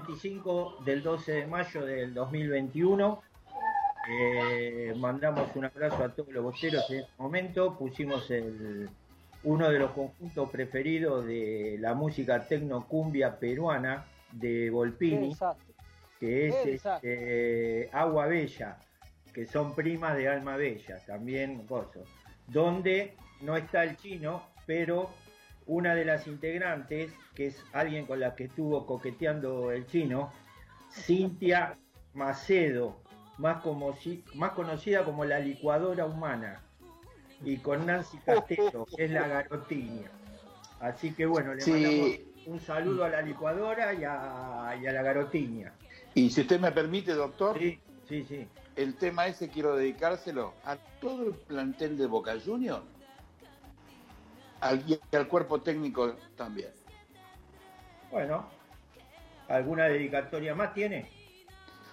[0.00, 3.22] 195 del 12 de mayo del 2021.
[4.10, 7.76] Eh, mandamos un abrazo a todos los boteros en este momento.
[7.76, 8.88] Pusimos el,
[9.44, 15.36] uno de los conjuntos preferidos de la música tecnocumbia peruana de Volpini,
[16.18, 18.78] que es este, Agua Bella,
[19.32, 22.04] que son primas de Alma Bella, también gozo.
[22.46, 25.10] Donde no está el chino, pero
[25.66, 30.30] una de las integrantes, que es alguien con la que estuvo coqueteando el chino,
[30.92, 31.78] Cintia
[32.12, 33.00] Macedo,
[33.38, 33.96] más, como,
[34.34, 36.60] más conocida como la licuadora humana,
[37.42, 40.10] y con Nancy Castelo, que es la garotinia.
[40.80, 45.72] Así que bueno, le mandamos un saludo a la licuadora y a, la garotinia.
[46.14, 48.46] Y si usted me permite, doctor, sí, sí, sí.
[48.76, 52.84] el tema ese quiero dedicárselo a todo el plantel de Boca Juniors
[54.60, 56.78] al, y al cuerpo técnico también.
[58.10, 58.48] Bueno,
[59.48, 61.08] ¿alguna dedicatoria más tiene?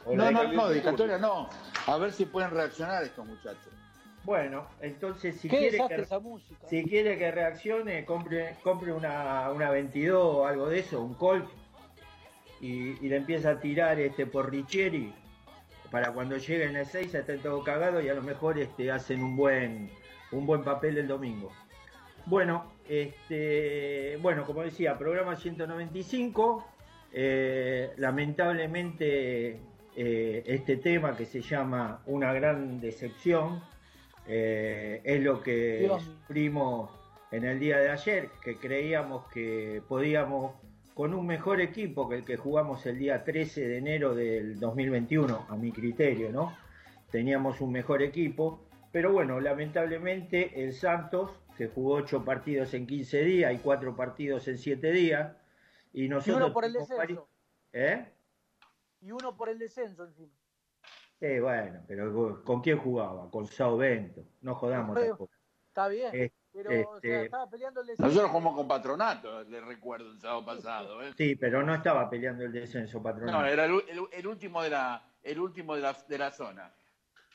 [0.05, 1.49] No, no, no, dedicatoria no.
[1.85, 3.73] A ver si pueden reaccionar estos muchachos.
[4.23, 6.05] Bueno, entonces si quiere que,
[6.67, 11.47] si quiere que reaccione, compre, compre una, una 22 o algo de eso, un Colt,
[12.59, 15.13] y, y le empieza a tirar este por Richieri
[15.91, 19.23] para cuando llegue en el 6 estén todo cagado y a lo mejor este, hacen
[19.23, 19.89] un buen,
[20.31, 21.51] un buen papel el domingo.
[22.25, 26.65] Bueno, este, bueno, como decía, programa 195.
[27.13, 29.59] Eh, lamentablemente
[29.95, 33.61] eh, este tema que se llama Una gran decepción
[34.27, 36.91] eh, es lo que sufrimos
[37.31, 40.53] en el día de ayer, que creíamos que podíamos,
[40.93, 45.47] con un mejor equipo que el que jugamos el día 13 de enero del 2021,
[45.49, 46.55] a mi criterio, ¿no?
[47.11, 53.21] Teníamos un mejor equipo, pero bueno, lamentablemente el Santos que jugó ocho partidos en 15
[53.23, 55.35] días y cuatro partidos en siete días.
[55.91, 57.27] Y, nosotros uno por el descenso.
[57.73, 58.05] ¿Eh?
[59.01, 60.31] Y uno por el descenso encima.
[61.19, 63.29] Eh, bueno, pero ¿con quién jugaba?
[63.31, 64.23] Con Sao Bento.
[64.41, 64.97] No jodamos
[65.67, 66.31] Está bien.
[66.53, 68.07] pero este, estaba peleando el descenso.
[68.07, 71.03] Nosotros jugamos con Patronato, le recuerdo el sábado pasado.
[71.03, 71.13] ¿eh?
[71.17, 73.39] Sí, pero no estaba peleando el descenso Patronato.
[73.39, 76.73] No, era el, último de la, el último de la, de la zona.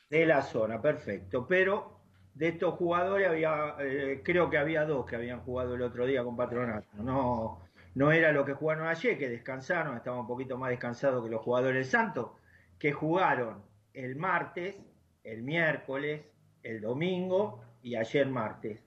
[0.08, 1.46] De la zona, perfecto.
[1.46, 2.01] Pero
[2.34, 6.24] de estos jugadores había, eh, creo que había dos que habían jugado el otro día
[6.24, 6.88] con Patronato.
[6.94, 7.60] No,
[7.94, 11.42] no era lo que jugaron ayer, que descansaron, estaban un poquito más descansados que los
[11.42, 12.30] jugadores Santos,
[12.78, 13.62] que jugaron
[13.92, 14.76] el martes,
[15.24, 16.22] el miércoles,
[16.62, 18.80] el domingo y ayer martes.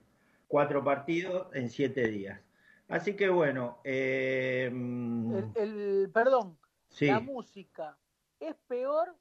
[0.48, 2.40] Cuatro partidos en siete días.
[2.88, 3.78] Así que bueno.
[3.84, 6.58] Eh, el, perdón,
[7.00, 7.96] la música
[8.38, 9.16] es peor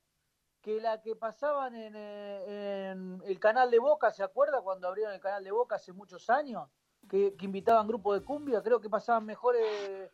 [0.65, 5.19] que la que pasaban eh, en, el canal de Boca, ¿se acuerda cuando abrieron el
[5.19, 6.67] canal de Boca hace muchos años?
[7.07, 9.61] Que, invitaban grupos de cumbia, creo que pasaban mejores.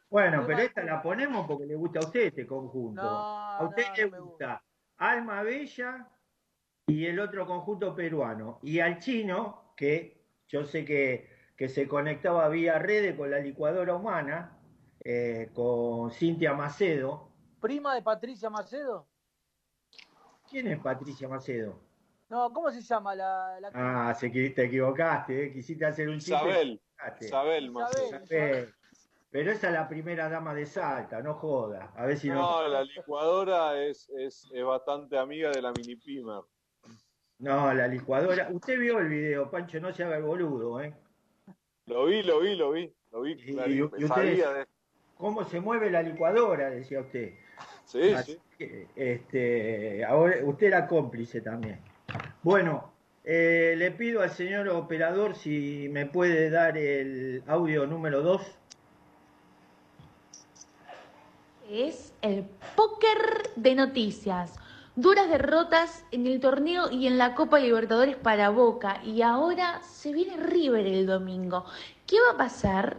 [0.09, 3.01] bueno, pero esta la ponemos porque le gusta a usted este conjunto.
[3.01, 4.61] a usted le gusta,
[4.97, 6.09] Alma Bella
[6.85, 8.59] y el otro conjunto peruano.
[8.61, 13.95] Y al chino, que yo sé que, que se conectaba vía redes con la licuadora
[13.95, 14.59] humana,
[14.99, 17.29] eh, con Cintia Macedo.
[17.61, 19.10] ¿Prima de Patricia Macedo?
[20.51, 21.79] ¿Quién es Patricia Macedo?
[22.27, 23.71] No, ¿cómo se llama la, la...
[23.73, 25.53] Ah, se, te equivocaste, ¿eh?
[25.53, 26.35] quisiste hacer un chiste.
[26.35, 26.81] Isabel.
[27.21, 28.73] Isabel, Isabel.
[29.29, 31.93] Pero esa es la primera dama de Salta, no joda.
[31.95, 32.67] A ver si no, no...
[32.67, 36.41] la licuadora es, es, bastante amiga de la mini pimer.
[37.39, 38.49] No, la licuadora.
[38.51, 40.93] Usted vio el video, Pancho, no se haga el boludo, ¿eh?
[41.85, 42.93] Lo vi, lo vi, lo vi.
[43.11, 43.37] Lo vi.
[43.45, 44.67] Y, usted,
[45.15, 46.69] ¿Cómo se mueve la licuadora?
[46.69, 47.35] Decía usted.
[47.85, 48.37] Sí, sí.
[48.95, 51.79] Este, ahora usted era cómplice también.
[52.43, 52.91] Bueno,
[53.23, 58.41] eh, le pido al señor operador si me puede dar el audio número 2.
[61.69, 64.57] Es el póker de noticias.
[64.95, 69.01] Duras derrotas en el torneo y en la Copa Libertadores para Boca.
[69.05, 71.65] Y ahora se viene River el domingo.
[72.05, 72.97] ¿Qué va a pasar?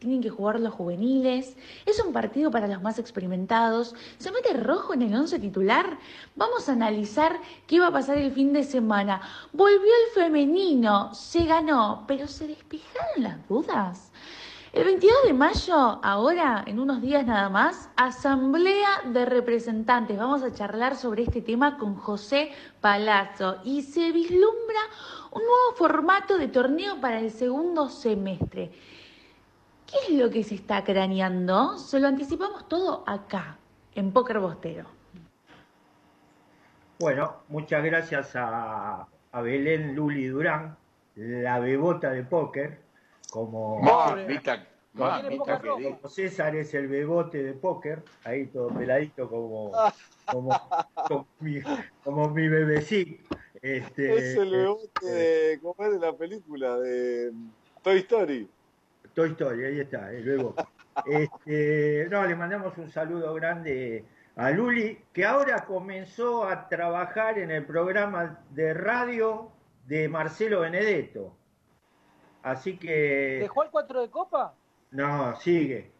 [0.00, 4.94] Tienen que jugar los juveniles, es un partido para los más experimentados, se mete rojo
[4.94, 5.98] en el once titular,
[6.34, 9.20] vamos a analizar qué va a pasar el fin de semana.
[9.52, 14.10] Volvió el femenino, se ganó, pero se despejaron las dudas.
[14.72, 20.16] El 22 de mayo, ahora, en unos días nada más, Asamblea de Representantes.
[20.16, 24.80] Vamos a charlar sobre este tema con José Palazzo y se vislumbra
[25.32, 28.70] un nuevo formato de torneo para el segundo semestre.
[29.90, 31.76] ¿Qué es lo que se está craneando?
[31.76, 33.58] Se lo anticipamos todo acá,
[33.94, 34.86] en Póker Bostero.
[37.00, 40.76] Bueno, muchas gracias a, Belén Luli Durán,
[41.16, 42.80] la bebota de póker,
[43.30, 43.80] como...
[46.08, 49.72] César es el bebote de póker, ahí todo peladito como,
[50.26, 51.60] como, mi,
[52.04, 53.36] como mi bebecito.
[53.62, 56.76] Este, es el bebote de, ¿cómo es de la película?
[56.76, 57.32] De
[57.82, 58.48] Toy Story.
[59.14, 60.62] Toy Story, ahí está, el bebote.
[61.06, 64.04] Este, no, le mandamos un saludo grande
[64.36, 69.50] a Luli, que ahora comenzó a trabajar en el programa de radio
[69.86, 71.34] de Marcelo Benedetto.
[72.42, 73.38] Así que.
[73.40, 74.54] ¿Dejó el 4 de copa?
[74.92, 75.90] No, sigue.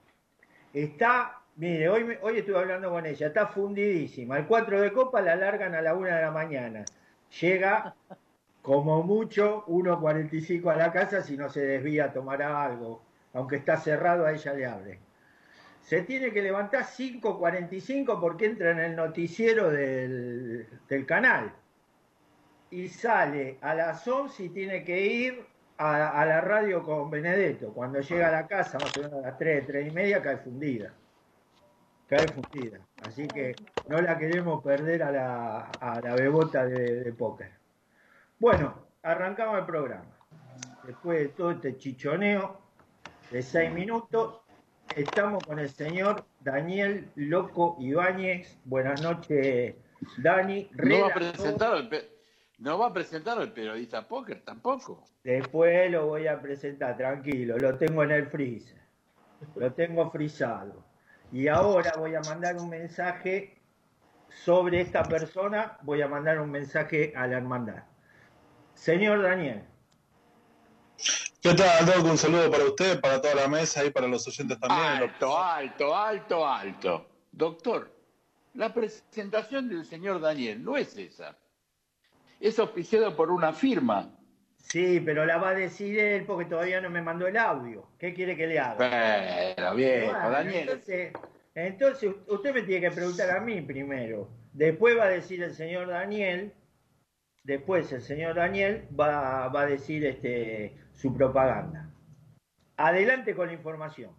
[0.73, 4.39] Está, mire, hoy, hoy estuve hablando con ella, está fundidísima.
[4.39, 6.85] El 4 de copa la largan a la 1 de la mañana.
[7.41, 7.95] Llega
[8.71, 13.03] como mucho 1.45 a la casa si no se desvía, tomará algo.
[13.33, 15.01] Aunque está cerrado, a ella le abre.
[15.83, 20.69] Se tiene que levantar 5.45 porque entra en el noticiero del,
[21.05, 21.53] canal.
[22.71, 25.45] Y sale a las 11 y tiene que ir
[25.77, 27.73] a, la radio con Benedetto.
[27.73, 30.37] Cuando llega a la casa, más o menos a las 3, 3 y media, cae
[30.37, 30.95] fundida.
[32.07, 32.79] Cae fundida.
[33.05, 33.57] Así que
[33.89, 37.60] no la queremos perder a la, a la bebota de, de póker.
[38.41, 40.07] Bueno, arrancamos el programa.
[40.85, 42.59] Después de todo este chichoneo
[43.31, 44.41] de 6 minutos,
[44.97, 48.59] estamos con el señor Daniel Loco Ibáñez.
[48.65, 49.77] Buenas noches,
[50.17, 50.71] Dani.
[50.73, 51.91] No ha presentado el
[52.57, 55.05] no va a presentar el periodista póker tampoco.
[55.23, 58.81] Después lo voy a presentar, tranquilo, lo tengo en el freezer.
[59.55, 60.83] Lo tengo frisado.
[61.31, 63.61] Y ahora voy a mandar un mensaje
[64.31, 67.83] sobre esta persona, voy a mandar un mensaje a la hermandad.
[68.75, 69.63] Señor Daniel.
[71.43, 72.05] ¿Qué tal, Doc?
[72.05, 75.11] Un saludo para usted, para toda la mesa y para los oyentes también.
[75.11, 77.07] Alto, alto, alto, alto.
[77.33, 77.91] Doctor,
[78.55, 81.37] la presentación del señor Daniel no es esa
[82.41, 84.11] es auspiciado por una firma.
[84.57, 87.87] Sí, pero la va a decir él porque todavía no me mandó el audio.
[87.99, 89.55] ¿Qué quiere que le haga?
[89.57, 90.81] Pero bien, Daniel.
[91.55, 94.29] Entonces, usted me tiene que preguntar a mí primero.
[94.53, 96.53] Después va a decir el señor Daniel.
[97.51, 101.93] Después el señor Daniel va, va a decir este, su propaganda.
[102.77, 104.15] Adelante con la información.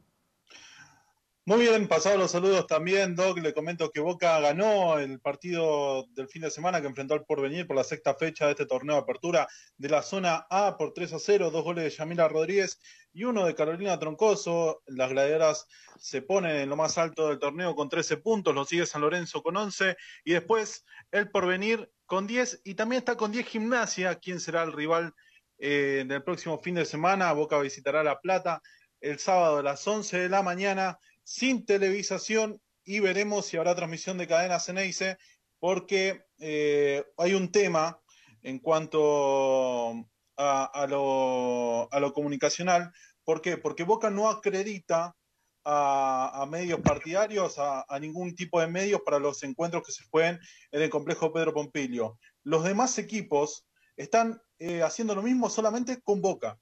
[1.45, 3.39] Muy bien, pasados los saludos también, Doc.
[3.39, 7.65] Le comento que Boca ganó el partido del fin de semana que enfrentó al Porvenir
[7.65, 9.47] por la sexta fecha de este torneo de apertura
[9.77, 12.81] de la zona A por 3 a 0, dos goles de Yamila Rodríguez
[13.13, 14.83] y uno de Carolina Troncoso.
[14.88, 18.85] Las gladiadoras se ponen en lo más alto del torneo con 13 puntos, lo sigue
[18.85, 19.95] San Lorenzo con 11
[20.25, 24.74] y después el Porvenir con 10 y también está con 10 Gimnasia, quien será el
[24.74, 25.13] rival
[25.60, 27.32] eh, del próximo fin de semana.
[27.32, 28.62] Boca visitará La Plata
[29.00, 34.18] el sábado a las 11 de la mañana sin televisación y veremos si habrá transmisión
[34.18, 35.15] de cadena Ceneice,
[35.58, 38.01] porque eh, hay un tema
[38.41, 42.91] en cuanto a, lo, comunicacional.
[43.24, 43.56] ¿Por qué?
[43.56, 45.15] Porque Boca no acredita
[45.63, 50.39] a, medios partidarios, a, ningún tipo de medios para los encuentros que se jueguen
[50.72, 52.20] en el complejo Pedro Pompilio.
[52.44, 56.60] Los demás equipos están eh, haciendo lo mismo solamente con Boca.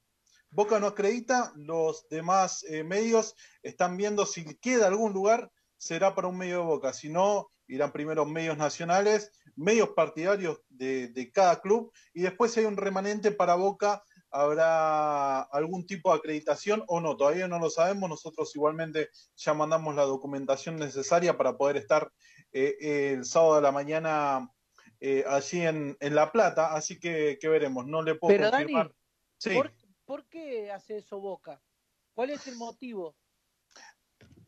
[0.52, 6.28] Boca no acredita, los demás eh, medios están viendo si queda algún lugar, será para
[6.28, 11.92] un medio de Boca, si no, irán primero medios nacionales, medios partidarios de, cada club,
[12.12, 17.48] y después hay un remanente para Boca, habrá algún tipo de acreditación o no, todavía
[17.48, 22.12] no lo sabemos, nosotros igualmente ya mandamos la documentación necesaria para poder estar
[22.52, 24.50] eh, el sábado de la mañana
[25.00, 28.92] eh, allí en, La Plata, así que, veremos, no le puedo confirmar.
[29.38, 29.58] sí.
[30.10, 31.62] ¿Por qué hace eso Boca?
[32.14, 33.14] ¿Cuál es el motivo?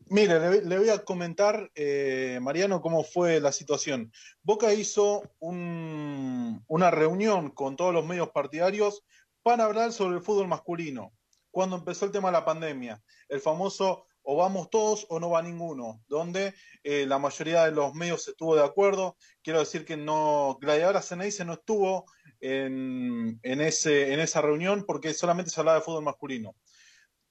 [0.07, 4.11] Mire, le, voy a comentar, eh, Mariano, cómo fue la situación.
[4.41, 9.05] Boca hizo una reunión con todos los medios partidarios
[9.43, 11.13] para hablar sobre el fútbol masculino.
[11.51, 15.41] Cuando empezó el tema de la pandemia, el famoso o vamos todos o no va
[15.41, 19.17] ninguno, donde eh, la mayoría de los medios estuvo de acuerdo.
[19.43, 22.05] Quiero decir que no, Gladiadora Ceneice no estuvo
[22.39, 26.55] en, ese, en esa reunión porque solamente se hablaba de fútbol masculino.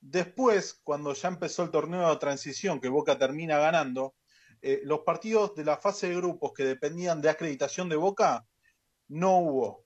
[0.00, 4.14] Después, cuando ya empezó el torneo de transición, que Boca termina ganando,
[4.60, 8.46] eh, los partidos de la fase de grupos que dependían de acreditación de Boca,
[9.08, 9.84] no hubo.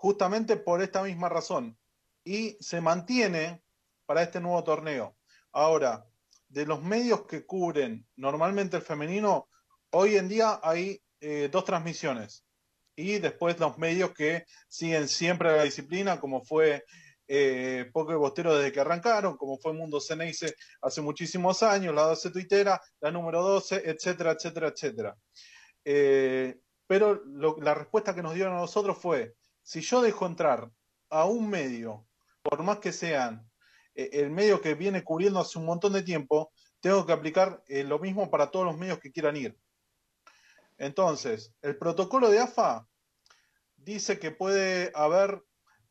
[0.00, 1.76] Justamente por esta misma razón.
[2.22, 3.64] Y se mantiene
[4.06, 5.16] para este nuevo torneo.
[5.50, 6.06] Ahora,
[6.46, 9.48] de los medios que cubren normalmente el femenino,
[9.90, 12.44] hoy en día hay eh, dos transmisiones
[12.94, 16.84] y después los medios que siguen siempre la disciplina, como fue
[17.26, 22.30] eh, Poco Bostero desde que arrancaron, como fue Mundo Ceneice hace muchísimos años, la 12
[22.30, 25.16] tuitera, la número 12, etcétera, etcétera, etcétera.
[25.84, 27.20] Eh, pero
[27.60, 29.34] la respuesta que nos dieron a nosotros fue,
[29.68, 30.70] si yo dejo entrar
[31.10, 32.06] a un medio,
[32.40, 33.46] por más que sean
[33.94, 37.84] eh, el medio que viene cubriendo hace un montón de tiempo, tengo que aplicar eh,
[37.84, 39.58] lo mismo para todos los medios que quieran ir.
[40.78, 42.88] Entonces, el protocolo de AFA
[43.76, 45.42] dice que puede haber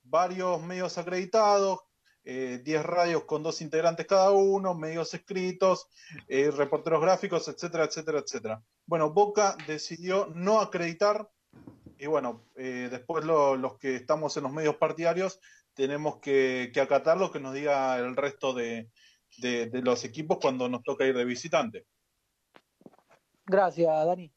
[0.01, 1.81] varios medios acreditados,
[2.23, 5.87] 10 eh, radios con dos integrantes cada uno, medios escritos,
[6.27, 8.63] reporteros gráficos, etcétera, etcétera, etcétera.
[8.87, 11.29] Bueno, Boca decidió no acreditar
[11.99, 15.39] y bueno, eh, después los que estamos en los medios partidarios
[15.73, 18.89] tenemos que, acatar lo que nos diga el resto de,
[19.37, 21.85] de los equipos cuando nos toca ir de visitante.
[23.45, 24.31] Gracias, Dani.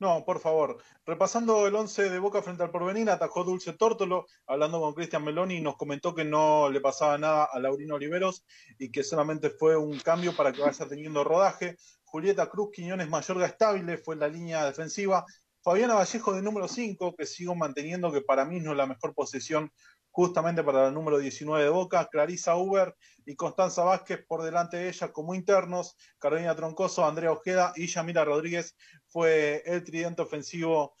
[0.00, 0.78] No, por favor.
[1.04, 5.60] Repasando el 11 de Boca frente al Porvenir, atajó Dulce Tórtolo, hablando con Cristian Meloni,
[5.60, 8.44] nos comentó que no le pasaba nada a Laurino Oliveros
[8.78, 11.76] y que solamente fue un cambio para que vaya teniendo rodaje.
[12.04, 15.26] Julieta Cruz Quiñones Mayorga estable, fue la línea defensiva.
[15.68, 19.14] Fabiana Vallejo de número 5, que sigo manteniendo que para mí no es la mejor
[19.14, 19.70] posición
[20.10, 22.96] justamente para el número 19 de Boca, Clarisa Uber
[23.26, 28.24] y Constanza Vázquez por delante de ella como internos, Carolina Troncoso, Andrea Ojeda y Yamila
[28.24, 30.94] Rodríguez fue el tridente ofensivo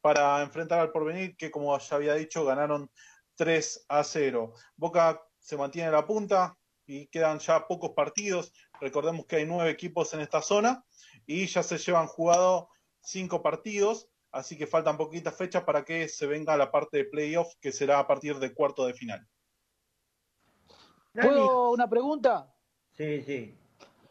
[0.00, 2.92] para enfrentar al porvenir, que como ya había dicho, ganaron
[3.34, 4.54] 3 a 0.
[4.76, 8.52] Boca se mantiene en la punta y quedan ya pocos partidos.
[8.80, 10.84] Recordemos que hay nueve equipos en esta zona
[11.26, 12.68] y ya se llevan jugado
[13.00, 17.54] cinco partidos así que faltan poquitas fechas para que se venga la parte de playoff
[17.60, 19.26] que será a partir de cuarto de final.
[21.12, 22.52] ¿Puedo una pregunta?
[22.92, 23.58] Sí, sí.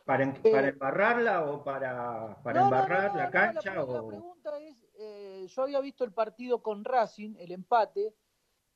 [0.05, 3.73] ¿Para, eh, embarrarla o para, embarrar la cancha?
[3.75, 8.13] la, pregunta es, eh, yo había visto el partido con Racing, el empate,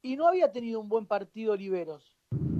[0.02, 2.16] y no había tenido un buen partido Oliveros.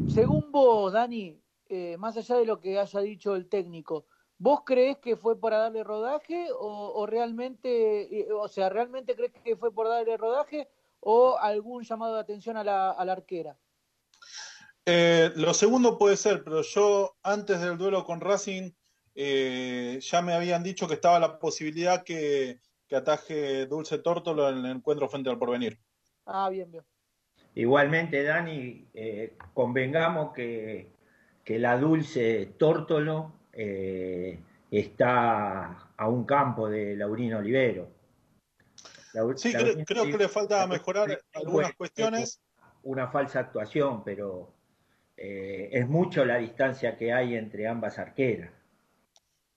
[0.08, 4.98] Según vos, Dani, eh, más allá de lo que haya dicho el técnico, ¿Vos crees
[4.98, 9.88] que fue para darle rodaje o, realmente, eh, o sea, realmente crees que fue por
[9.88, 10.68] darle rodaje
[11.00, 13.58] o algún llamado de atención a la, arquera?
[14.86, 18.72] Eh, lo segundo puede ser, pero yo antes del duelo con Racing
[19.16, 22.60] eh, ya me habían dicho que estaba la posibilidad que,
[22.92, 25.78] ataje Dulce Tórtolo en el encuentro frente al porvenir.
[26.26, 26.84] Ah, bien, bien.
[27.54, 28.88] Igualmente, Dani,
[29.54, 30.94] convengamos que,
[31.44, 34.38] que la Dulce Tórtolo eh,
[34.70, 37.90] está a un campo de Laurino Olivero.
[39.36, 39.54] sí,
[39.86, 42.42] creo, que le falta mejorar algunas cuestiones.
[42.84, 44.54] Una falsa actuación, pero
[45.18, 48.52] eh, es mucho la distancia que hay entre ambas arqueras.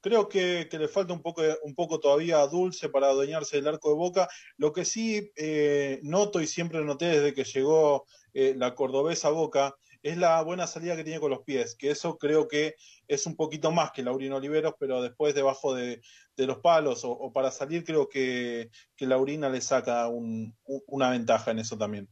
[0.00, 3.96] Creo que, le falta un poco, un poco todavía dulce para adueñarse del arco de
[3.96, 4.28] boca.
[4.56, 10.16] Lo que sí eh, noto y siempre noté desde que llegó la cordobesa Boca es
[10.16, 12.74] la buena salida que tiene con los pies, que eso creo que
[13.06, 16.00] es un poquito más que Laurino Oliveros, pero después debajo de,
[16.36, 21.76] los palos o, para salir creo que, que Laurina le saca una ventaja en eso
[21.76, 22.08] también.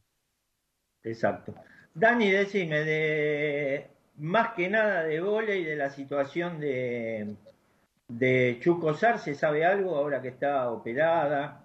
[1.04, 1.54] Exacto.
[1.94, 7.36] Dani, decime, de más que nada de y de la situación de,
[8.08, 11.64] de Chuco Sar, ¿se sabe algo ahora que está operada?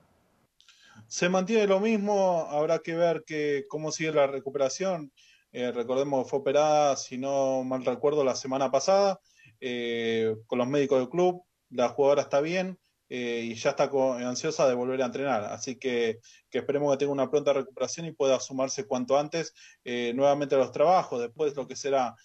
[1.07, 5.11] Se mantiene lo mismo, habrá que ver que, cómo sigue la recuperación.
[5.53, 9.19] Eh, recordemos, fue operada, si no mal recuerdo, la semana pasada
[9.59, 11.43] eh, con los médicos del club.
[11.69, 12.79] La jugadora está bien
[13.09, 13.89] eh, y ya está
[14.19, 15.43] ansiosa de volver a entrenar.
[15.45, 16.19] Así que,
[16.51, 19.53] esperemos que tenga una pronta recuperación y pueda sumarse cuanto antes
[19.83, 21.21] nuevamente a los trabajos.
[21.21, 22.15] Después lo que será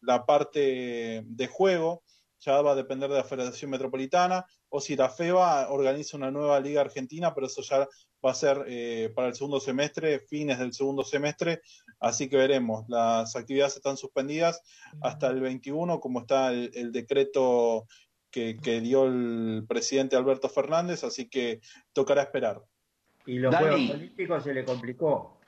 [0.00, 2.02] la parte de juego
[2.40, 6.60] ya va a depender de la Federación Metropolitana o si la FEBA organiza una nueva
[6.60, 7.88] liga argentina, pero eso ya
[8.24, 11.60] va a ser eh, para el segundo semestre, fines del segundo semestre,
[12.00, 12.84] así que veremos.
[12.88, 14.62] Las actividades están suspendidas
[15.00, 17.86] hasta el 21, como está el, decreto
[18.30, 21.60] que, dio el presidente Alberto Fernández, así que
[21.92, 22.62] tocará esperar.
[23.26, 25.40] Y los juegos políticos se le complicó.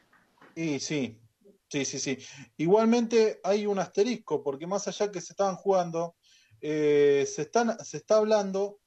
[0.54, 1.20] Y sí,
[1.68, 2.18] sí, sí, sí.
[2.56, 6.16] Igualmente hay un asterisco, porque más allá que se estaban jugando,
[6.60, 8.80] eh, se, están, se está hablando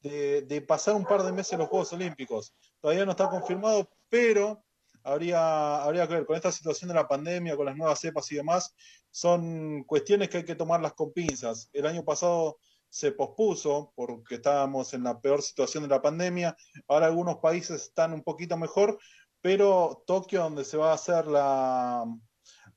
[0.00, 2.54] de, pasar un par de meses los Juegos Olímpicos.
[2.80, 4.64] Todavía no está confirmado, pero
[5.02, 8.36] habría, habría que ver con esta situación de la pandemia, con las nuevas cepas y
[8.36, 8.74] demás,
[9.10, 11.70] son cuestiones que hay que tomarlas con pinzas.
[11.72, 12.58] El año pasado
[12.88, 16.56] se pospuso porque estábamos en la peor situación de la pandemia.
[16.86, 18.98] Ahora algunos países están un poquito mejor,
[19.40, 22.04] pero Tokio, donde se va a hacer la,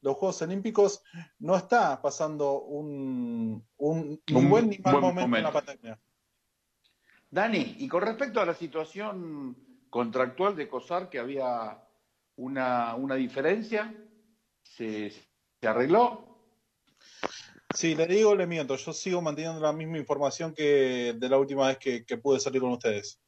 [0.01, 1.03] los Juegos Olímpicos,
[1.39, 5.99] no está pasando un, un, buen ni mal momento en la pandemia.
[7.29, 11.77] Dani, y con respecto a la situación contractual de COSAR, que había
[12.37, 13.93] una, diferencia,
[14.63, 15.11] ¿se,
[15.61, 16.27] arregló?
[17.75, 18.75] Sí, le digo, le miento.
[18.77, 22.71] Yo sigo manteniendo la misma información que de la última vez que, pude salir con
[22.71, 23.19] ustedes.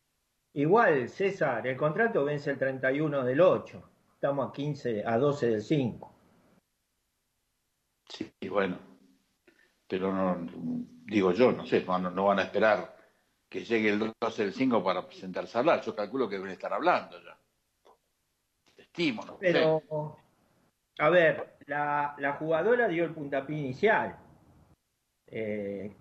[0.53, 3.89] Igual, César, el contrato vence el 31 del 8.
[4.15, 6.13] Estamos a 15, a 12 del 5.
[8.07, 8.79] Sí, bueno.
[9.87, 10.47] Pero no,
[11.05, 12.92] digo yo, no sé, no, van a esperar
[13.53, 15.79] que llegue el 12 del 5 para presentarse a hablar.
[15.81, 17.37] Yo calculo que deben estar hablando ya.
[18.75, 19.83] Estimo, Pero,
[20.97, 24.17] a ver, la, la jugadora dio el puntapié inicial.
[25.27, 25.95] Eh,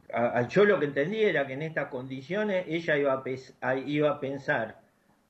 [0.48, 3.22] yo lo que entendí era que en estas condiciones ella iba
[3.60, 4.80] a, iba a pensar,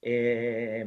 [0.01, 0.87] eh,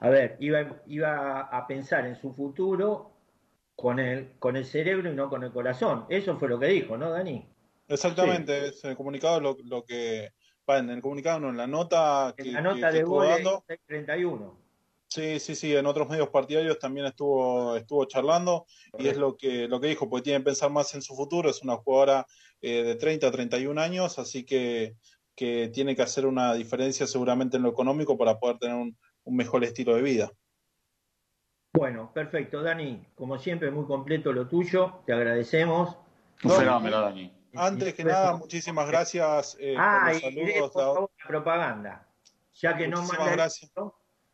[0.00, 3.12] a ver, iba, iba a pensar en su futuro
[3.76, 6.04] con el, con el cerebro y no con el corazón.
[6.08, 7.46] Eso fue lo que dijo, ¿no, Dani?
[7.88, 10.30] Exactamente, es en el comunicado lo, lo que,
[10.66, 13.28] en el comunicado no, en la nota que, en la nota de gol
[13.86, 14.66] 31.
[15.08, 18.66] Sí, sí, sí, en otros medios partidarios también estuvo, estuvo charlando
[18.98, 21.48] y es lo que, lo que dijo, porque tiene que pensar más en su futuro,
[21.48, 22.26] es una jugadora
[22.60, 24.96] eh, de 30 a 31 años, así que,
[25.36, 29.36] que tiene que hacer una diferencia seguramente en lo económico para poder tener un, un
[29.36, 30.32] mejor estilo de vida.
[31.72, 35.96] Bueno, perfecto, Dani, como siempre muy completo lo tuyo, te agradecemos.
[36.42, 37.35] Un fenómeno, Dani.
[37.56, 40.72] Antes que nada, muchísimas gracias eh, ah, por los saludos.
[40.72, 42.08] por la propaganda.
[42.54, 43.70] Ya que no manda gracias.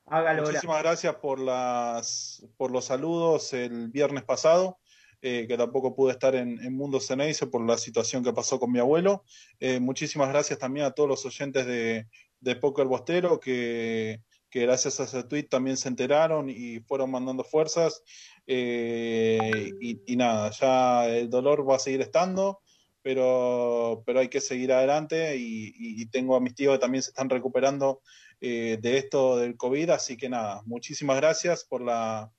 [0.06, 4.78] Muchísimas gracias por, las, por los saludos el viernes pasado,
[5.20, 8.78] eh, que tampoco pude estar en, Mundo Ceneice por la situación que pasó con mi
[8.78, 9.24] abuelo.
[9.60, 12.08] Eh, muchísimas gracias también a todos los oyentes de,
[12.40, 14.20] de Poker Bostero que,
[14.52, 18.02] que gracias a ese tweet también se enteraron y fueron mandando fuerzas.
[18.46, 22.60] Eh, y, nada, ya el dolor va a seguir estando,
[23.02, 27.30] pero, pero hay que seguir adelante y, tengo a mis tíos que también se están
[27.30, 28.02] recuperando
[28.40, 29.90] eh, de esto del COVID.
[29.90, 32.30] Así que nada, muchísimas gracias por la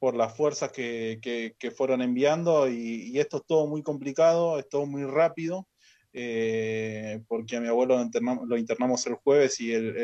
[0.00, 1.20] por las fuerzas que,
[1.58, 5.68] que, fueron enviando y, esto es todo muy complicado, es todo muy rápido,
[6.14, 7.98] eh, porque a mi abuelo
[8.46, 9.94] lo internamos, el jueves y el,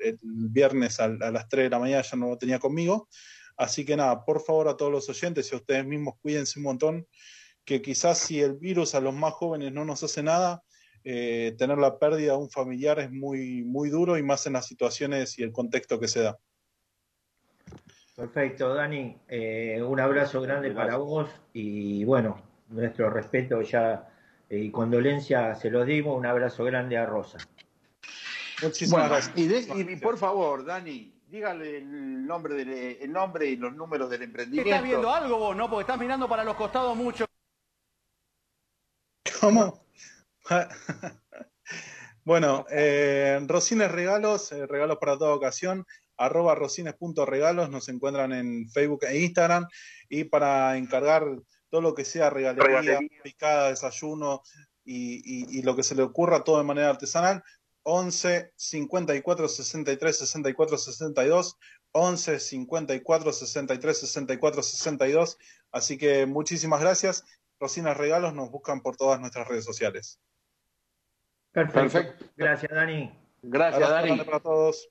[0.00, 3.08] el, viernes a, las 3 de la mañana ya no lo tenía conmigo.
[3.58, 6.64] Así que nada, por favor a todos los oyentes y a ustedes mismos cuídense un
[6.64, 7.06] montón,
[7.66, 10.62] que quizás si el virus a los más jóvenes no nos hace nada,
[11.04, 14.66] eh, tener la pérdida de un familiar es muy, muy duro y más en las
[14.66, 16.38] situaciones y el contexto que se da.
[18.14, 19.18] Perfecto, Dani.
[19.28, 24.08] Eh, un abrazo grande para vos y bueno, nuestro respeto ya
[24.48, 26.16] eh, y condolencia se los dimos.
[26.16, 27.38] Un abrazo grande a Rosa.
[28.62, 29.68] Muchísimas gracias.
[29.76, 34.70] Y, por favor, Dani, dígale el nombre, el nombre y los números del emprendimiento.
[34.70, 35.68] ¿Estás viendo algo vos, no?
[35.68, 37.25] Porque estás mirando para los costados mucho.
[39.46, 39.80] ¿Cómo?
[42.24, 49.04] bueno, eh, Rosines Regalos, eh, regalos para toda ocasión, arroba rosines.regalos, nos encuentran en Facebook
[49.04, 49.68] e Instagram.
[50.08, 51.22] Y para encargar
[51.70, 54.42] todo lo que sea regalería, picada, desayuno
[54.84, 57.44] y, lo que se le ocurra, todo de manera artesanal,
[57.84, 61.56] 11 54 63 64 62
[61.92, 65.38] 11 54 63 64 62
[65.70, 67.22] así que muchísimas gracias
[67.58, 70.20] Rosines Regalos nos buscan por todas nuestras redes sociales
[71.64, 72.26] Perfecto.
[72.36, 73.10] Gracias, Dani.
[73.40, 74.18] Gracias, Dani.
[74.18, 74.90] Para todos.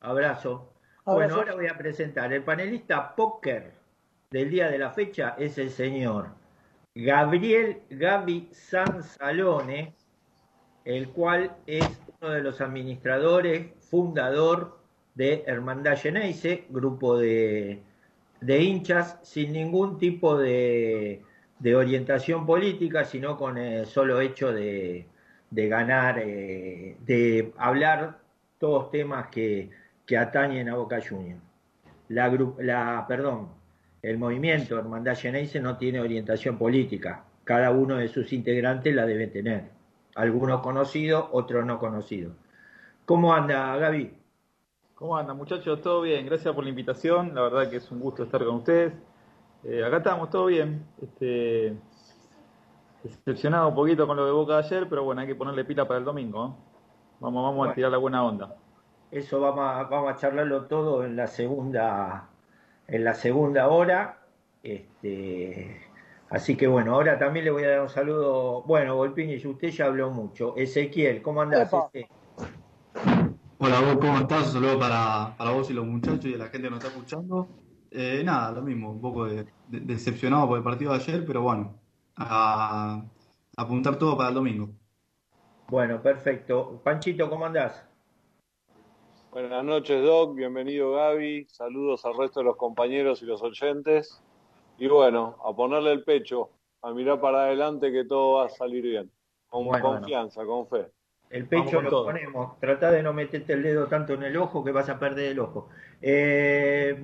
[0.00, 0.72] Abrazo.
[1.04, 2.32] Bueno, ahora voy a presentar.
[2.32, 3.74] El panelista póker
[4.30, 6.30] del día de la fecha es el señor
[6.94, 9.94] Gabriel Gaby Sansalone,
[10.86, 11.86] el cual es
[12.20, 14.78] uno de los administradores, fundador
[15.14, 17.82] de Hermandad Geneise, grupo de,
[18.40, 21.22] hinchas sin ningún tipo de,
[21.74, 25.06] orientación política, sino con el solo hecho de,
[25.50, 28.18] de ganar, eh, de hablar
[28.58, 29.70] todos temas que,
[30.06, 31.42] que, atañen a Boca Juniors.
[32.08, 33.48] La, la, perdón,
[34.02, 37.24] el movimiento Hermandad Geneise no tiene orientación política.
[37.44, 39.70] Cada uno de sus integrantes la debe tener.
[40.14, 42.34] Algunos conocidos, otros no conocidos.
[43.04, 44.12] ¿Cómo anda, Gaby?
[44.94, 45.80] ¿Cómo anda, muchachos?
[45.80, 46.26] ¿Todo bien?
[46.26, 47.34] Gracias por la invitación.
[47.34, 48.92] La verdad que es un gusto estar con ustedes.
[49.70, 50.82] Eh, acá estamos, todo bien.
[51.02, 51.76] Este,
[53.02, 55.86] decepcionado un poquito con lo de Boca de ayer, pero bueno, hay que ponerle pila
[55.86, 56.56] para el domingo.
[57.20, 58.56] Vamos, vamos a tirar la buena onda.
[59.10, 62.30] Eso vamos a, vamos a charlarlo todo en la segunda,
[62.86, 64.20] en la segunda hora.
[64.62, 65.82] Este,
[66.30, 68.62] así que bueno, ahora también le voy a dar un saludo.
[68.62, 70.56] Bueno, Golpini, usted ya habló mucho.
[70.56, 71.70] Ezequiel, ¿cómo andás?
[71.70, 72.08] Este?
[73.58, 74.46] Hola, vos, ¿cómo estás?
[74.46, 77.67] Un saludo para, para vos y los muchachos y la gente que nos está escuchando.
[77.90, 79.26] Eh, nada, lo mismo, un poco
[79.68, 81.74] decepcionado por el partido de ayer, pero bueno,
[82.16, 83.02] a,
[83.56, 84.68] apuntar todo para el domingo.
[85.68, 86.80] Bueno, perfecto.
[86.84, 87.84] Panchito, ¿cómo andás?
[89.30, 90.34] Buenas noches, Doc.
[90.34, 91.46] Bienvenido, Gaby.
[91.48, 94.22] Saludos al resto de los compañeros y los oyentes.
[94.78, 96.50] Y bueno, a ponerle el pecho,
[96.82, 99.10] a mirar para adelante que todo va a salir bien.
[99.48, 100.90] Con confianza, con fe.
[101.30, 102.58] El pecho lo ponemos.
[102.58, 105.40] Trata de no meterte el dedo tanto en el ojo que vas a perder el
[105.40, 105.68] ojo.
[106.00, 106.96] Eh,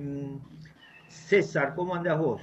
[1.07, 2.41] César, ¿cómo andás vos?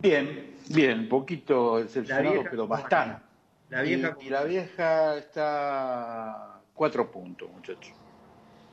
[0.00, 3.22] Bien, bien, poquito decepcionado, pero bastante.
[3.70, 7.92] La vieja y, la vieja está cuatro puntos, muchachos.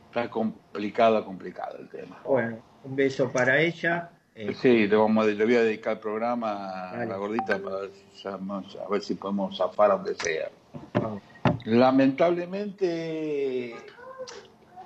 [0.07, 2.19] Está complicado, complicado el tema.
[2.23, 4.11] Bueno, un beso para ella.
[4.35, 7.91] Eh, sí, le, vamos, le voy a dedicar el programa a la gordita para ver
[7.91, 8.37] si, a
[8.89, 10.49] ver si podemos zafar donde sea.
[11.65, 13.75] Lamentablemente,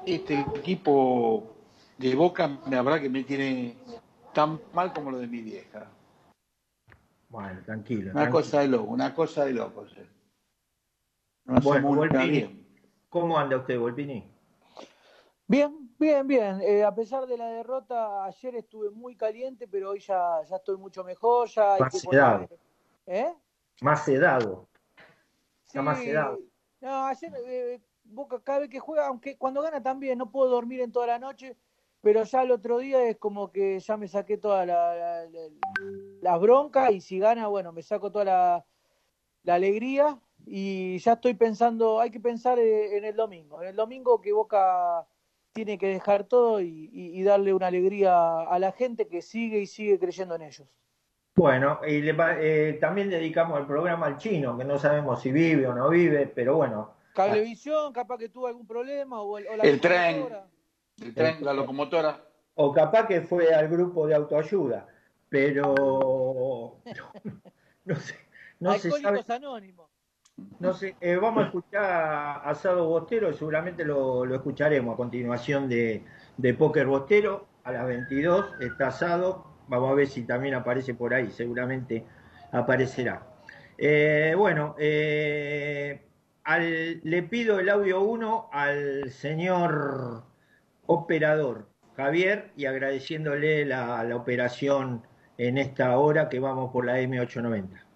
[0.06, 1.57] este equipo
[1.98, 3.76] de Boca, la verdad que me tiene
[4.34, 5.90] tan mal como lo de mi vieja.
[7.30, 8.12] Bueno, tranquilo.
[8.14, 9.86] Una cosa de loco, una cosa de loco.
[11.46, 12.02] bueno,
[13.10, 14.32] ¿cómo anda usted, Volpini?
[15.48, 16.62] Bien, bien, bien.
[16.62, 20.78] Eh, a pesar de la derrota, ayer estuve muy caliente, pero hoy ya, ya estoy
[20.78, 21.48] mucho mejor.
[21.50, 22.50] Ya más sedado.
[23.06, 23.34] ¿Eh?
[23.82, 24.68] Más sedado.
[25.66, 26.40] Está más sedado.
[26.80, 30.82] No, ayer eh, Boca cada vez que juega, aunque cuando gana también, no puedo dormir
[30.82, 31.58] en toda la noche,
[32.02, 35.26] pero ya el otro día es como que ya me saqué toda la,
[36.22, 38.66] la, bronca y si gana, bueno, me saco toda la,
[39.54, 44.22] alegría y ya estoy pensando, hay que pensar eh, en el domingo, en el domingo
[44.22, 45.06] que Boca
[45.54, 49.98] tiene que dejar todo y, darle una alegría a la gente que sigue y sigue
[49.98, 50.68] creyendo en ellos.
[51.36, 55.68] Bueno, y le, eh, también dedicamos el programa al chino, que no sabemos si vive
[55.68, 56.94] o no vive, pero bueno.
[57.14, 60.28] Cablevisión, capaz que tuvo algún problema o, el, el tren.
[61.02, 62.24] El tren, la locomotora.
[62.56, 64.88] O capaz que fue al grupo de autoayuda,
[65.30, 66.82] pero
[67.86, 68.16] no, sé.
[68.60, 69.24] No se sabe.
[69.28, 69.90] Anónimos.
[70.60, 76.04] No sé, eh, vamos a escuchar Asado Bostero, seguramente lo, escucharemos a continuación de,
[76.38, 81.14] de Póker Bostero, a las 22 está Asado, vamos a ver si también aparece por
[81.14, 82.06] ahí, seguramente
[82.52, 83.26] aparecerá.
[83.80, 86.06] Eh, bueno, eh,
[87.04, 90.24] le pido el audio 1 al señor
[90.88, 95.04] operador Javier y agradeciéndole la, la operación
[95.38, 97.87] en esta hora que vamos por la M890.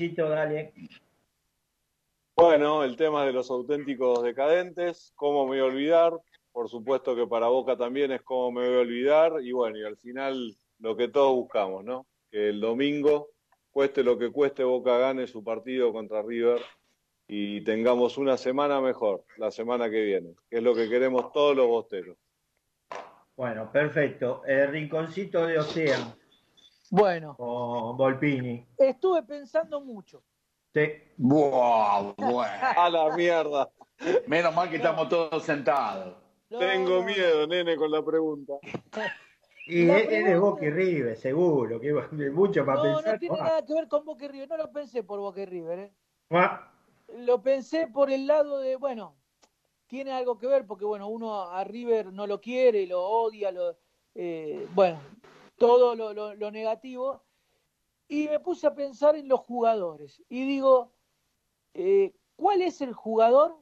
[0.00, 0.72] Panchito, dale.
[2.34, 6.12] Bueno, el tema de los auténticos decadentes, ¿cómo me voy a olvidar?
[6.52, 9.32] Por supuesto que para Boca también es cómo me voy a olvidar.
[9.42, 12.06] Y bueno, y al final lo que todos buscamos, ¿no?
[12.30, 13.28] Que el domingo,
[13.70, 16.62] cueste lo que cueste, Boca gane su partido contra River
[17.28, 21.54] y tengamos una semana mejor la semana que viene, que es lo que queremos todos
[21.54, 22.16] los bosteros.
[23.36, 24.42] Bueno, perfecto.
[24.46, 26.19] El rinconcito de Océano.
[26.90, 27.36] Bueno.
[27.36, 28.66] Con Volpini.
[28.76, 30.22] Estuve pensando mucho.
[30.74, 30.88] Sí.
[31.16, 32.14] Buah,
[32.76, 33.70] A la mierda.
[34.26, 36.16] Menos mal que estamos todos sentados.
[36.48, 38.54] Tengo miedo, nene, con la pregunta.
[39.66, 41.92] Y es de Boca y River, seguro, que
[42.32, 43.12] mucho para pensar.
[43.12, 45.46] No, tiene nada que ver con Boca y River, no lo pensé por Boca y
[45.46, 45.78] River.
[45.78, 45.92] ¿eh?
[46.30, 46.72] Ah.
[47.18, 49.14] Lo pensé por el lado de, bueno,
[49.86, 53.76] tiene algo que ver porque, bueno, uno a River no lo quiere, lo odia, lo,
[54.16, 54.98] eh, bueno,
[55.60, 57.22] todo lo, negativo,
[58.08, 60.22] y me puse a pensar en los jugadores.
[60.30, 60.90] Y digo,
[61.74, 63.58] eh, ¿cuál es el jugador?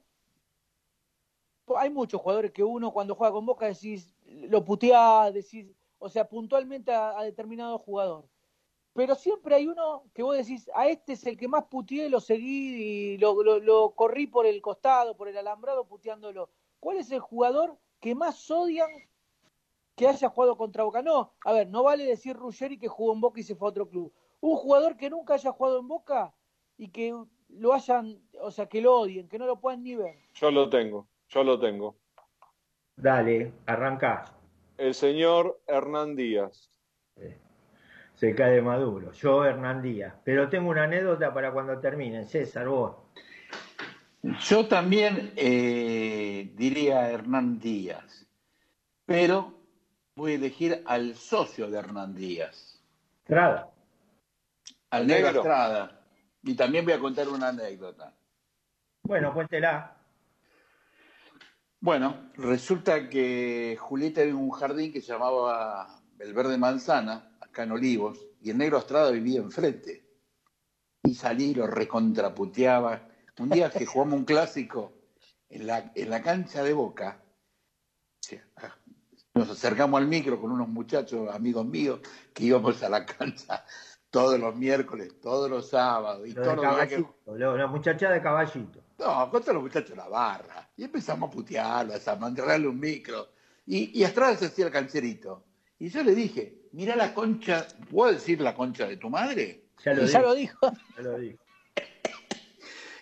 [1.76, 5.66] Hay muchos jugadores que uno cuando juega con Boca decís, lo putea, decís,
[5.98, 8.28] o sea, puntualmente a, determinado jugador.
[8.92, 12.20] Pero siempre hay uno que vos decís, a este es el que más puteé, lo
[12.20, 16.48] seguí y lo, lo corrí por el costado, por el alambrado, puteándolo.
[16.78, 18.88] ¿Cuál es el jugador que más odian
[19.98, 21.02] que haya jugado contra Boca.
[21.02, 23.70] No, a ver, no vale decir Ruggeri que jugó en Boca y se fue a
[23.70, 24.12] otro club.
[24.40, 26.32] Un jugador que nunca haya jugado en Boca
[26.76, 27.12] y que
[27.48, 30.14] lo hayan, o sea, que lo odien, que no lo puedan ni ver.
[30.34, 31.96] Yo lo tengo, yo lo tengo.
[32.94, 34.24] Dale, arranca.
[34.76, 36.70] El señor Hernán Díaz.
[38.14, 39.12] Se cae de Maduro.
[39.12, 40.14] Yo, Hernán Díaz.
[40.24, 42.24] Pero tengo una anécdota para cuando termine.
[42.24, 42.96] César, vos.
[44.22, 48.26] Yo también eh, diría Hernán Díaz,
[49.06, 49.57] pero
[50.18, 52.82] voy a elegir al socio de Hernán Díaz.
[53.20, 53.70] Estrada.
[54.90, 56.00] Al negro Estrada.
[56.42, 58.12] Y también voy a contar una anécdota.
[59.04, 59.96] Bueno, cuéntela.
[61.80, 67.62] Bueno, resulta que Julieta vive en un jardín que se llamaba El Verde Manzana, acá
[67.62, 70.04] en Olivos, y el negro Estrada vivía enfrente.
[71.04, 73.08] Y salí y lo recontraputeaba.
[73.38, 74.94] Un día que jugamos un clásico
[75.48, 77.22] en la, en la cancha de Boca,
[79.38, 82.00] nos acercamos al micro con unos muchachos, amigos míos,
[82.34, 83.64] que íbamos a la cancha
[84.10, 86.26] todos los miércoles, todos los sábados.
[86.26, 88.82] Y todos los La muchacha de caballito.
[88.98, 90.68] No, contra los muchachos de la barra.
[90.76, 93.28] Y empezamos a putearlo, a mandarle un micro.
[93.66, 95.44] Y, y Estrada se hacía el cancherito.
[95.78, 99.68] Y yo le dije, mira la concha, ¿puedo decir la concha de tu madre?
[99.84, 100.72] Ya lo, ya lo dijo.
[100.96, 101.42] Ya lo dijo.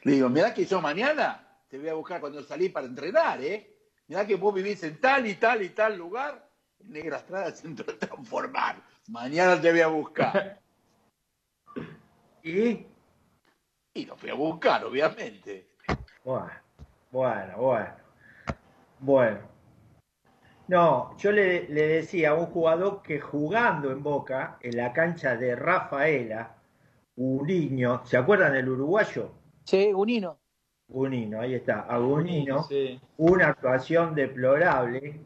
[0.03, 3.76] le digo, mira que yo mañana te voy a buscar cuando salí para entrenar, ¿eh?
[4.09, 6.49] Mirá que vos vivís en tal y tal y tal lugar.
[6.81, 8.83] Negra Estrada Centro de Transformar.
[9.09, 10.61] Mañana te voy a buscar.
[12.43, 12.87] ¿Y?
[13.95, 15.71] Y lo fui a buscar, obviamente.
[16.23, 16.53] Bueno,
[17.11, 17.95] bueno, bueno.
[19.01, 19.57] Bueno.
[20.69, 25.55] No, yo le, decía a un jugador que jugando en Boca, en la cancha de
[25.55, 26.57] Rafaela,
[27.15, 29.31] Unino, ¿se acuerdan del uruguayo?
[29.65, 30.41] Sí, Unino.
[30.89, 32.67] Unino, ahí está, a Unino,
[33.17, 35.21] una actuación deplorable,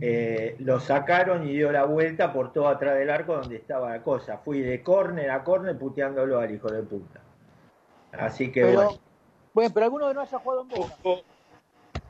[0.00, 4.02] eh, lo sacaron y dio la vuelta por todo atrás del arco donde estaba la
[4.02, 4.38] cosa.
[4.38, 7.20] Fui de córner a córner puteándolo al hijo de puta.
[8.12, 8.98] Así que bueno.
[9.52, 11.22] Bueno, pero alguno que no haya jugado en Boca.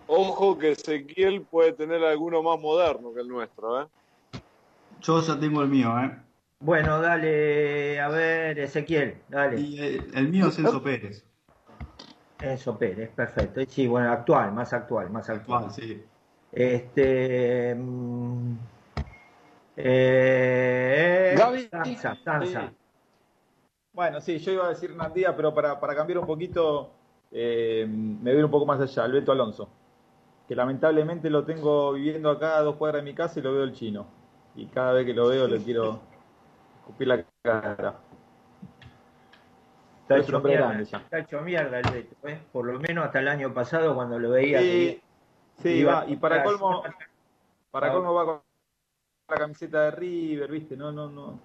[0.07, 3.87] Ojo, que Ezequiel puede tener alguno más moderno que el nuestro, ¿eh?
[5.00, 6.11] Yo ya tengo el mío, ¿eh?
[6.59, 9.61] Bueno, dale, a ver, Ezequiel, dale.
[9.61, 11.24] Eh, el, mío es Enzo Pérez.
[12.40, 13.61] Enzo Pérez, perfecto.
[13.68, 15.64] Sí, bueno, actual, más actual, más actual.
[15.64, 16.03] actual sí.
[16.53, 17.74] Este.
[17.74, 18.57] Mm,
[19.76, 21.35] eh,
[23.92, 26.90] Bueno, sí, yo iba a decir Nandía, pero para, para cambiar un poquito,
[27.33, 29.68] eh, me voy un poco más allá, Alberto Alonso.
[30.48, 33.64] Que lamentablemente lo tengo viviendo acá a dos cuadras de mi casa y lo veo
[33.64, 34.07] el chino.
[34.57, 36.00] Y cada vez que lo veo le quiero
[36.81, 38.00] escupir la cara.
[40.11, 42.40] Está hecho, mierda, está hecho mierda el Beto, ¿eh?
[42.51, 44.61] por lo menos hasta el año pasado cuando lo veía.
[45.62, 46.83] Sí, va, y para colmo,
[47.70, 48.40] para colmo va con
[49.29, 50.77] la camiseta de River, ¿viste?
[50.77, 51.38] No, no, no.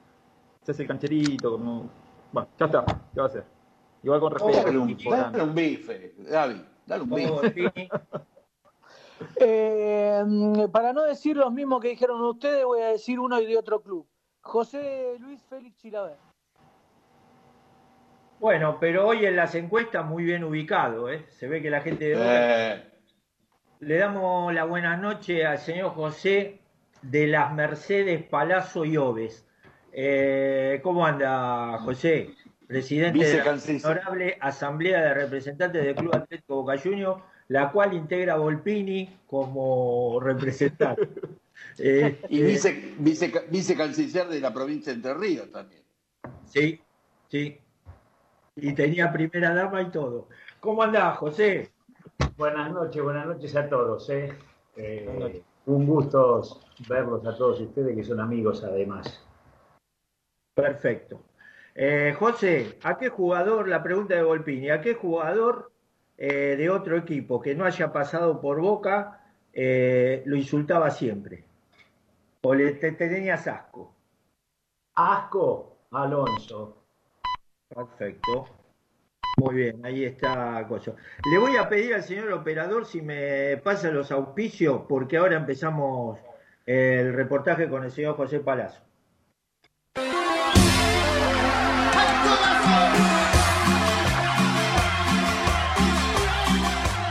[0.63, 1.88] Se hace el cancherito, como.
[2.32, 3.45] Bueno, ya está, ¿qué va a hacer?
[4.01, 4.58] Igual con respeto.
[4.63, 7.89] dale, un, dale un bife, Gaby, dale un bife.
[9.41, 10.23] eh,
[10.71, 13.84] para no decir lo mismo que dijeron ustedes, voy a decir uno y de otro
[13.84, 14.08] club.
[14.41, 16.17] José Luis Félix Chilaver.
[18.39, 21.26] Bueno, pero hoy en las encuestas muy bien ubicado, ¿eh?
[21.30, 22.84] Se ve que la gente de eh.
[23.80, 26.60] Le damos la buena noche al señor José
[27.02, 29.45] de las Mercedes Palazzo y Oves.
[29.91, 32.32] Eh, ¿Cómo anda, José?
[32.67, 38.38] Presidente de la Honorable Asamblea de Representantes del Club Atlético Boca Juniors, la cual integra
[38.38, 41.08] Volpini como representante.
[41.78, 45.84] Eh, y vice, vice, vicecanciller de la provincia de Entre Ríos también.
[46.45, 46.80] Sí,
[47.28, 47.60] sí.
[48.56, 50.30] Y tenía primera dama y todo.
[50.60, 51.72] ¿Cómo anda, José?
[52.38, 54.10] Buenas noches, buenas noches a todos.
[54.10, 54.34] ¿eh?
[54.78, 56.41] Eh, un gusto
[56.88, 59.22] verlos a todos ustedes que son amigos además.
[60.54, 61.22] Perfecto.
[61.74, 65.72] Eh, José, ¿a qué jugador, la pregunta de Volpini, ¿a qué jugador
[66.18, 69.22] de otro equipo que no haya pasado por Boca
[69.54, 71.44] lo insultaba siempre?
[72.41, 73.94] ¿O le te, tenías asco?
[74.94, 76.85] Asco, Alonso.
[77.69, 78.45] Perfecto.
[79.38, 80.65] Muy bien, ahí está.
[81.30, 86.19] Le voy a pedir al señor operador si me pasa los auspicios, porque ahora empezamos
[86.65, 88.82] el reportaje con el señor José Palazzo.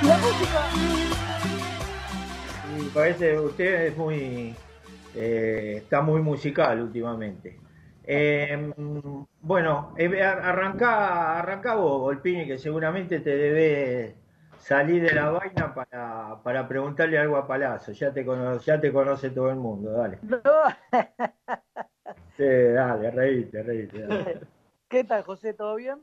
[0.03, 0.95] La música.
[2.95, 4.55] parece usted es muy
[5.14, 7.59] eh, está muy musical últimamente.
[8.07, 8.73] Eh,
[9.40, 14.17] bueno, eh, arranca, arranca vos, Golpini, que seguramente te debe
[14.59, 17.93] salir de la vaina para, para preguntarle algo a Palazzo.
[17.93, 20.19] Ya te, conoce, ya te conoce todo el mundo, dale.
[22.37, 24.05] Sí, dale, reíte, reíte.
[24.88, 25.55] ¿Qué tal, José?
[25.55, 26.01] ¿Todo bien?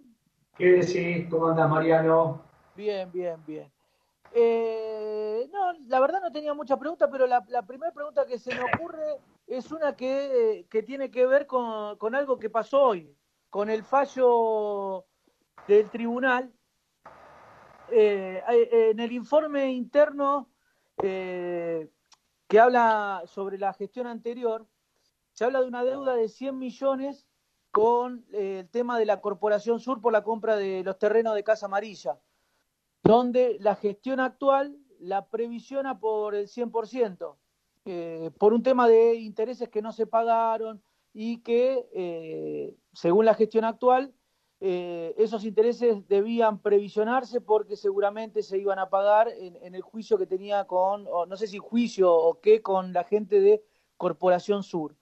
[0.58, 1.28] ¿Qué decís?
[1.30, 2.42] ¿Cómo andas, Mariano?
[2.76, 3.72] Bien, bien, bien.
[4.34, 8.62] Eh, no, la verdad no tenía mucha pregunta, pero la, primera pregunta que se me
[8.62, 9.20] ocurre
[9.58, 13.16] es una que, tiene que ver con, algo que pasó hoy,
[13.50, 15.06] con el fallo
[15.68, 16.54] del tribunal.
[17.90, 20.50] Eh, en el informe interno
[21.04, 21.92] eh,
[22.48, 24.66] que habla sobre la gestión anterior,
[25.34, 27.28] se habla de una deuda de 100 millones
[27.72, 31.66] con el tema de la Corporación Sur por la compra de los terrenos de Casa
[31.66, 32.18] Amarilla
[33.04, 37.36] donde la gestión actual la previsiona por el 100%,
[37.86, 40.82] eh, por un tema de intereses que no se pagaron
[41.14, 44.14] y que, eh, según la gestión actual,
[44.60, 50.28] eh, esos intereses debían previsionarse porque seguramente se iban a pagar en, el juicio que
[50.28, 53.64] tenía con, no sé si juicio o qué, con la gente de
[53.98, 54.96] Corporación Sur.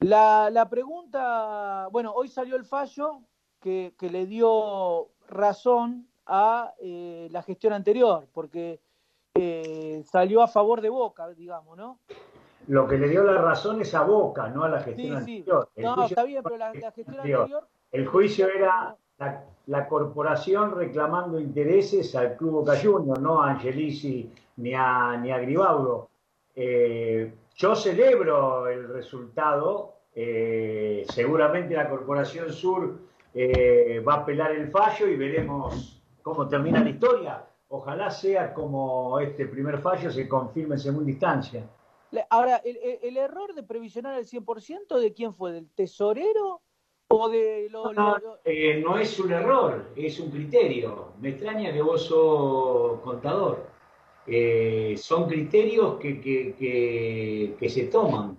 [0.00, 3.22] La, la pregunta, bueno, hoy salió el fallo
[3.60, 8.80] que, que le dio razón a eh, la gestión anterior, porque
[9.36, 11.98] eh, salió a favor de Boca, digamos, ¿no?
[12.68, 15.68] Lo que le dio la razón es a Boca, no a la gestión anterior.
[15.76, 17.66] no, está bien, pero la, gestión anterior...
[17.90, 18.96] El juicio era
[19.66, 25.38] la, corporación reclamando intereses al Club Boca Juniors, no a Angelici ni a, ni a
[25.38, 26.08] Gribaudo.
[26.54, 29.94] Eh, yo celebro el resultado.
[30.14, 32.98] seguramente la Corporación Sur
[33.36, 37.44] va a apelar el fallo y veremos cómo termina la historia.
[37.68, 41.68] Ojalá sea como este primer fallo se confirme en segunda instancia.
[42.30, 45.52] Ahora, ¿el, error de previsionar el 100% de quién fue?
[45.52, 46.62] ¿Del tesorero
[47.08, 51.12] o de lo, no, eh, no, es un error, es un criterio.
[51.20, 53.66] Me extraña que vos sos contador.
[54.26, 58.38] Eh, son criterios que, que, que, se toman.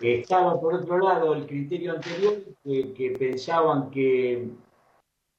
[0.00, 2.34] Estaba por otro lado el criterio anterior
[2.64, 4.48] que, pensaban que,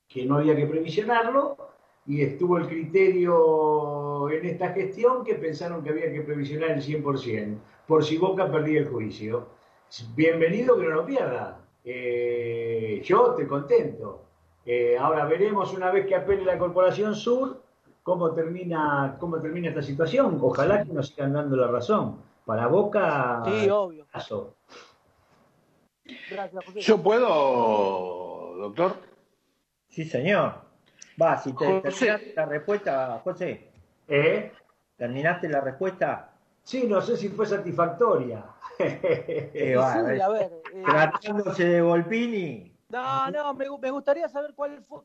[0.07, 1.57] que no había que previsionarlo
[2.07, 7.57] y estuvo el criterio en esta gestión que pensaron que había que previsionar el 100%,
[7.85, 9.47] por si Boca perdía el juicio.
[10.15, 11.59] Bienvenido que no lo pierda.
[11.83, 14.23] Eh, yo estoy contento.
[14.65, 17.61] Eh, ahora veremos una vez que apele la Corporación Sur
[18.03, 20.39] cómo termina, cómo termina esta situación.
[20.41, 22.21] Ojalá que nos sigan dando la razón.
[22.45, 24.05] Para Boca, sí, obvio.
[26.79, 28.93] Yo puedo, doctor.
[29.89, 30.66] Sí, señor.
[31.21, 33.71] Va, si te terminaste la respuesta, José.
[34.07, 34.51] ¿Eh?
[34.95, 36.31] ¿Terminaste la respuesta?
[36.63, 38.43] Sí, no sé si fue satisfactoria.
[38.79, 42.71] Eh, a ver, eh, tratándose de Volpini.
[42.89, 44.99] No, no, me, gustaría saber cuál fue,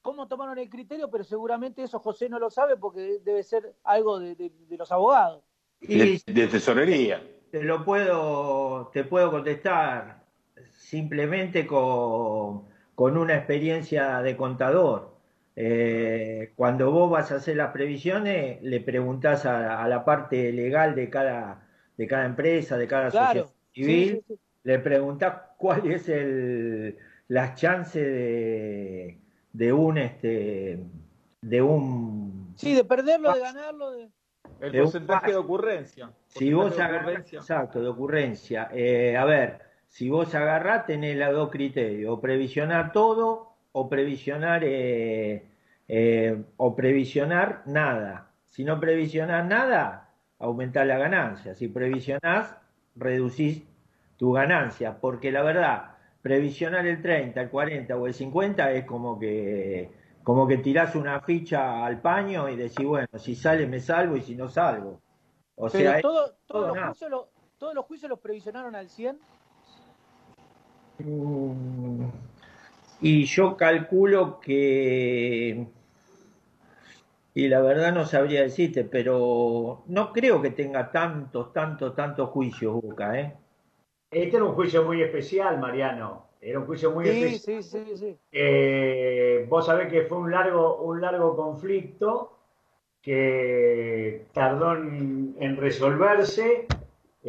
[0.00, 4.18] cómo tomaron el criterio, pero seguramente eso José no lo sabe porque debe ser algo
[4.18, 5.44] de, los abogados.
[5.82, 7.22] Y de, tesorería.
[7.50, 10.22] Te lo puedo, te puedo contestar
[10.70, 12.64] simplemente con,
[12.94, 15.17] con una experiencia de contador.
[15.60, 21.10] Eh, cuando vos vas a hacer las previsiones, le preguntás a, la parte legal de
[21.10, 24.24] cada, de cada empresa, de cada sociedad civil,
[24.62, 26.96] le preguntás cuál es el,
[27.26, 29.18] las chances de,
[29.52, 30.78] de un este
[31.40, 33.90] de un sí de perderlo de ganarlo
[34.60, 36.12] el porcentaje de ocurrencia.
[36.28, 38.68] Si vos agarrás exacto de ocurrencia.
[38.72, 45.48] Eh, a ver si vos agarrás tenés los dos criterios previsionar todo o previsionar eh,
[45.88, 48.30] eh, o previsionar nada.
[48.46, 51.54] Si no previsionas nada, aumentar la ganancia.
[51.54, 52.56] Si previsionás,
[52.96, 53.62] reducís
[54.16, 54.98] tu ganancia.
[55.00, 59.90] Porque la verdad, previsionar el 30, el 40 o el 50 es como que
[60.28, 64.20] como que tirás una ficha al paño y decís, bueno, si sale me salvo y
[64.20, 65.00] si no salgo.
[65.54, 69.18] O sea, todo, todos, los juicios todos los juicios los previsionaron al 100.
[73.00, 75.66] Y yo calculo que,
[77.34, 82.74] y la verdad no sabría decirte, pero no creo que tenga tantos, tantos, tantos juicios,
[82.74, 83.34] Boca, ¿eh?
[84.10, 86.26] Este era un juicio muy especial, Mariano.
[86.40, 87.62] Era un juicio muy especial.
[87.62, 88.18] Sí, sí, sí.
[88.32, 92.32] Eh, vos sabés que fue un largo, un largo conflicto
[93.02, 96.66] que tardó en resolverse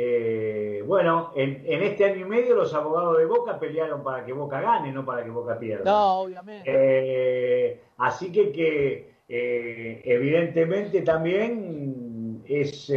[0.02, 4.62] eh, bueno, en, este año y medio los abogados de Boca pelearon para que Boca
[4.62, 5.84] gane, no para que Boca pierda.
[5.84, 6.64] No, obviamente.
[6.74, 12.90] Eh, así que, que eh, evidentemente también es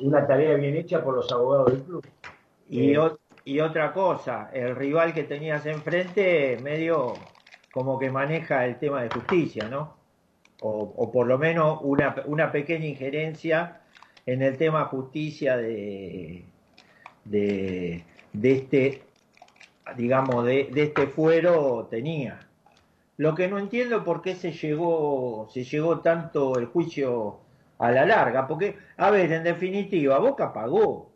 [0.00, 2.06] una tarea bien hecha por los abogados del club.
[2.68, 2.96] Y,
[3.44, 7.14] y otra cosa, el rival que tenías enfrente medio
[7.70, 9.94] como que maneja el tema de justicia, ¿no?
[10.62, 13.79] O, o por lo menos una, una pequeña injerencia
[14.26, 16.44] en el tema justicia de,
[17.24, 18.04] de,
[18.42, 19.02] este,
[19.96, 22.40] digamos, de, este fuero tenía.
[23.16, 27.40] lo que no entiendo por qué se llegó, se llegó tanto el juicio
[27.78, 31.10] a la larga, porque, a ver, en definitiva, Boca pagó.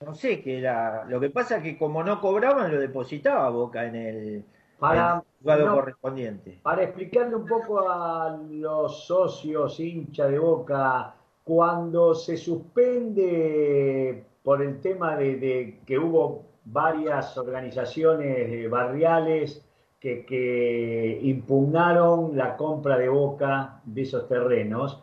[0.00, 1.04] No sé qué era.
[1.04, 4.44] Lo que pasa es que como no cobraban, lo depositaba Boca en el,
[4.80, 6.58] para, correspondiente.
[6.62, 11.14] Para explicarle un poco a los socios hincha de Boca,
[11.44, 19.64] cuando se suspende por el tema de que hubo varias organizaciones barriales
[20.00, 25.02] que, impugnaron la compra de Boca de esos terrenos.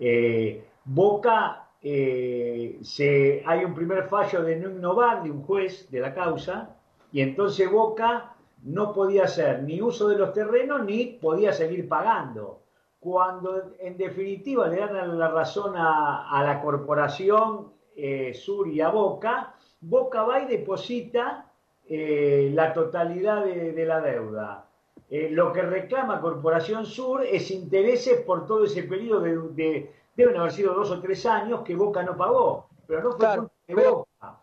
[0.00, 6.00] Eh, Boca, eh, se, hay un primer fallo de no innovar de un juez de
[6.00, 6.76] la causa
[7.12, 12.62] y entonces Boca no podía hacer ni uso de los terrenos ni podía seguir pagando.
[13.00, 19.54] Cuando en definitiva le dan la razón a, la corporación eh, Sur y a Boca,
[19.80, 21.48] Boca va y deposita
[21.90, 24.66] eh, la totalidad de, la deuda.
[25.08, 30.52] Eh, lo que reclama Corporación Sur es intereses por todo ese periodo de, deben haber
[30.52, 34.40] sido dos o tres años que Boca no pagó, pero no fue culpa de Boca.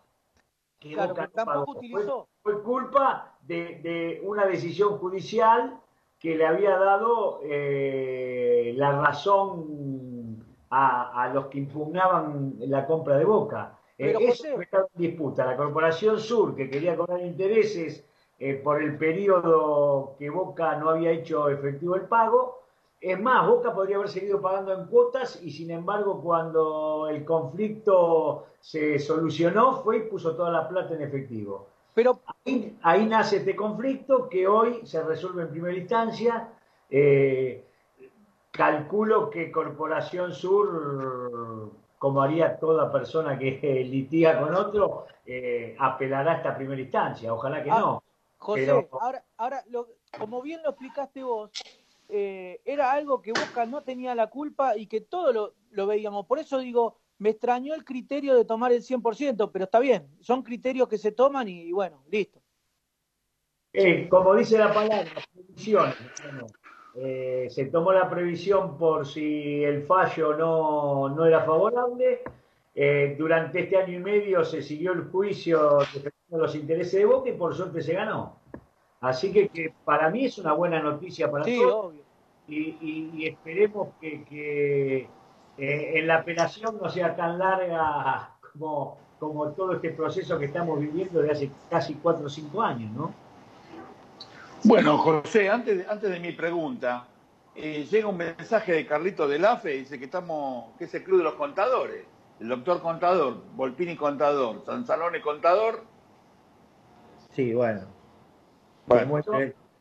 [0.80, 2.28] Que Boca no pagó.
[2.42, 5.80] Fue, culpa de, una decisión judicial
[6.26, 13.24] que le había dado eh, la razón a, a los que impugnaban la compra de
[13.24, 13.78] Boca.
[13.96, 14.66] Eh, eso en
[14.96, 15.46] disputa.
[15.46, 18.04] La Corporación Sur, que quería cobrar intereses
[18.40, 22.60] eh, por el periodo que Boca no había hecho efectivo el pago.
[23.00, 28.46] Es más, Boca podría haber seguido pagando en cuotas y sin embargo cuando el conflicto
[28.58, 31.68] se solucionó fue y puso toda la plata en efectivo.
[31.96, 32.20] Pero
[32.82, 36.52] ahí, nace este conflicto que hoy se resuelve en primera instancia.
[36.90, 37.64] Eh,
[38.50, 43.58] calculo que Corporación Sur como haría toda persona que
[43.90, 47.32] litiga con otro, eh, apelará a esta primera instancia.
[47.32, 48.02] Ojalá que ah, no.
[48.36, 49.64] José, ahora, ahora
[50.18, 51.50] como bien lo explicaste vos,
[52.10, 56.26] eh, era algo que Boca no tenía la culpa y que todo lo, veíamos.
[56.26, 60.42] Por eso digo, me extrañó el criterio de tomar el 100%, pero está bien, son
[60.42, 62.40] criterios que se toman y, bueno, listo.
[63.72, 65.96] Eh, como dice la palabra, previsiones.
[66.98, 72.22] Eh, se tomó la previsión por si el fallo no, era favorable.
[72.74, 77.28] Eh, durante este año y medio se siguió el juicio defendiendo los intereses de Boca
[77.28, 78.38] y por suerte se ganó.
[79.00, 81.94] Así que, para mí es una buena noticia para todos.
[82.48, 85.08] Y, esperemos que,
[85.58, 90.78] eh, en la apelación no sea tan larga como, como todo este proceso que estamos
[90.78, 93.14] viviendo de hace casi cuatro o cinco años, ¿no?
[94.64, 97.06] Bueno, José, antes de, antes de mi pregunta,
[97.54, 101.18] eh, llega un mensaje de Carlito del AFE, dice que estamos, que es el club
[101.18, 102.04] de los contadores,
[102.40, 105.84] el doctor contador, Volpini contador, Sansalone contador.
[107.30, 107.82] Sí, bueno.
[108.86, 109.22] bueno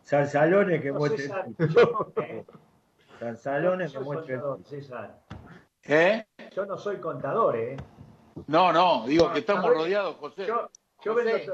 [0.03, 1.29] Sansalone que muestre
[3.19, 4.39] Sansalone que muestre
[5.87, 6.25] ¿Eh?
[6.55, 7.77] Yo no soy contador, ¿eh?
[8.47, 10.47] No, no, digo que estamos rodeados, José.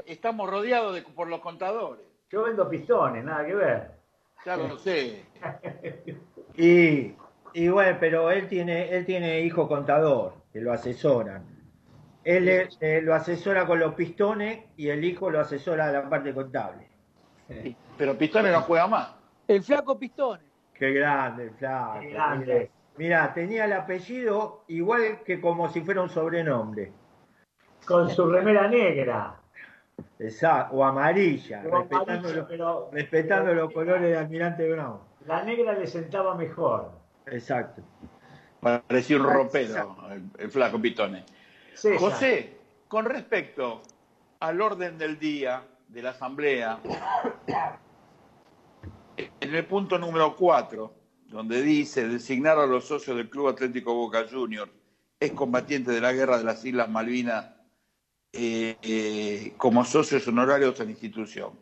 [0.06, 2.04] estamos rodeados de, por los contadores.
[2.30, 3.90] Yo vendo pistones, nada que ver.
[4.44, 5.24] Ya lo sé.
[6.56, 7.14] y,
[7.52, 11.52] y bueno, pero él tiene, él tiene hijo contador, que lo asesoran.
[12.24, 16.32] Él eh, lo asesora con los pistones y el hijo lo asesora a la parte
[16.32, 16.88] contable.
[17.98, 19.14] Pero Pistones no juega más.
[19.48, 20.46] El flaco Pistones.
[20.72, 22.00] Qué grande, el flaco.
[22.00, 22.70] Qué grande.
[22.96, 26.92] Mira, tenía el apellido igual que como si fuera un sobrenombre.
[27.86, 29.36] Con su remera negra.
[30.18, 35.00] Exacto, o amarilla, respetando, los, colores de Almirante Brown.
[35.26, 36.92] La negra le sentaba mejor.
[37.26, 37.82] Exacto.
[38.60, 39.96] Parecía un ropero,
[40.38, 41.24] el, flaco Pitone.
[41.98, 43.82] José, con respecto
[44.38, 46.78] al orden del día de la Asamblea,
[49.16, 50.94] en el punto número 4,
[51.32, 54.70] donde dice designar a los socios del Club Atlético Boca Juniors
[55.18, 57.46] es combatiente de la guerra de las Islas Malvinas
[58.32, 61.58] eh, eh, como socios honorarios de la institución.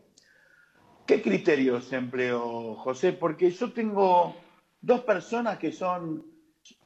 [1.07, 3.13] ¿Qué criterios empleó José?
[3.13, 4.37] Porque yo tengo
[4.81, 6.25] dos personas que son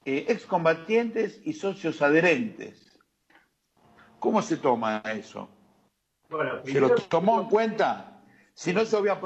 [0.04, 2.98] eh, excombatientes y socios adherentes.
[4.18, 5.48] ¿Cómo se toma eso?
[6.64, 8.22] ¿Se lo tomó en cuenta?
[8.52, 9.20] Si no, yo voy a,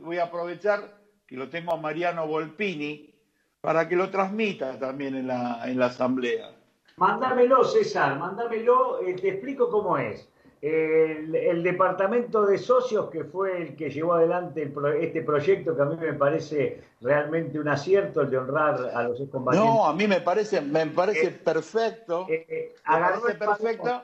[0.00, 3.12] voy a aprovechar que lo tengo a Mariano Volpini
[3.60, 6.50] para que lo transmita también en la, en la asamblea.
[6.98, 10.28] Mándamelo, César, mándamelo, eh, te explico cómo es.
[10.62, 15.96] El, departamento de socios, que fue el que llevó adelante este proyecto, que a mí
[15.96, 19.74] me parece realmente un acierto, el de honrar a los excombatientes.
[19.74, 22.26] No, a mí me parece, me parece eh, perfecto.
[22.28, 24.02] Eh, agarró, el perfecto.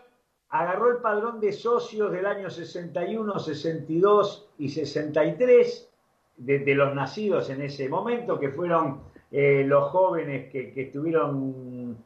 [0.50, 5.91] agarró el padrón de socios del año 61, 62 y 63
[6.36, 11.96] de, los nacidos en ese momento, que fueron eh, los jóvenes que, estuvieron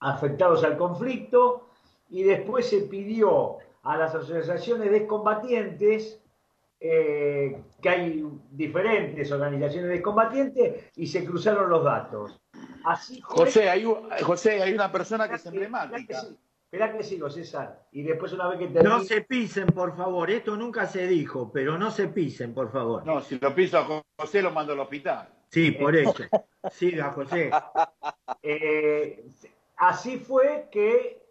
[0.00, 1.68] afectados al conflicto,
[2.10, 6.20] y después se pidió a las asociaciones de combatientes,
[6.78, 12.40] eh, que hay diferentes organizaciones de combatientes, y se cruzaron los datos.
[12.84, 13.86] Así José, hay,
[14.22, 16.22] José, hay una persona que es emblemática.
[16.72, 17.84] Espera que sigo, César.
[17.92, 18.88] Y después una vez que termine...
[18.88, 20.30] No se pisen, por favor.
[20.30, 23.04] Esto nunca se dijo, pero no se pisen, por favor.
[23.04, 25.28] No, si lo piso a José lo mando al hospital.
[25.50, 26.14] Sí, por eso.
[26.70, 27.50] Siga, José.
[28.44, 29.24] Eh,
[29.76, 31.22] así fue que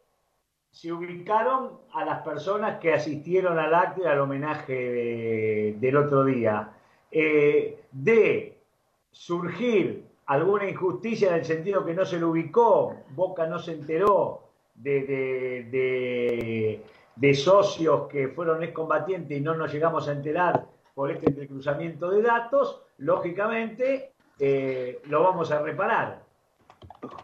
[0.69, 6.71] se ubicaron a las personas que asistieron al acto y al homenaje del otro día.
[7.11, 8.61] Eh, de
[9.09, 14.50] surgir alguna injusticia en el sentido que no se lo ubicó, Boca no se enteró,
[14.81, 16.81] de,
[17.15, 22.21] de, socios que fueron excombatientes y no nos llegamos a enterar por este entrecruzamiento de
[22.21, 26.23] datos, lógicamente eh, lo vamos a reparar.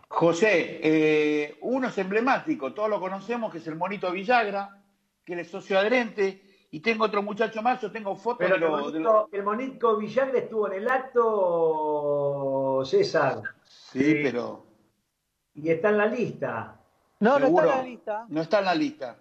[0.07, 4.81] José, eh, uno es emblemático, todos lo conocemos, que es el monito Villagra,
[5.23, 6.41] que él es socio adherente,
[6.71, 10.67] y tengo otro muchacho más, yo tengo fotos de, el, monito, el monito Villagra estuvo
[10.67, 13.41] en el acto, César.
[13.63, 14.65] Sí, pero...
[15.55, 16.76] Y está en la lista.
[17.19, 18.25] No, no está en la lista.
[18.29, 19.17] No está en la lista.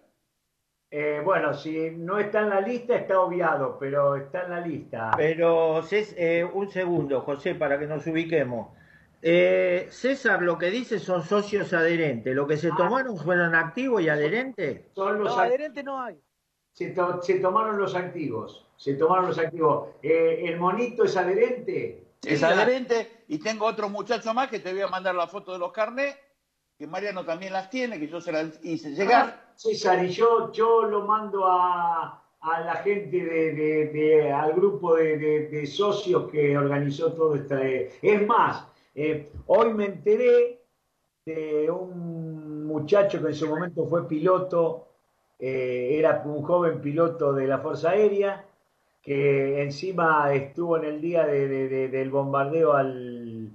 [0.90, 5.10] Eh, bueno, si no está en la lista está obviado, pero está en la lista.
[5.16, 8.68] Pero eh, un segundo, José, para que nos ubiquemos.
[9.20, 12.34] Eh, César, lo que dice son socios adherentes.
[12.34, 12.74] ¿Lo que se ah.
[12.76, 14.82] tomaron fueron activos y adherentes?
[14.94, 16.20] Son los adherentes no hay.
[16.72, 16.90] Se,
[17.40, 18.66] tomaron los activos.
[18.76, 19.88] Se tomaron los activos.
[20.02, 22.04] ¿El monito es adherente?
[22.22, 25.58] Es adherente y tengo otro muchacho más que te voy a mandar la foto de
[25.58, 26.18] los carnets
[26.78, 29.40] que Mariano también las tiene, que yo se las hice llegar.
[29.40, 36.30] Ah, César, y yo, yo lo mando a, la gente de, al grupo de, socios
[36.30, 37.90] que organizó todo este.
[38.02, 40.60] Es más, eh, hoy me enteré
[41.24, 44.88] de un muchacho que en su momento fue piloto,
[45.38, 48.44] eh, era un joven piloto de la Fuerza Aérea,
[49.02, 53.50] que encima estuvo en el día del bombardeo al,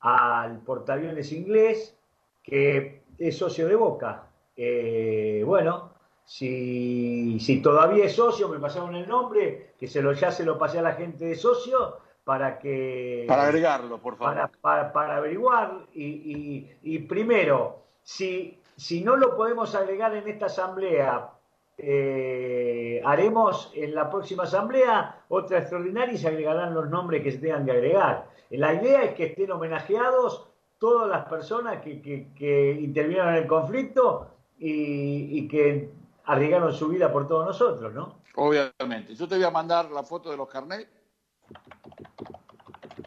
[0.00, 1.96] al portaaviones inglés
[2.44, 4.28] que es socio de Boca.
[4.56, 10.30] Eh, bueno, si, si, todavía es socio, me pasaron el nombre, que se lo, ya
[10.30, 13.24] se lo pasé a la gente de socio para que...
[13.26, 14.50] Para agregarlo, por favor.
[14.60, 15.86] Para, averiguar.
[15.94, 21.30] Y, y, primero, si, si no lo podemos agregar en esta asamblea,
[21.76, 27.38] eh, haremos en la próxima asamblea otra extraordinaria y se agregarán los nombres que se
[27.38, 28.26] tengan que agregar.
[28.50, 30.48] La idea es que estén homenajeados
[30.84, 32.02] todas las personas que,
[32.36, 34.28] que, intervinieron en el conflicto
[34.58, 35.90] y, que
[36.26, 38.18] arriesgaron su vida por todos nosotros, ¿no?
[38.34, 39.14] Obviamente.
[39.14, 40.90] Yo te voy a mandar la foto de los carnets,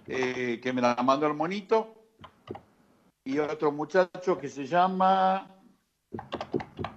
[0.07, 1.93] eh, que me la mandó el monito,
[3.23, 5.47] y otro muchacho que se llama,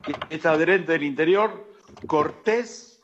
[0.03, 1.75] que es adherente del interior,
[2.07, 3.03] Cortés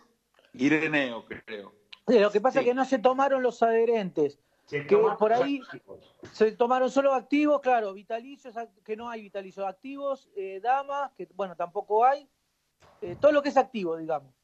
[0.55, 1.75] Ireneo, creo.
[2.07, 4.39] lo que pasa es que no se tomaron los adherentes
[4.69, 5.61] que por ahí
[6.33, 8.55] se tomaron solo activos, claro, vitalicios,
[8.85, 12.29] que no hay vitalicios activos, eh, damas, que bueno, tampoco hay,
[13.01, 14.35] eh, todo lo que es activo, digamos.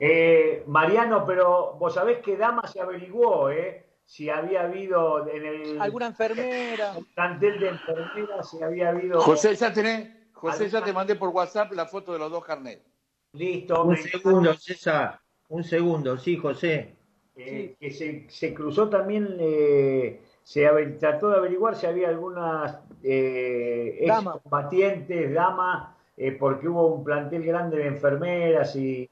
[0.00, 3.84] Eh, Mariano, pero vos sabés que Dama se averiguó, ¿eh?
[4.04, 5.80] Si había habido en el.
[5.80, 6.92] Alguna enfermera.
[6.92, 9.20] En el plantel de enfermeras, si había habido.
[9.20, 10.10] José, ya tenés.
[10.32, 12.84] José, ya te mandé por WhatsApp la foto de los dos carnets.
[13.32, 13.84] Listo.
[13.84, 15.20] Un segundo, César.
[15.48, 16.97] Un segundo, sí, José.
[17.40, 20.66] Eh, que se, se, cruzó también, eh, se
[20.98, 27.78] trató de averiguar si había algunas eh, excombatientes, damas, eh, porque hubo un plantel grande
[27.78, 29.08] de enfermeras y,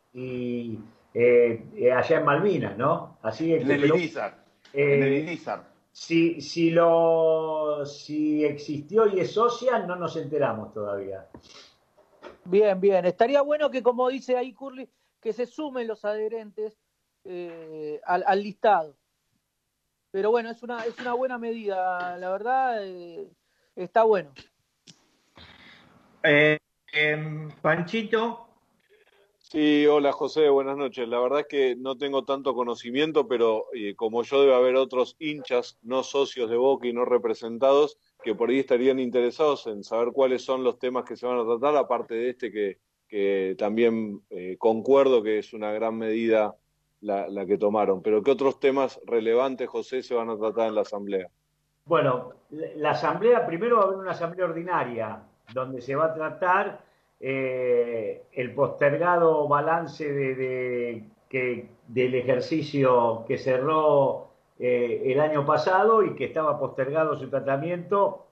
[1.15, 3.17] allá en Malvinas, ¿no?
[3.23, 5.39] Así en, el Inizar, en el
[5.93, 11.29] Si, si, lo, si existió y es social, no nos enteramos todavía.
[12.45, 13.05] Bien, bien.
[13.05, 14.89] Estaría bueno que, como dice ahí Curly,
[15.21, 16.77] que se sumen los adherentes
[17.29, 18.97] eh, al, listado.
[20.13, 23.29] Pero bueno, es una, es una buena medida, la verdad, eh,
[23.75, 24.33] está bueno.
[26.23, 26.59] Eh,
[26.93, 28.49] em, Panchito.
[29.39, 31.09] Sí, hola José, buenas noches.
[31.09, 33.67] La verdad es que no tengo tanto conocimiento, pero
[33.97, 38.51] como yo debe haber otros hinchas no socios de Boca y no representados que por
[38.51, 42.15] ahí estarían interesados en saber cuáles son los temas que se van a tratar, aparte
[42.15, 44.21] de este que, que también
[44.59, 46.57] concuerdo que es una gran medida
[47.01, 48.03] la, que tomaron.
[48.03, 51.29] Pero ¿qué otros temas relevantes, José, se van a tratar en la Asamblea?
[51.85, 55.23] Bueno, la Asamblea, primero va a haber una Asamblea ordinaria,
[55.53, 56.81] donde se va a tratar
[57.21, 61.05] eh, el postergado balance de,
[61.89, 64.29] del ejercicio que cerró
[64.59, 68.27] eh, el año pasado y que estaba postergado su tratamiento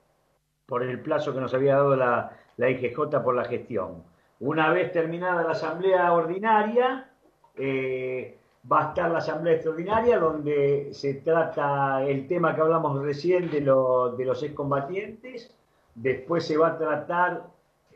[0.67, 4.03] por el plazo que nos había dado la, la IGJ por la gestión.
[4.41, 7.11] Una vez terminada la asamblea ordinaria,
[7.57, 8.39] eh,
[8.71, 13.61] va a estar la asamblea extraordinaria donde se trata el tema que hablamos recién de,
[13.61, 15.55] de los excombatientes.
[15.95, 17.47] Después se va a tratar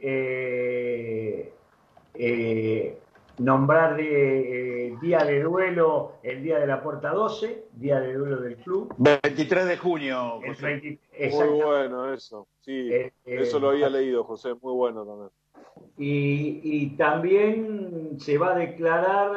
[0.01, 1.53] eh,
[2.15, 2.99] eh,
[3.39, 8.57] nombrar eh, día de duelo el día de la puerta 12, día de duelo del
[8.57, 8.95] club.
[8.99, 10.41] 23 de junio.
[10.47, 11.01] José.
[11.33, 12.91] muy bueno eso, sí,
[13.25, 15.31] eso lo había leído José, muy bueno también.
[15.97, 19.33] Y, también se va a declarar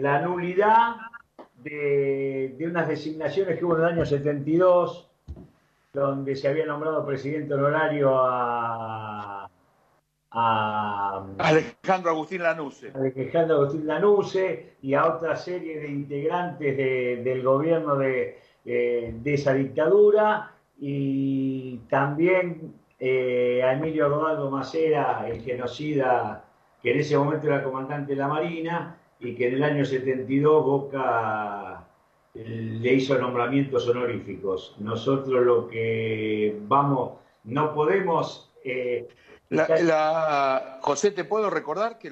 [0.00, 0.96] la nulidad
[1.56, 5.10] de, de, unas designaciones que hubo en el año 72,
[5.92, 9.48] donde se había nombrado presidente honorario a
[10.34, 12.90] a Alejandro Agustín Lanuse.
[12.94, 16.76] Alejandro Agustín Lanuse y a otra serie de integrantes
[17.24, 22.74] del gobierno de, esa dictadura y también
[23.04, 26.44] eh, a Emilio Rodaldo Macera, el genocida
[26.80, 30.64] que en ese momento era comandante de la Marina y que en el año 72
[30.64, 31.84] Boca
[32.32, 34.76] le hizo nombramientos honoríficos.
[34.78, 39.08] Nosotros lo que vamos, no podemos eh,
[39.48, 42.08] la, José, ¿te puedo recordar que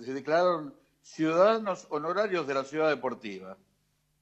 [0.00, 3.56] se declararon ciudadanos honorarios de la ciudad deportiva?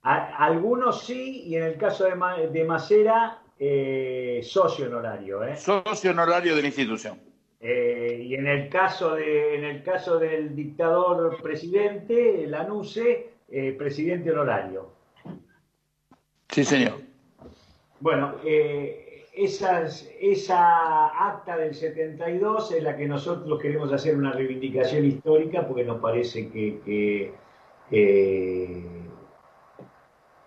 [0.03, 5.43] algunos sí, y en el caso de, de Macera, eh, socio honorario.
[5.43, 5.57] ¿eh?
[5.57, 7.19] Socio honorario de la institución.
[7.61, 14.31] Eh, y en el, caso de, en el caso del dictador presidente, Lanuse, eh, presidente
[14.31, 14.93] honorario.
[16.51, 17.01] Sí, señor.
[18.01, 19.87] Bueno, esa
[21.29, 26.51] acta del 72 es la que nosotros queremos hacer una reivindicación histórica porque nos parece
[26.51, 27.33] que,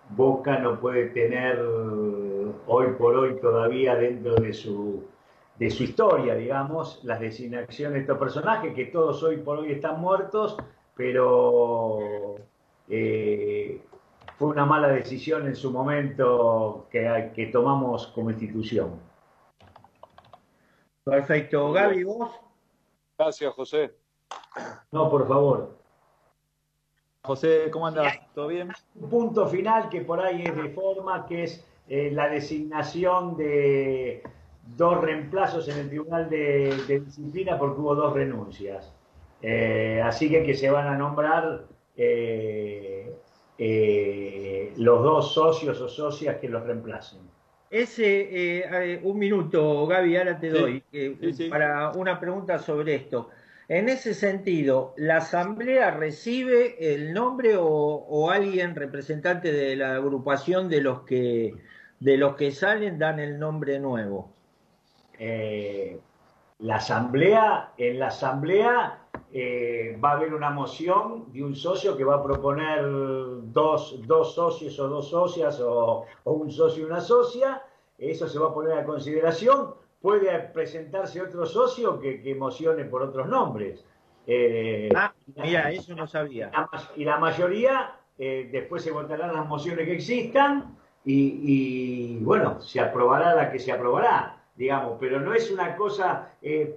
[0.10, 1.60] Boca no puede tener
[2.68, 5.06] hoy por hoy todavía dentro de su,
[5.58, 10.00] de su historia, digamos, las designaciones de estos personajes, que todos hoy por hoy están
[10.02, 10.58] muertos,
[10.96, 12.36] pero
[12.90, 13.82] eh,
[14.38, 19.00] fue una mala decisión en su momento que, que tomamos como institución.
[21.04, 21.72] Perfecto.
[21.72, 22.32] Gaby, vos.
[23.18, 23.96] Gracias, José.
[24.92, 25.78] No, por favor.
[27.24, 28.20] José, ¿cómo andás?
[28.34, 28.72] ¿Todo bien?
[28.96, 34.24] Un punto final que por ahí es de forma, que es eh, la designación de
[34.76, 38.94] dos reemplazos en el Tribunal de, Disciplina porque hubo dos renuncias.
[39.42, 41.66] Eh, así que que se van a nombrar
[41.96, 43.12] eh,
[43.58, 47.20] eh, los dos socios o socias que los reemplacen.
[47.70, 50.84] Ese, eh, un minuto, Gaby, ahora te doy
[51.50, 53.30] para una pregunta sobre esto.
[53.68, 60.82] En ese sentido, ¿la Asamblea recibe el nombre o, alguien representante de la agrupación de
[60.82, 61.54] los que
[62.00, 64.30] de los que salen dan el nombre nuevo?
[65.20, 66.00] Eh,
[66.60, 69.00] la Asamblea, en la Asamblea
[69.32, 72.82] eh, va a haber una moción de un socio que va a proponer
[73.52, 77.62] dos, dos socios o dos socias o, un socio y una socia.
[77.98, 79.76] Eso se va a poner a consideración.
[80.02, 83.84] Puede presentarse otro socio que, que mocione por otros nombres.
[84.30, 86.52] Eh, ah, mira, eso no sabía.
[86.98, 90.77] y la mayoría, eh, después se votarán las mociones que existan
[91.10, 96.34] y, bueno, se aprobará la que se aprobará, digamos, pero no es una cosa,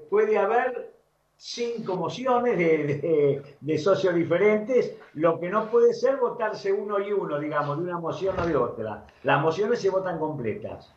[0.09, 0.91] puede haber
[1.37, 7.78] cinco mociones de, socios diferentes, lo que no puede ser votarse uno y uno, digamos,
[7.78, 9.07] de una moción o de otra.
[9.22, 10.93] Las mociones se votan completas.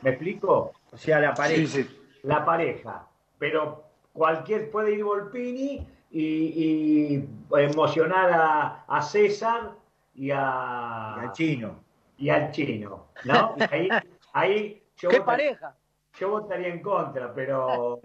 [0.00, 0.72] ¿Me explico?
[0.90, 1.86] O sea, la pareja.
[2.22, 3.06] La pareja.
[3.38, 9.72] Pero cualquier puede ir Volpini y, emocionar a, César
[10.14, 11.91] y, a, al chino.
[12.18, 13.08] Y al chino.
[13.24, 13.54] ¿No?
[13.70, 13.88] ahí,
[14.32, 15.76] ahí ¿Qué pareja?
[16.18, 18.00] Yo votaría en contra, pero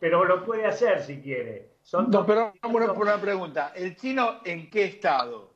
[0.00, 1.70] pero lo puede hacer si quiere.
[1.82, 3.72] Son no, pero vamos por una pregunta.
[3.74, 5.52] ¿El chino en qué estado?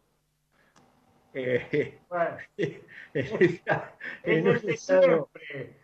[1.35, 5.77] Eh, bueno, en, el de siempre.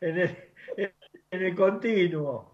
[0.00, 0.36] En el,
[0.76, 0.92] en
[1.30, 2.52] el continuo.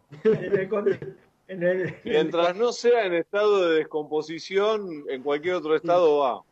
[1.49, 6.43] En el, Mientras no sea en estado de descomposición, en cualquier otro estado va.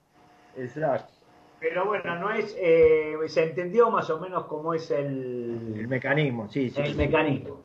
[0.57, 1.20] Exacto.
[1.61, 6.49] Pero bueno, no es, eh, se entendió más o menos cómo es el, el mecanismo,
[6.49, 6.81] sí, sí.
[6.81, 7.61] El mecanismo.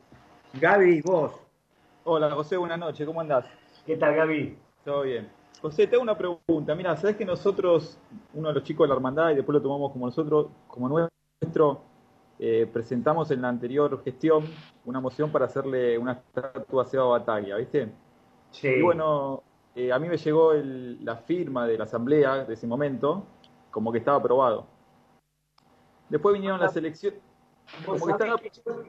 [0.60, 1.32] Gaby, vos.
[2.04, 3.46] Hola, José, buenas noches, ¿cómo andás?
[3.86, 4.58] ¿Qué tal, Gaby?
[4.84, 5.30] Todo bien.
[5.62, 6.74] José, te hago una pregunta.
[6.74, 7.98] Mira, ¿sabes que nosotros,
[8.34, 11.80] uno de los chicos de la hermandad, y después lo tomamos como nosotros, como nuestro,
[12.38, 14.44] eh, presentamos en la anterior gestión
[14.84, 17.88] una moción para hacerle una estatua a Seba Bataglia, ¿viste?
[18.50, 18.68] Sí.
[18.68, 19.42] Y bueno,
[19.74, 23.24] eh, a mí me llegó la firma de la asamblea de ese momento
[23.76, 24.66] como que estaba aprobado.
[26.08, 27.20] Después vinieron las elecciones.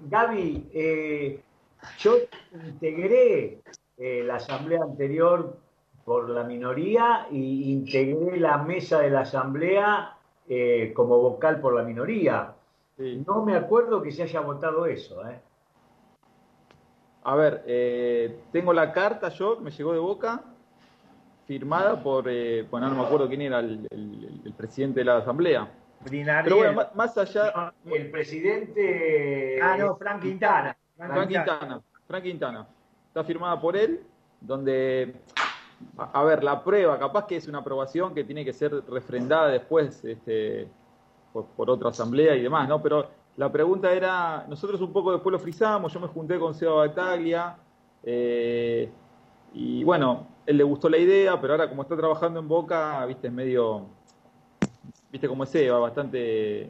[0.10, 1.44] Gaby, eh,
[2.00, 2.16] yo
[2.54, 3.62] integré
[3.98, 5.58] eh, la asamblea anterior
[6.06, 10.16] por la minoría y integré la mesa de la asamblea
[10.48, 12.56] eh, como vocal por la minoría.
[12.98, 15.22] No me acuerdo que se haya votado eso.
[17.24, 20.46] A ver, tengo la carta yo, me llegó de boca,
[21.48, 22.26] firmada por,
[22.70, 25.68] bueno, no me acuerdo quién era el presidente de la asamblea.
[26.10, 27.74] Pero bueno, más, allá.
[27.86, 29.60] El presidente.
[29.62, 30.76] Ah, no, Frank Quintana.
[30.96, 31.82] Frank, Quintana.
[32.08, 32.68] Frank Quintana.
[33.08, 34.02] Está firmada por él,
[34.40, 35.16] donde.
[35.98, 40.04] A, ver, la prueba, capaz que es una aprobación que tiene que ser refrendada después
[40.06, 40.68] este,
[41.32, 42.82] por, otra asamblea y demás, ¿no?
[42.82, 46.88] Pero la pregunta era, nosotros un poco después lo frizamos, yo me junté con Seba
[46.88, 47.58] Bataglia,
[48.02, 48.90] eh,
[49.54, 53.28] y bueno, él le gustó la idea, pero ahora como está trabajando en Boca, viste,
[53.28, 53.90] es medio
[55.12, 56.70] viste cómo es Eva, bastante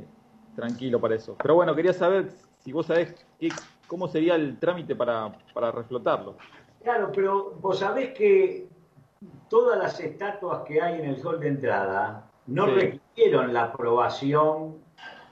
[0.56, 1.36] tranquilo para eso.
[1.42, 3.14] Pero bueno, quería saber si vos sabés
[3.88, 6.36] cómo sería el trámite para, para reflotarlo.
[6.84, 8.68] Claro, pero vos sabés que
[9.48, 14.78] todas las estatuas que hay en el sol de entrada no requirieron la aprobación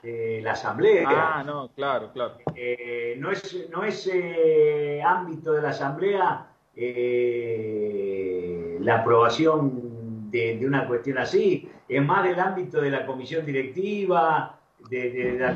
[0.04, 1.08] de la asamblea.
[1.10, 2.36] Ah, no, claro, claro.
[2.54, 10.68] Eh, no es, no es eh, ámbito de la asamblea eh, la aprobación de, de,
[10.68, 14.60] una cuestión así es más del ámbito de la comisión directiva,
[14.90, 15.56] de,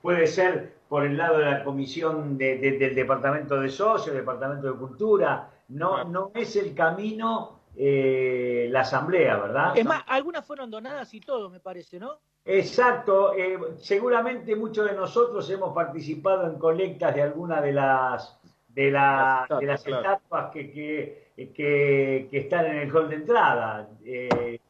[0.00, 5.50] puede ser por el lado de la comisión del departamento de socios, departamento de cultura,
[5.68, 9.76] no, no es el camino eh, la asamblea, ¿verdad?
[9.76, 12.20] Es más, algunas fueron donadas y todo, me parece, ¿no?
[12.44, 18.38] Exacto, eh, seguramente muchos de nosotros hemos participado en colectas de alguna de las
[18.76, 23.88] de, la, de las estatuas que, que, que, están en el hall de entrada.
[24.04, 24.60] Eh,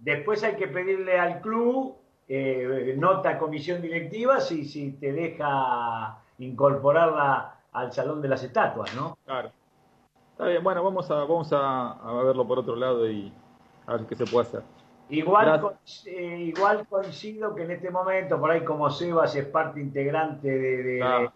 [0.00, 1.94] Después hay que pedirle al club
[2.26, 9.18] eh, nota comisión directiva si, si te deja incorporarla al salón de las estatuas, ¿no?
[9.26, 9.50] Claro.
[10.32, 13.30] Está bien, bueno, vamos a, vamos a, verlo por otro lado y
[13.86, 14.62] a ver qué se puede hacer.
[15.10, 15.76] Igual,
[16.06, 20.82] eh, igual coincido que en este momento, por ahí como Sebas es parte integrante de,
[20.82, 21.30] de,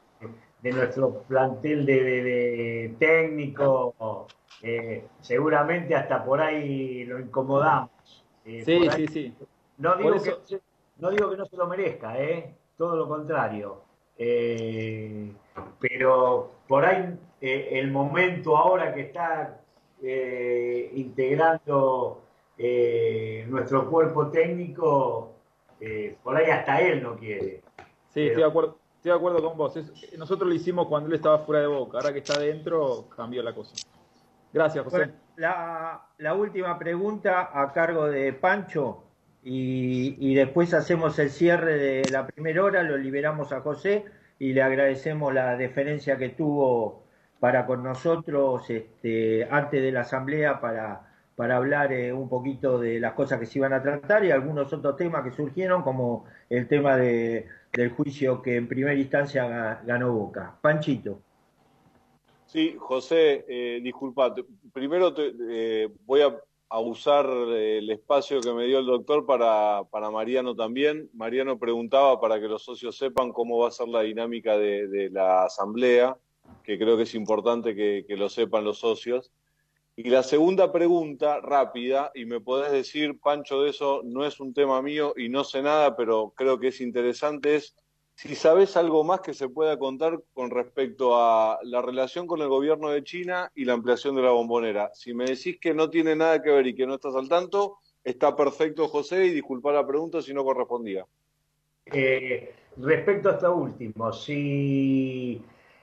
[0.73, 4.27] nuestro plantel de, técnico,
[4.63, 7.91] eh, seguramente hasta por ahí lo incomodamos.
[8.45, 9.35] Eh, sí, sí, sí.
[9.79, 10.61] No digo, que,
[10.99, 12.55] no digo que no se lo merezca, ¿eh?
[12.77, 13.83] todo lo contrario.
[14.17, 15.33] Eh,
[15.81, 19.61] pero por ahí el momento ahora que está
[20.01, 22.23] integrando
[23.49, 25.33] nuestro cuerpo técnico,
[26.23, 27.63] por ahí hasta él no quiere.
[28.09, 29.75] Sí, estoy, de acuerdo, estoy de acuerdo con vos.
[30.17, 31.99] nosotros lo hicimos cuando él estaba fuera de boca.
[31.99, 33.75] Ahora que está dentro, cambió la cosa.
[34.51, 35.11] Gracias, José.
[35.37, 39.05] la, última pregunta a cargo de Pancho
[39.43, 44.07] y, después hacemos el cierre de la primera hora, lo liberamos a José
[44.39, 47.05] y le agradecemos la deferencia que tuvo
[47.41, 53.01] para con nosotros este, antes de la asamblea para, para hablar eh, un poquito de
[53.01, 56.67] las cosas que se iban a tratar y algunos otros temas que surgieron, como el
[56.69, 60.57] tema de, del juicio que en primera instancia ganó Boca.
[60.61, 61.21] Panchito.
[62.47, 64.33] Sí, José, eh, disculpa.
[64.73, 66.39] Primero eh, voy a,
[66.77, 71.09] usar eh, el espacio que me dio el doctor para, para, Mariano también.
[71.15, 75.45] Mariano preguntaba para que los socios sepan cómo va a ser la dinámica de, la
[75.45, 76.17] asamblea,
[76.63, 79.33] que creo que es importante que, lo sepan los socios.
[79.97, 84.53] Y la segunda pregunta, rápida, y me podés decir, Pancho, de eso no es un
[84.53, 87.77] tema mío y no sé nada, pero creo que es interesante, es
[88.17, 92.49] si sabes algo más que se pueda contar con respecto a la relación con el
[92.49, 94.91] gobierno de China y la ampliación de la bombonera.
[94.95, 97.79] Si me decís que no tiene nada que ver y que no estás al tanto,
[98.05, 101.05] está perfecto, José, y disculpa la pregunta si no correspondía.
[101.87, 105.43] Eh, respecto a esto último, si,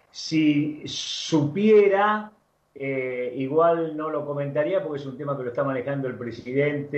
[0.09, 2.31] si supiera,
[2.73, 6.97] eh, igual no lo comentaría porque es un tema que lo está manejando el presidente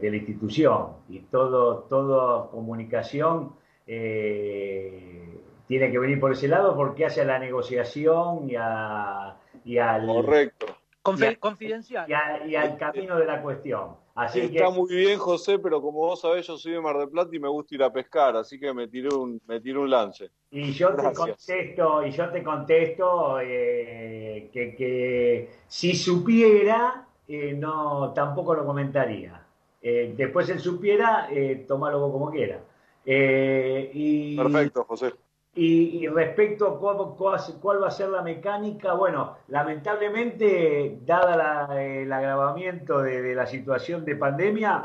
[0.00, 3.52] de la institución y todo, toda comunicación
[3.86, 9.78] eh, tiene que venir por ese lado porque hace a la negociación y, a, y
[9.78, 10.06] al...
[10.06, 10.71] Correcto.
[11.02, 12.08] Confidencial.
[12.46, 13.96] Y, al camino de la cuestión.
[14.14, 17.30] Así Está muy bien, José, pero como vos sabés, yo soy de Mar del Plata
[17.32, 20.30] y me gusta ir a pescar, así que me tiré un, me tiré un lance.
[20.50, 28.12] Y yo te contesto, y yo te contesto eh, que, que, si supiera, eh, no
[28.14, 29.42] tampoco lo comentaría.
[29.80, 31.28] después él supiera,
[31.66, 32.60] tomalo como quiera.
[33.04, 35.12] Eh, y, Perfecto, José.
[35.54, 43.34] Y, respecto a cuál, va a ser la mecánica, bueno, lamentablemente, dada el agravamiento de,
[43.34, 44.80] la situación de pandemia,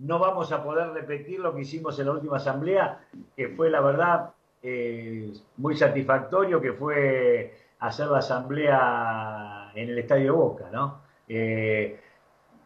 [0.00, 3.00] no vamos a poder repetir lo que hicimos en la última asamblea,
[3.34, 10.36] que fue la verdad eh, muy satisfactorio, que fue hacer la asamblea en el Estadio
[10.36, 11.00] Boca, ¿no?
[11.26, 12.00] Eh,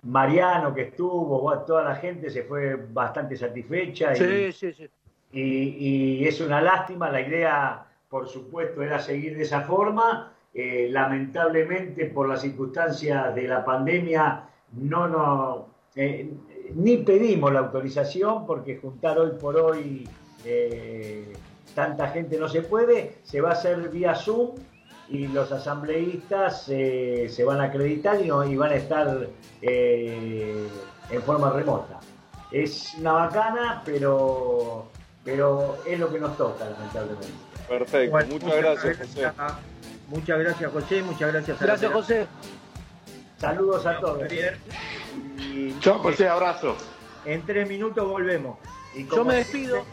[0.03, 4.17] Mariano que estuvo, toda la gente se fue bastante satisfecha.
[4.17, 4.89] Sí, sí, sí.
[5.33, 10.33] Y, es una lástima, la idea, por supuesto, era seguir de esa forma.
[10.55, 15.65] Eh, lamentablemente, por las circunstancias de la pandemia, no nos,
[15.95, 16.31] eh,
[16.75, 20.09] ni pedimos la autorización porque juntar hoy por hoy
[20.45, 21.33] eh,
[21.75, 23.19] tanta gente no se puede.
[23.23, 24.53] Se va a hacer vía Zoom
[25.09, 29.29] y los asambleístas se van a acreditar y, y van a estar
[29.63, 32.01] en forma remota.
[32.51, 34.87] Es una bacana, pero
[35.29, 37.29] pero es lo que nos toca, lamentablemente.
[37.69, 39.31] Perfecto, muchas, gracias, José.
[40.09, 41.61] Muchas gracias, José, muchas gracias.
[41.61, 42.27] A gracias, José.
[43.37, 44.27] Saludos a todos.
[45.81, 46.77] Chao, José, abrazo.
[47.27, 48.57] En tres minutos volvemos.
[49.15, 49.85] Yo me despido.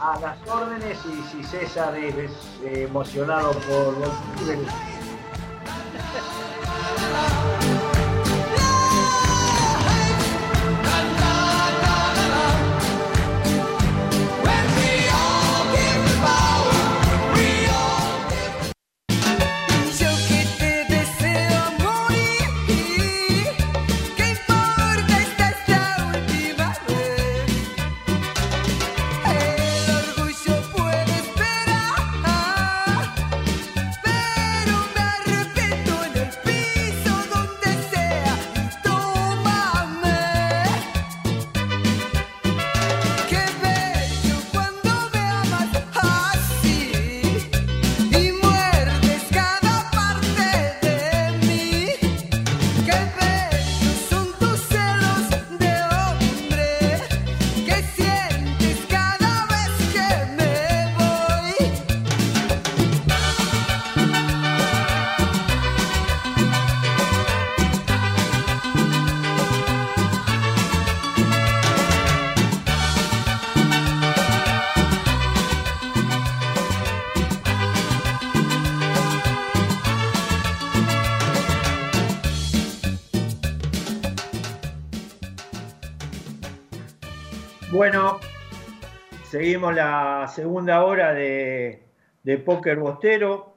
[0.00, 2.32] A las órdenes y si César es,
[2.64, 4.10] emocionado por los
[89.32, 91.80] seguimos la segunda hora de,
[92.44, 93.56] Póker Bostero.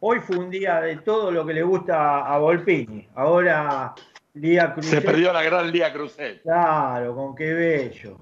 [0.00, 3.08] Hoy fue un día de todo lo que le gusta a Volpini.
[3.14, 3.94] Ahora
[4.34, 5.00] Lía Cruzet.
[5.00, 6.42] Se perdió la gran Lía Cruzet.
[6.42, 8.18] Claro, con qué bello.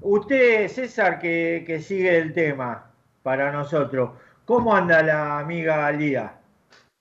[0.00, 2.88] Usted, César, que, sigue el tema
[3.24, 4.10] para nosotros,
[4.44, 6.38] ¿cómo anda la amiga Lía?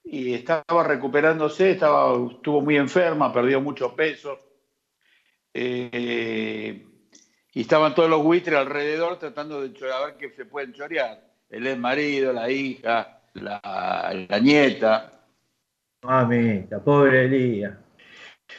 [0.03, 4.39] Y estaba recuperándose, estaba, estuvo muy enferma, perdió mucho peso.
[5.53, 6.86] Eh,
[7.57, 11.23] y estaban todos los buitres alrededor tratando de a ver qué se pueden chorear.
[11.49, 15.23] El ex marido, la hija, la, nieta.
[16.03, 17.73] Mamita, pobre Elías.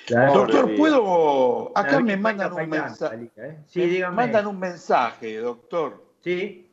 [0.08, 1.70] doctor, ¿puedo?
[1.78, 3.30] Acá me mandan un mensaje.
[3.36, 3.58] ¿eh?
[3.68, 6.04] Sí, Mandan un mensaje, doctor.
[6.18, 6.68] Sí.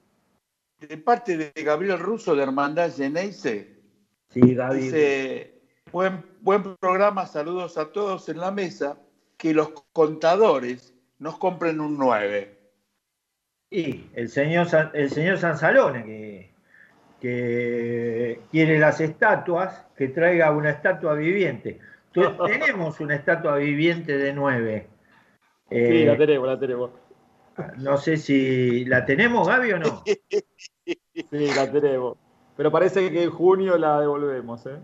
[0.79, 3.71] De parte de Gabriel Russo de Hermandad Geneise.
[4.29, 4.83] Sí, Gabriel.
[4.83, 5.61] Dice,
[5.91, 8.97] buen, buen programa, saludos a todos en la mesa,
[9.37, 12.57] que los contadores nos compren un 9.
[13.71, 16.53] Y el señor, el señor Sansalone, que,
[17.19, 21.79] que quiere las estatuas, que traiga una estatua viviente.
[22.45, 24.87] tenemos una estatua viviente de 9.
[25.69, 26.91] sí, la eh, tenemos, la tenemos.
[27.77, 30.03] No sé si la tenemos, Gaby, o no.
[30.85, 32.17] Sí, la tenemos.
[32.55, 34.77] Pero parece que en junio la devolvemos, ¿eh?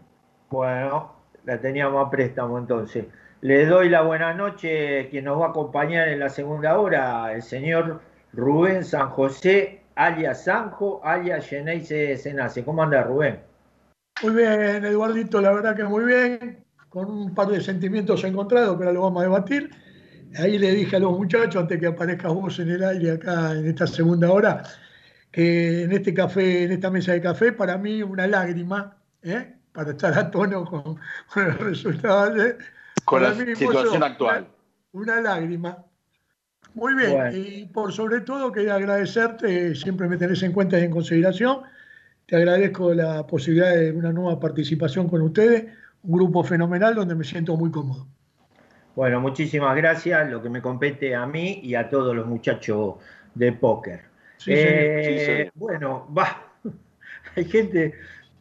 [0.49, 1.13] Bueno,
[1.45, 3.05] la teníamos a préstamo entonces.
[3.41, 7.41] Le doy la buena noche, quien nos va a acompañar en la segunda hora, el
[7.41, 7.99] señor
[8.33, 12.63] Rubén San José, alias Sanjo, alias Geneise Senace.
[12.63, 13.39] ¿Cómo anda Rubén?
[14.21, 18.93] Muy bien, Eduardito, la verdad que muy bien, con un par de sentimientos encontrados, pero
[18.93, 19.71] lo vamos a debatir.
[20.37, 23.65] Ahí le dije a los muchachos, antes que aparezcas vos en el aire acá en
[23.65, 24.61] esta segunda hora,
[25.31, 29.55] que en este café, en esta mesa de café, para mí una lágrima, ¿eh?
[29.73, 30.99] para estar a tono con,
[31.33, 32.55] con el resultado de
[33.05, 34.47] con la situación actual.
[34.93, 35.83] Una, lágrima.
[36.73, 40.91] Muy bien, y por sobre todo quería agradecerte, siempre me tenés en cuenta y en
[40.91, 41.61] consideración.
[42.25, 45.65] Te agradezco la posibilidad de una nueva participación con ustedes,
[46.03, 48.07] un grupo fenomenal donde me siento muy cómodo.
[48.95, 52.95] Bueno, muchísimas gracias, lo que me compete a mí y a todos los muchachos
[53.35, 54.01] de póker.
[54.47, 56.53] Eh, bueno, va,
[57.35, 57.93] hay gente,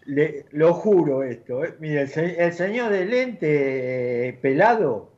[0.06, 1.64] lo juro esto.
[1.64, 1.74] Eh.
[1.78, 5.12] Mire, el, señor de lente eh, pelado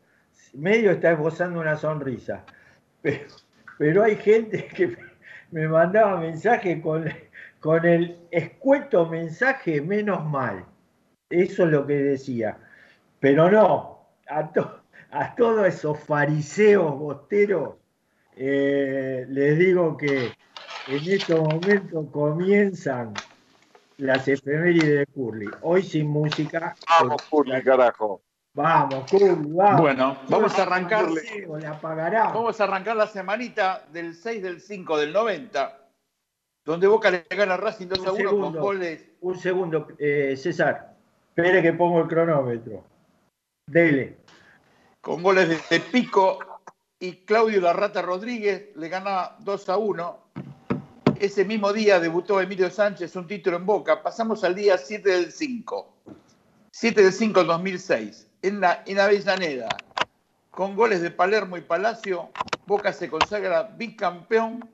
[0.54, 2.44] medio está esbozando una sonrisa.
[3.78, 4.96] pero, hay gente que
[5.50, 7.08] me mandaba mensajes con,
[7.60, 10.64] con el escueto mensaje menos mal.
[11.30, 12.58] Eso es lo que decía.
[13.20, 14.50] Pero no, a,
[15.10, 17.76] a todos esos fariseos bosteros
[18.36, 20.32] eh, les digo que
[20.88, 23.12] en estos momentos comienzan
[24.02, 25.48] las efemérides de Curly.
[25.62, 26.74] Hoy sin música.
[27.00, 28.20] Vamos, Curly, carajo.
[28.52, 29.80] Vamos, Curly, vamos.
[29.80, 31.06] Bueno, vamos a arrancar.
[31.46, 35.88] Vamos a arrancar la semanita del 6 del 5 del 90,
[36.64, 39.08] donde Boca le gana a Racing 2 a 1 con goles.
[39.20, 40.96] Un segundo, eh, César.
[41.28, 42.84] Espere que pongo el cronómetro.
[43.66, 44.18] Dele.
[45.00, 46.38] Con goles de Pico
[46.98, 50.21] y Claudio Larrata Rodríguez le gana 2 a 1
[51.22, 54.02] ese mismo día debutó Emilio Sánchez un título en Boca.
[54.02, 55.94] Pasamos al día 7 del 5.
[56.72, 58.26] 7 del 5 del 2006.
[58.42, 59.68] En, la, en Avellaneda,
[60.50, 62.30] con goles de Palermo y Palacio,
[62.66, 64.68] Boca se consagra bicampeón.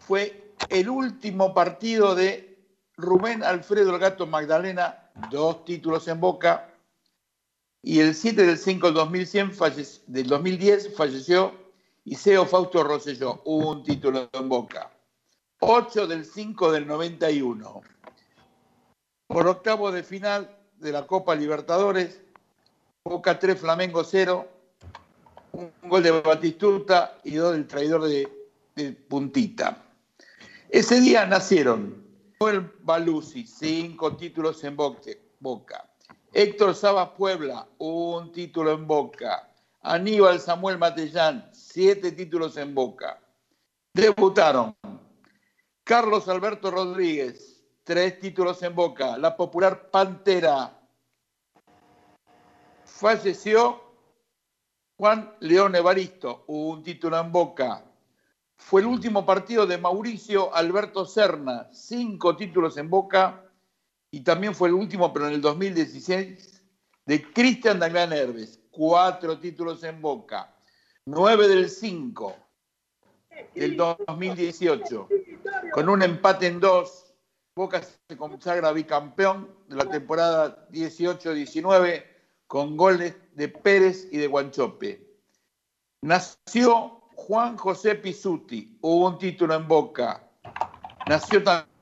[0.00, 2.58] Fue el último partido de
[2.96, 6.70] Rubén Alfredo El Gato Magdalena, dos títulos en Boca.
[7.82, 9.52] Y el 7 del 5 del, 2100,
[10.06, 11.63] del 2010 falleció
[12.04, 14.90] y Seo Fausto Rosselló, un título en Boca.
[15.60, 17.82] 8 del 5 del 91.
[19.26, 22.20] Por octavo de final de la Copa Libertadores,
[23.02, 24.46] Boca 3, Flamengo 0,
[25.52, 28.28] un gol de Batistuta y dos del traidor de,
[29.08, 29.78] Puntita.
[30.68, 32.04] Ese día nacieron
[32.40, 35.88] Noel Baluzzi, cinco títulos en Boca.
[36.32, 39.48] Héctor Sabas Puebla, un título en Boca.
[39.80, 43.20] Aníbal Samuel Matellán, siete títulos en Boca.
[43.92, 44.76] Debutaron
[45.82, 49.18] Carlos Alberto Rodríguez, tres títulos en Boca.
[49.18, 50.80] La popular Pantera.
[52.84, 53.82] Falleció
[54.96, 57.84] Juan León Evaristo, un título en Boca.
[58.56, 63.50] Fue el último partido de Mauricio Alberto Serna, cinco títulos en Boca.
[64.12, 66.62] Y también fue el último, pero en el 2016,
[67.04, 70.53] de Cristian Damián Herbes, cuatro títulos en Boca.
[71.06, 72.36] 9 del 5
[73.54, 75.08] del 2018.
[75.72, 77.14] Con un empate en dos,
[77.54, 82.04] Boca se consagra bicampeón de la temporada 18-19
[82.46, 85.06] con goles de Pérez y de Guanchope.
[86.02, 90.28] Nació Juan José Pisuti, hubo un título en Boca.
[91.06, 91.73] Nació también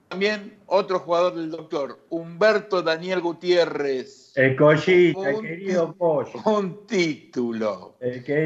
[0.67, 6.33] otro jugador del doctor, Humberto Daniel Gutiérrez el Collita, el querido Pollo.
[6.47, 7.97] Un título.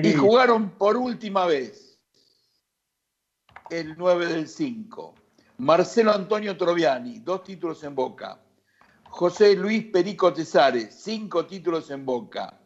[0.03, 2.01] Y jugaron por última vez
[3.71, 5.15] el 9 del 5.
[5.59, 8.41] Marcelo Antonio Troviani, dos títulos en Boca.
[9.05, 12.61] José Luis Perico Tesares, cinco títulos en Boca.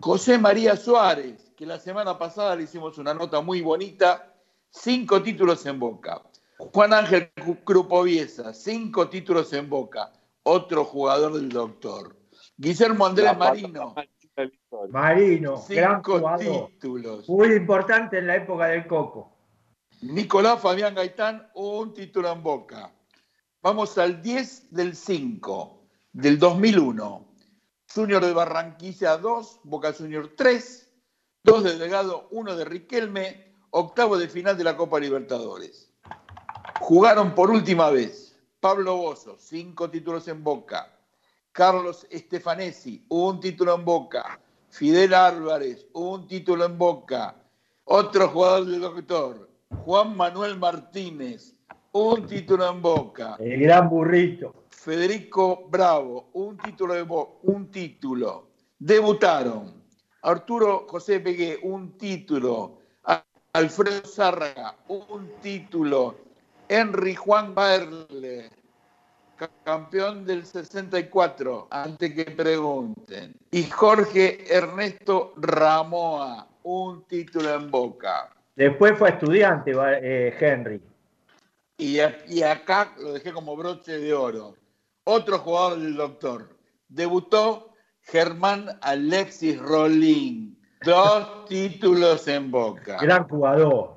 [0.00, 4.34] José María Suárez, que la semana pasada le hicimos una nota muy bonita,
[4.70, 6.22] cinco títulos en Boca.
[6.58, 7.30] Juan Ángel
[7.64, 12.16] Crupoviesa, cinco títulos en Boca, otro jugador del doctor.
[12.56, 13.94] Guillermo Andrés Marino.
[14.90, 17.28] Marino, cinco títulos.
[17.28, 19.32] Muy importante en la época del Coco.
[20.02, 22.92] Nicolás Fabián Gaitán, un título en Boca.
[23.62, 25.80] Vamos al 10 del 5
[26.12, 27.26] del 2001.
[27.94, 30.92] Junior de Barranquilla 2, Boca Junior 3,
[31.44, 35.93] 2 de Delgado, 1 de Riquelme, octavo de final de la Copa Libertadores.
[36.86, 40.94] Jugaron por última vez Pablo Bozo, cinco títulos en Boca.
[41.50, 44.38] Carlos Estefanesi, un título en Boca.
[44.68, 47.36] Fidel Álvarez, un título en Boca.
[47.84, 49.48] Otro jugador del doctor,
[49.86, 51.54] Juan Manuel Martínez,
[51.92, 53.36] un título en Boca.
[53.38, 54.66] El gran burrito.
[54.68, 58.50] Federico Bravo, un título de Boca, un título.
[58.78, 59.72] Debutaron
[60.20, 62.80] Arturo José Pegué, un título.
[63.54, 66.24] Alfredo Zárraga, un título.
[66.68, 68.50] Henry Juan Baerle,
[69.64, 73.34] campeón del 64, antes que pregunten.
[73.50, 78.30] Y Jorge Ernesto Ramoa, un título en boca.
[78.56, 80.80] Después fue estudiante, eh, Henry.
[81.76, 81.98] Y,
[82.28, 84.54] y acá lo dejé como broche de oro.
[85.04, 86.48] Otro jugador del doctor.
[86.88, 90.58] Debutó Germán Alexis Rolín.
[90.84, 92.98] Dos títulos en Boca.
[93.00, 93.96] Gran jugador.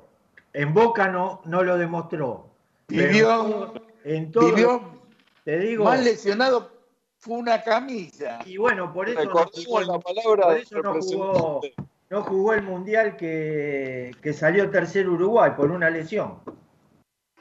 [0.52, 2.47] En Boca no, no lo demostró.
[2.88, 3.72] Vivió,
[4.04, 4.98] en todo, vivió
[5.56, 5.84] digo.
[5.84, 6.70] Más lesionado
[7.18, 8.40] fue una camisa.
[8.44, 10.58] Y bueno, por eso, no jugó, la palabra
[12.10, 16.40] no, jugó, el mundial que, salió tercer Uruguay por una lesión.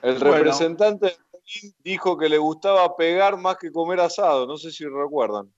[0.02, 1.16] El representante
[1.84, 5.52] dijo que le gustaba pegar más que comer asado, no sé si recuerdan.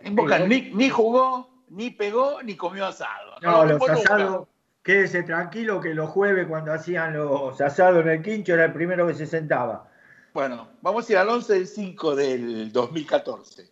[0.00, 3.36] En Boca ni, jugó, ni pegó, ni comió asado.
[3.40, 4.48] No, los asados,
[4.84, 9.06] quédese tranquilo que los jueves cuando hacían los asados en el quincho era el primero
[9.06, 9.90] que se sentaba.
[10.34, 13.70] Bueno, vamos a ir al 11 del 5 del 2014.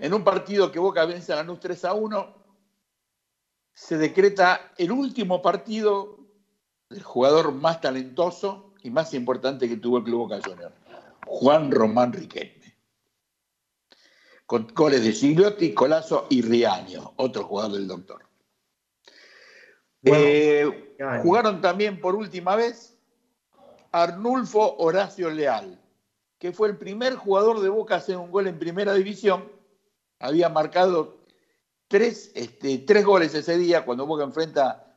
[0.00, 2.34] En un partido que Boca vence a Lanús 3 a 1,
[3.72, 6.18] se decreta el último partido
[6.90, 10.74] del jugador más talentoso y más importante que tuvo el Club Boca Juniors,
[11.26, 12.76] Juan Román Riquelme.
[14.46, 18.27] Con goles de Gigliotti, Colazo y Riaño, otro jugador del doctor.
[20.14, 22.96] Eh, jugaron también por última vez
[23.92, 25.80] Arnulfo Horacio Leal,
[26.38, 29.50] que fue el primer jugador de Boca a hacer un gol en primera división.
[30.18, 31.18] Había marcado
[31.88, 34.96] tres, este, tres goles ese día cuando Boca enfrenta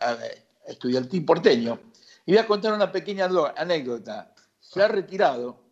[0.00, 0.18] a
[0.66, 1.80] Estudiantil Porteño.
[2.26, 4.34] Y voy a contar una pequeña anécdota.
[4.58, 5.62] Se ha retirado.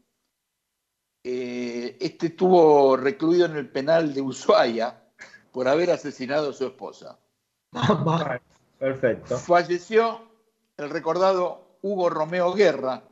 [1.24, 5.02] Eh, este estuvo recluido en el penal de Ushuaia
[5.52, 7.18] por haber asesinado a su esposa.
[8.78, 9.38] Perfecto.
[9.38, 10.28] Falleció
[10.76, 13.02] el recordado Hugo Romeo Guerra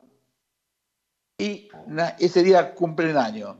[1.38, 1.68] y
[2.18, 3.56] ese día cumple el año.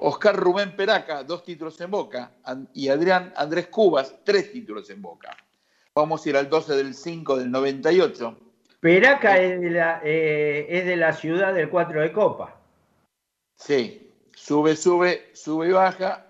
[0.00, 2.32] Oscar Rubén Peraca, dos títulos en Boca,
[2.72, 5.36] y Adrián Andrés Cubas, tres títulos en Boca.
[5.94, 8.38] Vamos a ir al 12 del 5 del 98.
[8.80, 12.56] Peraca es de la, eh, es de la ciudad del 4 de Copa.
[13.56, 16.24] Sí, sube, sube, sube y baja,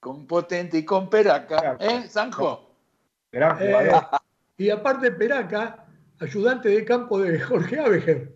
[0.00, 1.76] con Potente y con Peraca.
[1.78, 2.63] ¿Eh, Sanjo?
[3.34, 3.90] Gran eh,
[4.56, 5.84] y aparte Peraca,
[6.20, 8.32] ayudante de campo de Jorge Abeger.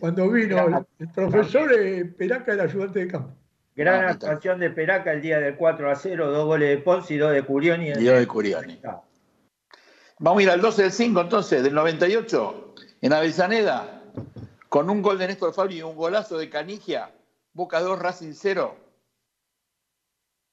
[0.00, 3.36] Cuando vino el profesor, eh, Peraca era ayudante de campo.
[3.76, 7.18] Gran actuación de Peraca el día del 4 a 0, dos goles de Ponzi y
[7.18, 7.88] dos de Curioni.
[7.88, 8.80] Y dos de Curioni.
[10.20, 14.04] Vamos a ir al 12 del 5 entonces, del 98, en Avellaneda,
[14.70, 17.10] con un gol de Néstor Fabio y un golazo de Canigia,
[17.52, 18.74] Boca 2, Racing 0.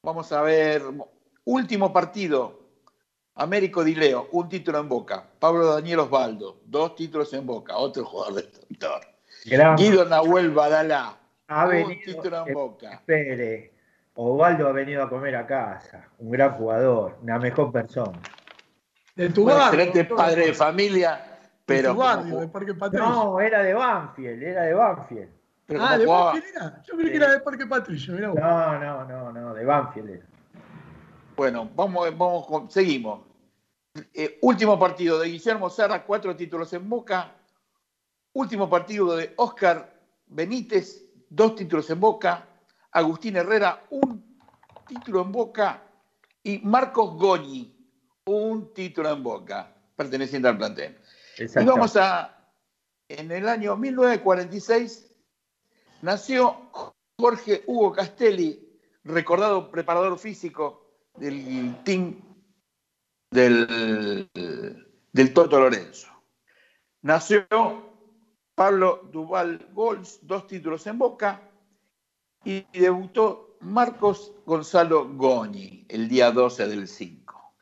[0.03, 0.81] Vamos a ver,
[1.45, 2.60] último partido,
[3.41, 5.23] Américo Dileo, un título en Boca.
[5.39, 9.01] Pablo Daniel Osvaldo, dos títulos en Boca, otro jugador del sector.
[9.77, 11.17] Guido Nahuel Badalá,
[11.49, 12.93] un título en Boca.
[12.93, 13.73] Espere,
[14.13, 18.19] Osvaldo ha venido a comer a casa, un gran jugador, una mejor persona.
[19.15, 21.19] De tu excelente padre de familia,
[21.65, 21.89] pero.
[21.89, 23.09] De tu barrio, de Parque Patricio.
[23.09, 25.29] No, era de Banfield, era de Banfield.
[25.79, 26.81] ah, ¿de Banfield era?
[26.83, 30.25] Yo creí que era de Parque Patricio, No, no, no, no, de Banfield era.
[31.35, 33.30] Bueno, vamos, vamos seguimos.
[33.93, 37.35] Eh, último partido de Guillermo Serra, cuatro títulos en Boca.
[38.33, 42.47] Último partido de Oscar Benítez, dos títulos en Boca.
[42.91, 44.39] Agustín Herrera, un
[44.87, 45.83] título en Boca.
[46.43, 47.75] Y Marcos Goñi,
[48.25, 50.97] un título en Boca, perteneciente al plantel.
[51.37, 52.49] Y vamos a,
[53.09, 55.11] en el año 1946,
[56.01, 56.69] nació
[57.19, 60.87] Jorge Hugo Castelli, recordado preparador físico
[61.17, 62.30] del team
[63.31, 64.29] del,
[65.11, 66.07] del Toto Lorenzo.
[67.01, 67.47] Nació
[68.53, 71.41] Pablo Duval Gols, dos títulos en Boca,
[72.43, 77.55] y debutó Marcos Gonzalo Goñi el día 12 del 5.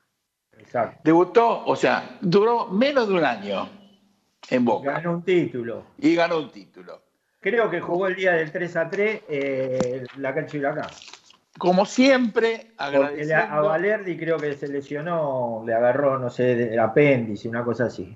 [0.58, 1.02] Exacto.
[1.04, 3.70] Debutó, o sea, duró menos de un año
[4.50, 4.94] en Boca.
[4.94, 5.86] Ganó un título.
[5.98, 7.04] Y ganó un título.
[7.40, 11.19] Creo que jugó el día del 3 a 3 eh, la cancha y la casa.
[11.58, 13.36] Como siempre, agradeciendo.
[13.36, 18.16] a Valerdi creo que se lesionó, le agarró, no sé, el apéndice, una cosa así.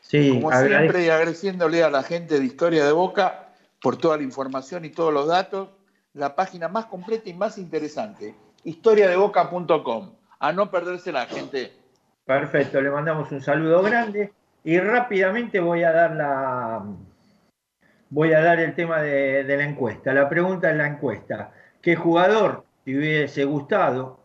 [0.00, 3.48] Sí, Como siempre, agradeciéndole a la gente de Historia de Boca
[3.80, 5.70] por toda la información y todos los datos.
[6.12, 8.34] La página más completa y más interesante,
[8.64, 10.12] historiadeboca.com.
[10.38, 11.72] A no perderse la gente.
[12.24, 14.32] Perfecto, le mandamos un saludo grande
[14.62, 16.84] y rápidamente voy a dar la
[18.10, 20.12] voy a dar el tema de, de la encuesta.
[20.12, 21.52] La pregunta es la encuesta.
[21.84, 24.18] ¿Qué jugador hubiese gustado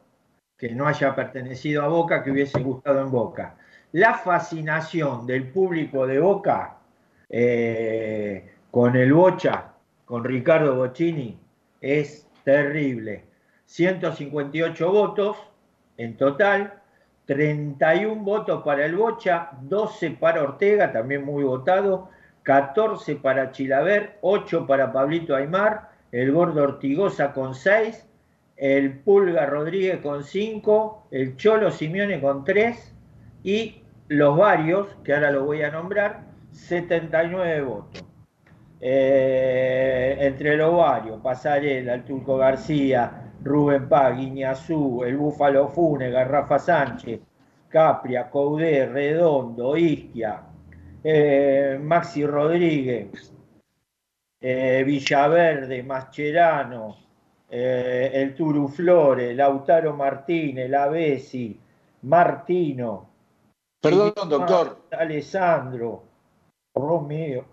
[0.57, 3.57] que no haya pertenecido a Boca, que hubiese gustado en Boca?
[3.91, 6.77] La fascinación del público de Boca
[7.27, 9.73] eh, con el Bocha,
[10.05, 11.37] con Ricardo Bocini,
[11.81, 13.25] es terrible.
[13.65, 15.35] 158 votos
[15.97, 16.81] en total,
[17.25, 22.09] 31 votos para el Bocha, 12 para Ortega, también muy votado,
[22.43, 28.07] 14 para Chilaver, 8 para Pablito Aymar, el Gordo Ortigosa con 6,
[28.57, 32.95] el Pulga Rodríguez con 5, el Cholo Simeone con 3
[33.43, 38.03] y los varios, que ahora los voy a nombrar, 79 votos.
[38.81, 46.59] Eh, entre los varios, Pasarela, el Turco García, Rubén Paz, Guiñazú, el Búfalo Fune, Garrafa
[46.59, 47.19] Sánchez,
[47.69, 50.41] Capria, Coudé, Redondo, Isquia,
[51.03, 53.33] eh, Maxi Rodríguez,
[54.41, 56.97] eh, Villaverde, Mascherano,
[57.49, 60.89] eh, el Turuflore, Lautaro Martínez, La
[62.03, 63.09] Martino,
[63.81, 64.77] Perdón, doctor.
[64.91, 66.03] Alessandro,
[66.75, 67.45] Romeo,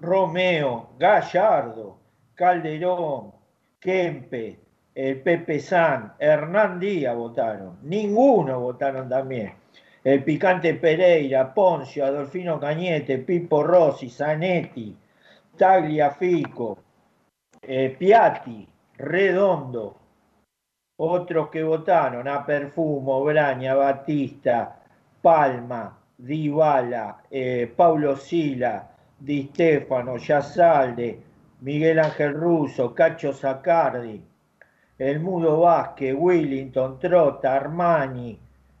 [0.00, 1.98] Romeo, Gallardo,
[2.34, 3.32] Calderón,
[3.80, 4.58] Kempe,
[4.94, 7.78] el Pepe San, Hernán Díaz votaron.
[7.82, 9.54] Ninguno votaron también.
[10.04, 14.96] El Picante Pereira, Poncio, Adolfino Cañete, Pipo Rossi, Zanetti,
[15.56, 16.78] Tagliafico,
[17.60, 18.66] eh, Piatti,
[18.96, 19.96] Redondo.
[20.98, 24.80] Otros que votaron a Perfumo, Braña, Batista,
[25.20, 28.88] Palma, Dybala, eh, Paulo Sila,
[29.18, 31.22] Di Stefano, Yasalde,
[31.60, 34.22] Miguel Ángel Russo, Cacho Zacardi,
[34.98, 38.38] el Mudo Vázquez, Willington, Trota, Armani,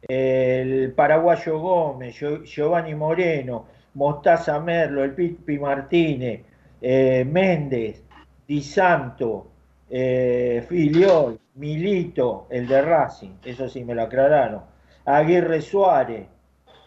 [0.08, 6.42] el paraguayo Gómez, Giovanni Moreno, Mostaza Merlo, el Pipi Martínez,
[6.80, 8.02] eh, Méndez,
[8.46, 9.50] Di Santo,
[9.88, 14.62] eh, Filiol, Milito, el de Racing, eso sí me lo aclararon,
[15.04, 16.26] Aguirre Suárez,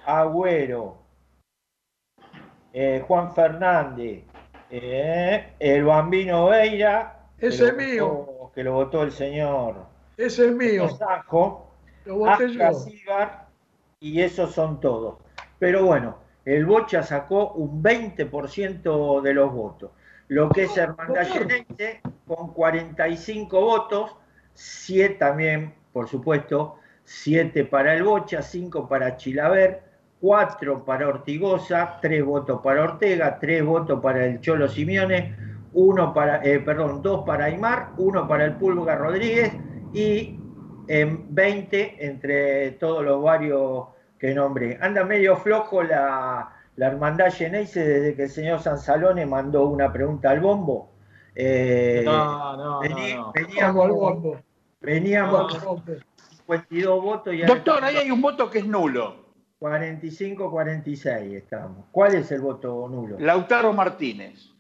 [0.06, 0.98] Agüero,
[2.74, 4.24] eh, Juan Fernández,
[4.70, 7.28] eh, el Bambino Veira.
[7.38, 8.52] Ese es mío.
[8.53, 9.86] que lo votó el señor.
[10.18, 10.90] Ese es mío.
[10.90, 11.72] Sajo,
[12.06, 12.70] lo voté yo.
[13.99, 15.18] y esos son todos.
[15.57, 19.91] Pero bueno, el Bocha sacó un 20% de los votos.
[20.28, 24.16] Lo que es Hermandad Geneite con 45 votos,
[24.53, 29.82] 7 también, por supuesto, 7 para el Bocha, 5 para Chilaver,
[30.22, 35.36] 4 para Ortigosa, 3 votos para Ortega, 3 votos para el Cholo Simeone,
[35.74, 39.52] uno para, eh, perdón, 2 para Aymar, 1 para el Pulga Rodríguez
[39.94, 40.40] y
[40.88, 43.88] en 20 entre todos los varios
[44.20, 44.78] que nombré.
[44.82, 50.30] Anda medio flojo la, la hermandad Geneise desde que el señor Sansalone mandó una pregunta
[50.30, 50.91] al bombo.
[51.34, 54.41] Eh, no, no, no, Veníamos al bombo.
[54.82, 55.54] Veníamos
[56.48, 59.30] 52 votos y Doctor, ahí hay un voto que es nulo.
[59.60, 61.86] 45-46 estamos.
[61.91, 63.18] ¿Cuál es el voto nulo?
[63.20, 64.52] Lautaro Martínez.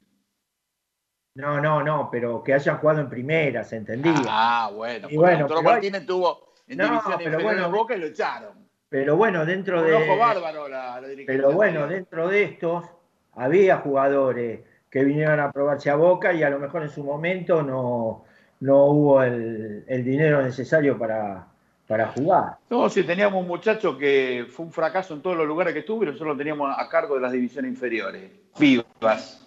[1.35, 4.13] No, no, no, pero que hayan jugado en primera, se entendía.
[4.27, 5.07] Ah, bueno.
[5.09, 8.68] Y bueno Lautaro Martínez tuvo en no, división pero bueno, Boca y lo echaron.
[8.89, 9.93] Pero bueno, dentro de.
[9.93, 12.85] Ojo bárbaro la, Pero bueno, dentro de estos
[13.33, 17.61] había jugadores que vinieron a probarse a Boca y a lo mejor en su momento
[17.61, 18.25] no,
[18.61, 21.47] no hubo el dinero necesario para,
[21.89, 22.57] para jugar.
[22.69, 26.03] No, si teníamos un muchacho que fue un fracaso en todos los lugares que estuvo
[26.03, 28.29] y nosotros lo teníamos a cargo de las divisiones inferiores.
[28.59, 29.43] Vivas.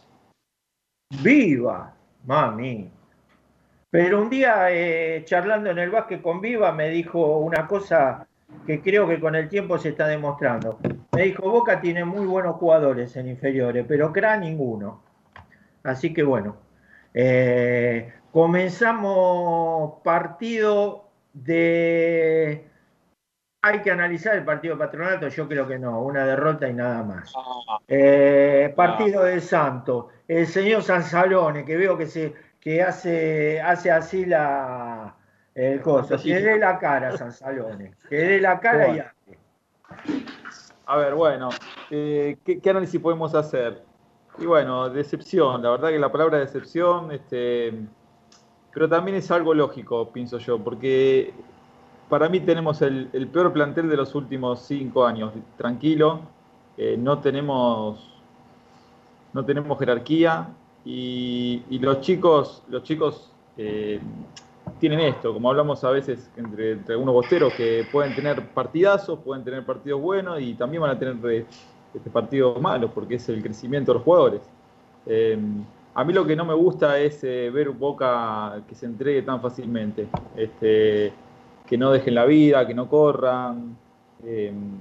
[1.22, 1.94] Viva,
[2.24, 2.90] mami.
[3.88, 8.26] Pero un día eh, charlando en el básquet con Viva me dijo una cosa
[8.66, 10.78] que creo que con el tiempo se está demostrando.
[11.12, 15.02] Me dijo, Boca tiene muy buenos jugadores en inferiores, pero CRA ninguno.
[15.82, 16.56] Así que bueno,
[17.12, 22.68] eh, comenzamos partido de...
[23.64, 27.04] Hay que analizar el partido de patronato, yo creo que no, una derrota y nada
[27.04, 27.32] más.
[27.36, 27.78] Ah.
[27.86, 34.24] Eh, partido de Santo, el señor Sansalone, que veo que se que hace, hace así
[34.24, 35.16] la
[35.54, 39.38] el coso, que dé la cara Sansalone, que dé la cara y hace.
[40.86, 41.50] A ver, bueno,
[41.90, 43.82] eh, ¿qué, ¿qué, análisis podemos hacer?
[44.38, 47.72] Y bueno, decepción, la verdad que la palabra decepción, este,
[48.72, 51.34] pero también es algo lógico, pienso yo, porque
[52.12, 55.32] para mí tenemos el, peor plantel de los últimos cinco años.
[55.56, 56.20] Tranquilo,
[56.76, 58.08] eh, no tenemos
[59.32, 60.48] no tenemos jerarquía
[60.84, 63.98] y, los chicos los chicos eh,
[64.82, 69.64] tienen esto, como hablamos a veces entre, algunos bosteros, que pueden tener partidazos, pueden tener
[69.64, 71.46] partidos buenos y también van a tener
[71.94, 74.40] este, partidos malos, porque es el crecimiento de los jugadores.
[75.06, 75.38] Eh,
[75.94, 79.40] a mí lo que no me gusta es eh, ver Boca que se entregue tan
[79.40, 81.12] fácilmente, este,
[81.64, 83.76] que no dejen la vida, que no corran.
[84.24, 84.80] Em,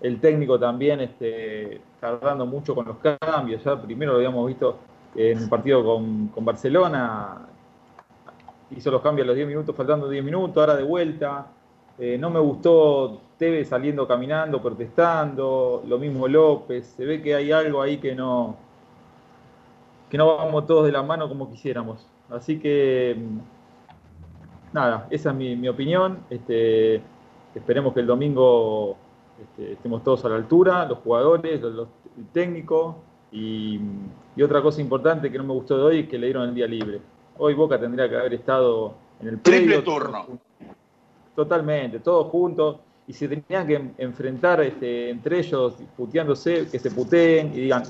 [0.00, 3.62] el técnico también este, tardando mucho con los cambios.
[3.62, 4.76] Ya primero lo habíamos visto
[5.14, 7.46] en el partido con, Barcelona,
[8.70, 11.46] hizo los cambios a los 10 minutos, faltando 10 minutos, ahora de vuelta.
[11.98, 16.94] Eh, no me gustó Tevez saliendo caminando, protestando, lo mismo López.
[16.96, 18.56] Se ve que hay algo ahí que no,
[20.10, 22.06] que no vamos todos de la mano como quisiéramos.
[22.30, 23.16] Así que,
[24.72, 26.18] nada, esa es mi, opinión.
[26.30, 27.02] Este,
[27.54, 28.96] esperemos que el domingo
[29.40, 31.88] este, estemos todos a la altura, los jugadores, los,
[32.18, 32.96] el técnico.
[33.32, 33.80] Y,
[34.42, 36.66] otra cosa importante que no me gustó de hoy es que le dieron el día
[36.66, 37.00] libre.
[37.38, 40.26] Hoy Boca tendría que haber estado en el triple turno.
[41.34, 42.78] Totalmente, todos juntos.
[43.08, 47.84] Y se tenían que enfrentar este, entre ellos, puteándose, que se puteen y digan,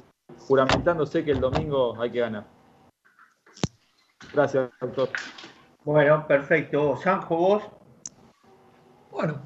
[0.47, 2.44] juramentándose que el domingo hay que ganar.
[4.35, 5.09] Gracias, doctor.
[5.85, 6.97] Bueno, perfecto.
[6.97, 7.62] Sanjo, vos.
[9.10, 9.40] Bueno,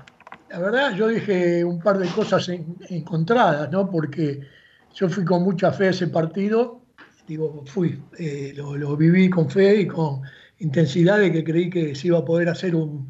[0.48, 3.88] La verdad, yo dije un par de cosas encontradas, ¿no?
[3.88, 4.40] Porque
[4.92, 6.79] yo fui con mucha fe a ese partido,
[7.30, 10.22] digo, fui, eh, lo, viví con fe y con
[10.58, 13.08] intensidad de que creí que se iba a poder hacer un,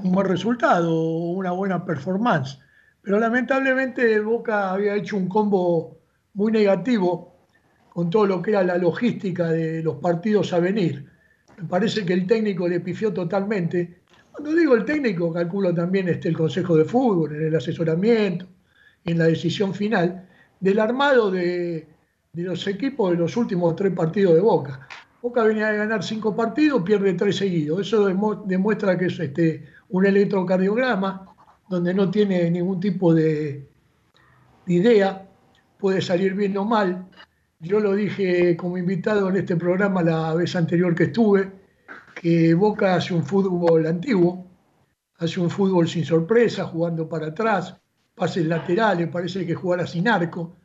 [0.00, 2.60] buen resultado, una buena performance.
[3.02, 5.98] Pero lamentablemente Boca había hecho un combo
[6.34, 7.34] muy negativo
[7.88, 11.04] con todo lo que era la logística de los partidos a venir.
[11.58, 14.02] Me parece que el técnico le pifió totalmente.
[14.30, 18.46] Cuando digo el técnico, calculo también este, el Consejo de Fútbol, en el asesoramiento,
[19.04, 20.28] en la decisión final,
[20.60, 21.88] del armado de,
[22.34, 24.88] los equipos de los últimos tres partidos de Boca.
[25.20, 27.82] Boca venía a ganar cinco partidos, pierde tres seguidos.
[27.82, 28.06] Eso
[28.46, 31.26] demuestra que es este, un electrocardiograma
[31.68, 33.68] donde no tiene ningún tipo de,
[34.66, 35.28] idea,
[35.78, 37.06] puede salir bien o mal.
[37.60, 41.52] Yo lo dije como invitado en este programa la vez anterior que estuve,
[42.14, 44.46] que Boca hace un fútbol antiguo,
[45.18, 47.76] hace un fútbol sin sorpresa, jugando para atrás,
[48.14, 50.56] pases laterales, parece que jugara sin arco,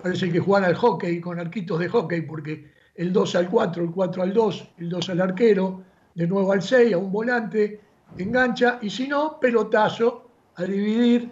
[0.00, 3.90] parece que jugara al hockey con arquitos de hockey, porque el 2 al 4, el
[3.90, 5.82] 4 al 2, el 2 al arquero,
[6.14, 7.80] de nuevo al 6, a un volante,
[8.18, 11.30] engancha, y si no, pelotazo a dividir.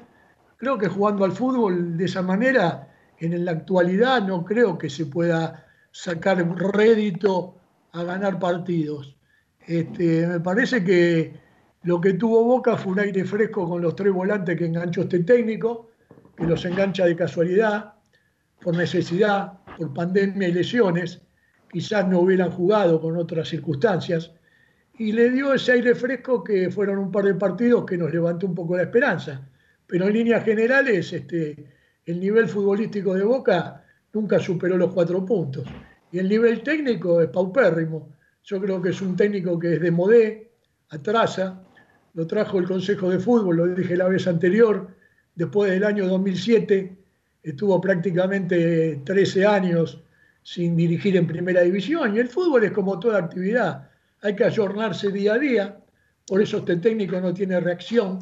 [0.57, 2.89] Creo que jugando al fútbol de esa manera,
[3.19, 7.57] en la actualidad no creo que se pueda sacar rédito
[7.93, 9.17] a ganar partidos.
[9.67, 11.35] Este, me parece que
[11.83, 15.21] lo que tuvo Boca fue un aire fresco con los tres volantes que enganchó este
[15.21, 15.91] técnico,
[16.37, 17.95] que los engancha de casualidad,
[18.63, 21.21] por necesidad, por pandemia y lesiones,
[21.71, 24.33] quizás no hubieran jugado con otras circunstancias,
[24.99, 28.47] y le dio ese aire fresco que fueron un par de partidos que nos levantó
[28.47, 29.41] un poco la esperanza.
[29.87, 31.57] Pero en líneas generales, este,
[32.05, 33.83] el nivel futbolístico de Boca
[34.13, 35.67] nunca superó los cuatro puntos.
[36.13, 38.11] Y el nivel técnico es paupérrimo.
[38.43, 40.53] Yo creo que es un técnico que es de modé,
[40.91, 41.63] atrasa,
[42.15, 44.89] lo trajo el Consejo de Fútbol, lo dije la vez anterior,
[45.35, 46.99] después del año 2007,
[47.43, 50.03] estuvo prácticamente 13 años
[50.43, 52.17] sin dirigir en primera división.
[52.17, 53.91] Y el fútbol es como toda actividad
[54.23, 55.77] hay que ayornarse día a día,
[56.27, 58.19] por eso este técnico no tiene reacción,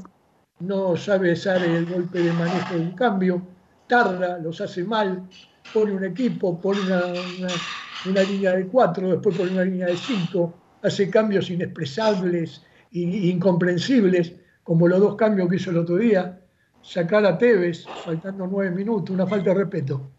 [0.60, 3.42] no sabe usar el golpe de manejo de un cambio,
[3.86, 5.28] tarda, los hace mal,
[5.72, 11.10] pone un equipo, pone una, línea de cuatro, después pone una línea de cinco, hace
[11.10, 12.62] cambios inexpresables
[12.92, 16.40] e incomprensibles, como los dos cambios que hizo el otro día,
[16.82, 20.10] sacar a Tevez faltando nueve minutos, una falta de respeto,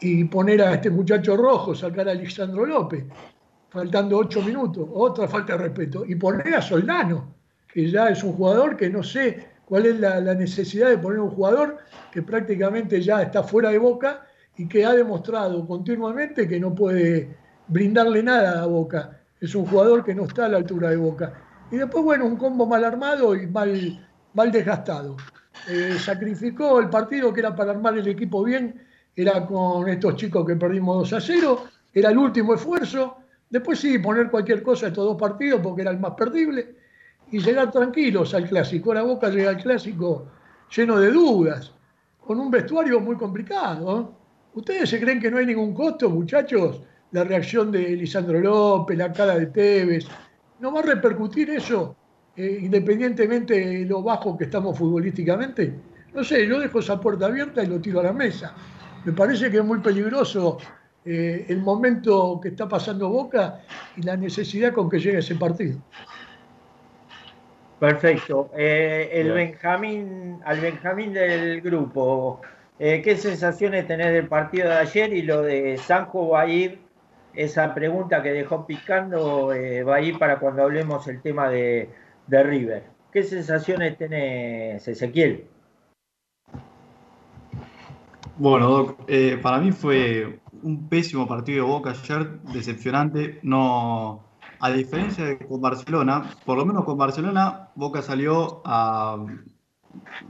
[0.00, 3.04] y poner a este muchacho rojo, sacar a Alexandro López,
[3.68, 6.04] faltando ocho minutos, otra falta de respeto.
[6.06, 7.34] Y poner a Soldano,
[7.72, 11.30] que ya es un jugador que no sé cuál es la, necesidad de poner un
[11.30, 11.78] jugador
[12.10, 14.26] que prácticamente ya está fuera de boca
[14.56, 17.36] y que ha demostrado continuamente que no puede
[17.68, 19.20] brindarle nada a Boca.
[19.40, 21.32] Es un jugador que no está a la altura de Boca.
[21.70, 25.16] Y después, bueno, un combo mal armado y mal, mal desgastado.
[25.68, 28.80] Eh, sacrificó el partido que era para armar el equipo bien,
[29.14, 33.20] era con estos chicos que perdimos 2 a 0, era el último esfuerzo,
[33.50, 36.76] Después sí, poner cualquier cosa estos dos partidos porque era el más perdible
[37.32, 38.94] y llegar tranquilos al clásico.
[38.94, 40.28] La Boca llega al clásico
[40.74, 41.72] lleno de dudas,
[42.20, 44.14] con un vestuario muy complicado.
[44.54, 46.80] ¿Ustedes se creen que no hay ningún costo, muchachos?
[47.10, 50.06] La reacción de Lisandro López, la cara de Tevez.
[50.60, 51.96] ¿No va a repercutir eso
[52.40, 55.74] eh, independientemente de lo bajo que estamos futbolísticamente?
[56.14, 58.54] No sé, yo dejo esa puerta abierta y lo tiro a la mesa.
[59.04, 60.56] Me parece que es muy peligroso
[61.04, 63.60] eh, el momento que está pasando Boca
[63.96, 65.78] y la necesidad con que llegue ese partido.
[67.78, 68.50] Perfecto.
[68.56, 72.40] Eh, el Benjamín, al Benjamín del grupo,
[72.78, 76.78] eh, ¿qué sensaciones tenés del partido de ayer y lo de Sanjo va a ir?
[77.34, 79.52] Esa pregunta que dejó picando
[79.86, 81.88] va a ir para cuando hablemos el tema de,
[82.30, 82.84] de River.
[83.12, 85.44] ¿Qué sensaciones tenés, Ezequiel?
[88.38, 88.96] Bueno,
[89.42, 93.40] para mí fue un pésimo partido de Boca ayer, decepcionante.
[93.42, 94.24] No,
[94.60, 99.18] a diferencia de con Barcelona, por lo menos con Barcelona, Boca salió a,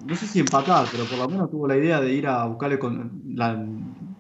[0.07, 2.79] no sé si empatar, pero por lo menos tuvo la idea de ir a buscarle
[2.79, 3.21] con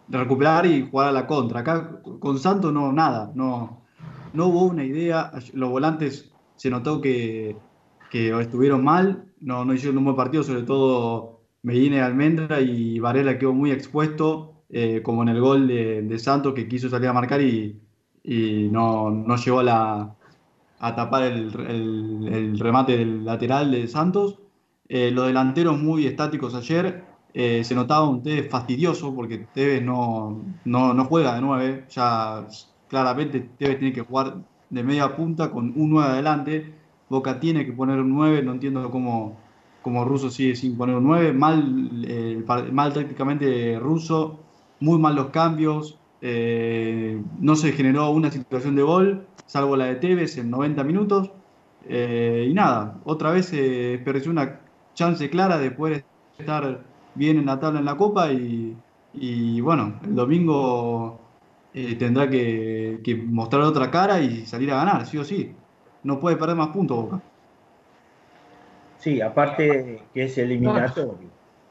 [0.08, 1.60] recuperar y jugar a la contra.
[1.60, 3.82] Acá con Santos no, nada, no,
[4.34, 5.32] no hubo una idea.
[5.54, 7.56] Los volantes se notó que,
[8.10, 12.98] que estuvieron mal, no, no hicieron un buen partido, sobre todo Medina y Almendra, y
[12.98, 17.12] Varela quedó muy expuesto eh, como en el gol de, Santos que quiso salir a
[17.12, 17.80] marcar y,
[18.70, 20.14] no, no, llegó a, la,
[20.78, 24.38] a tapar el, remate del lateral de Santos.
[24.88, 27.04] Eh, los delanteros muy estáticos ayer.
[27.32, 31.86] Eh, se notaba un Tevez fastidioso porque Tevez no, no, juega de 9.
[31.90, 32.46] Ya
[32.88, 34.36] claramente Tevez tiene que jugar
[34.68, 36.74] de media punta con un 9 adelante.
[37.10, 38.42] Boca tiene que poner un 9.
[38.42, 39.36] No entiendo cómo,
[39.82, 42.42] como Russo sigue sin poner un 9, mal, eh,
[42.72, 44.38] mal tácticamente Russo,
[44.80, 49.96] muy mal los cambios, eh, no se generó una situación de gol, salvo la de
[49.96, 51.30] Tevez en 90 minutos.
[51.88, 54.60] Eh, y nada, otra vez se desperdició una
[54.94, 56.04] chance clara de poder
[56.38, 56.84] estar
[57.14, 61.18] bien en la tabla en la Copa y, bueno, el domingo
[61.98, 65.52] tendrá que, mostrar otra cara y salir a ganar, sí o sí.
[66.02, 67.20] No puede perder más puntos Boca.
[68.98, 71.18] Sí, aparte que es eliminatorio.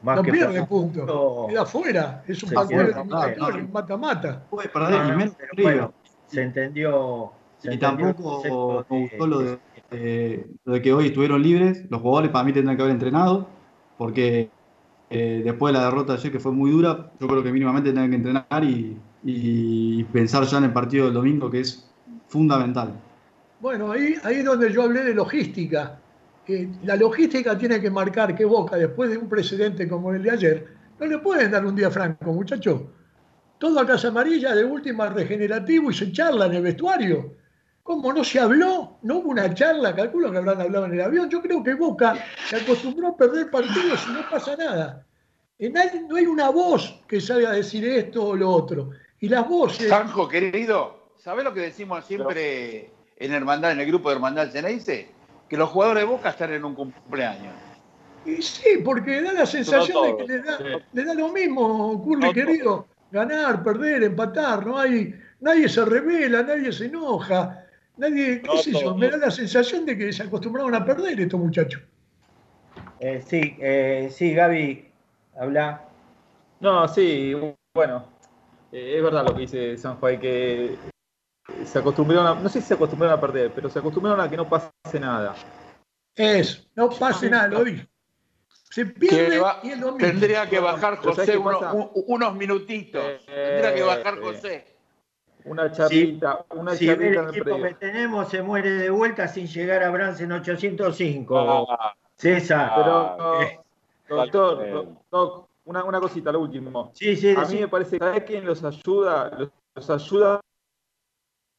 [0.02, 4.42] No, no pierde puntos, queda afuera, es un partido eliminatorio, mata-mata.
[4.48, 5.32] Puede perder
[5.62, 5.92] bueno,
[6.26, 7.32] se entendió.
[7.62, 9.58] y tampoco me gustó lo de
[9.92, 13.48] eh, lo de que hoy estuvieron libres, los jugadores para mí tendrán que haber entrenado,
[13.98, 14.50] porque
[15.10, 17.88] eh, después de la derrota de ayer, que fue muy dura, yo creo que mínimamente
[17.90, 21.90] tendrán que entrenar y, pensar ya en el partido del domingo, que es
[22.28, 22.94] fundamental.
[23.60, 26.00] Bueno, ahí, ahí es donde yo hablé de logística.
[26.82, 30.66] la logística tiene que marcar que Boca, después de un precedente como el de ayer,
[30.98, 32.82] no le pueden dar un día franco, muchachos.
[33.58, 37.34] Todo a Casa Amarilla de última regenerativo y se charla en el vestuario.
[37.82, 38.98] ¿Cómo no se habló?
[39.02, 41.28] No hubo una charla, calculo que habrán hablado en el avión.
[41.28, 42.14] Yo creo que Boca
[42.48, 45.06] se acostumbró a perder partidos y no pasa nada.
[46.08, 48.90] no hay una voz que salga a decir esto o lo otro.
[49.18, 49.90] Y las voces.
[49.90, 52.90] Sanjo, querido, ¿sabés lo que decimos siempre
[53.20, 55.08] en Hermandad, en el grupo de Hermandad Ceneice?
[55.48, 57.54] Que los jugadores de Boca están en un cumpleaños.
[58.24, 60.32] Y sí, porque da la sensación de que
[60.92, 66.72] le da, lo mismo, Curly querido, ganar, perder, empatar, no hay, nadie se revela, nadie
[66.72, 67.66] se enoja.
[67.96, 71.38] Nadie, qué sé yo, me da la sensación de que se acostumbraron a perder estos
[71.38, 71.82] muchachos.
[72.98, 74.88] Eh, sí, eh, sí, Gaby,
[75.38, 75.82] habla.
[76.60, 77.34] No, sí,
[77.74, 78.04] bueno,
[78.72, 80.76] eh, es verdad lo que dice San Juan, que
[81.64, 84.36] se acostumbraron a, no sé si se acostumbraron a perder, pero se acostumbraron a que
[84.36, 85.34] no pase nada.
[86.14, 87.86] Es, no pase nada, lo dije.
[88.70, 89.98] Se pierde y el domingo.
[89.98, 93.04] Tendría que bajar José unos minutitos.
[93.26, 94.66] tendría que bajar José.
[95.44, 99.90] Una charlita, una si el equipo que tenemos se muere de vuelta sin llegar a
[99.90, 101.66] Brance en 805.
[101.70, 102.72] Ah, César.
[102.76, 103.58] Pero, eh,
[104.08, 106.90] doctor, una, una cosita, lo último.
[106.94, 109.50] Sí, sí, a mí me parece que ¿sabes quién los ayuda?
[109.74, 110.40] Los, ayuda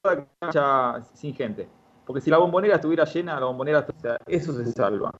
[0.01, 1.67] cancha sin gente.
[2.05, 3.85] Porque si la bombonera estuviera llena, la bombonera,
[4.27, 5.11] eso se salva.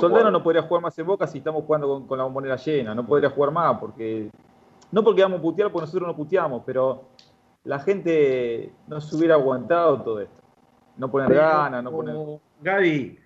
[0.00, 2.94] Soldano no podría jugar más en Boca si estamos jugando con, con, la bombonera llena,
[2.94, 4.30] no podría jugar más porque
[4.90, 7.08] no porque vamos a putear, porque nosotros no puteamos, pero
[7.64, 10.42] la gente no se hubiera aguantado todo esto.
[10.96, 12.16] No poner ganas, no poner.
[12.62, 13.18] Gaby,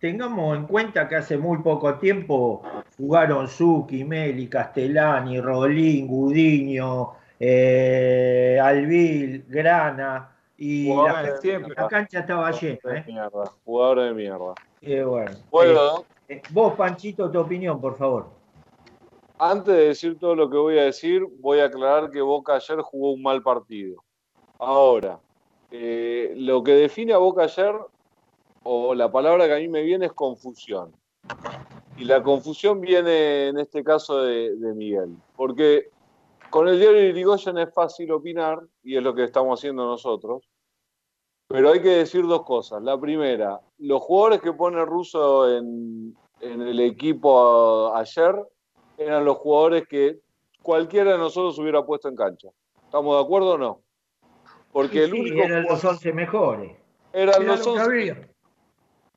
[0.00, 2.62] tengamos en cuenta que hace muy poco tiempo
[2.96, 7.12] jugaron Zucchi, Meli, Castellani, Rolín, Gudiño,
[7.44, 10.28] eh, Alvil, Grana.
[10.56, 12.78] Y la, cancha estaba llena.
[12.84, 13.04] ¿eh?
[13.64, 14.54] Jugadores de mierda.
[14.80, 16.04] Eh, bueno.
[16.28, 18.26] Eh, vos, Panchito, tu opinión, por favor.
[19.38, 22.80] Antes de decir todo lo que voy a decir, voy a aclarar que Boca ayer
[22.80, 24.04] jugó un mal partido.
[24.60, 25.18] Ahora,
[25.72, 27.74] eh, lo que define a Boca ayer,
[28.62, 30.92] o la palabra que a mí me viene es confusión.
[31.96, 35.16] Y la confusión viene en este caso de, Miguel.
[35.34, 35.90] Porque
[36.52, 40.50] con el diario Irigoyen es fácil opinar, y es lo que estamos haciendo nosotros.
[41.48, 42.82] Pero hay que decir dos cosas.
[42.82, 48.34] La primera, los jugadores que pone Russo en, en el equipo ayer
[48.98, 50.18] eran los jugadores que
[50.60, 52.48] cualquiera de nosotros hubiera puesto en cancha.
[52.84, 53.80] ¿Estamos de acuerdo o no?
[54.72, 56.72] Porque el único eran los 11 mejores.
[57.14, 58.28] Eran los 11.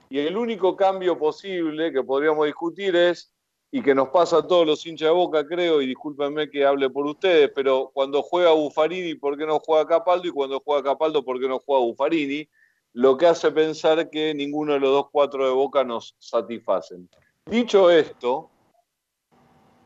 [0.09, 3.34] Y el único cambio posible que podríamos discutir es,
[3.71, 6.89] y que nos pasa a todos los hinchas de boca, creo, y discúlpenme que hable
[6.89, 10.27] por ustedes, pero cuando juega Buffarini, ¿por qué no juega Capaldo?
[10.27, 12.47] Y cuando juega Capaldo, ¿por qué no juega Buffarini?
[12.93, 17.09] Lo que hace pensar que ninguno de los dos cuatro de boca nos satisfacen.
[17.45, 18.49] Dicho esto,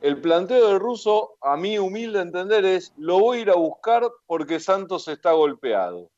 [0.01, 4.07] el planteo del ruso, a mi humilde entender, es lo voy a ir a buscar
[4.27, 6.09] porque Santos está golpeado.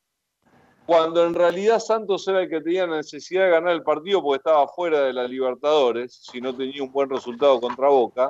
[0.86, 4.38] Cuando en realidad Santos era el que tenía la necesidad de ganar el partido porque
[4.38, 8.30] estaba fuera de la Libertadores, si no tenía un buen resultado contra Boca,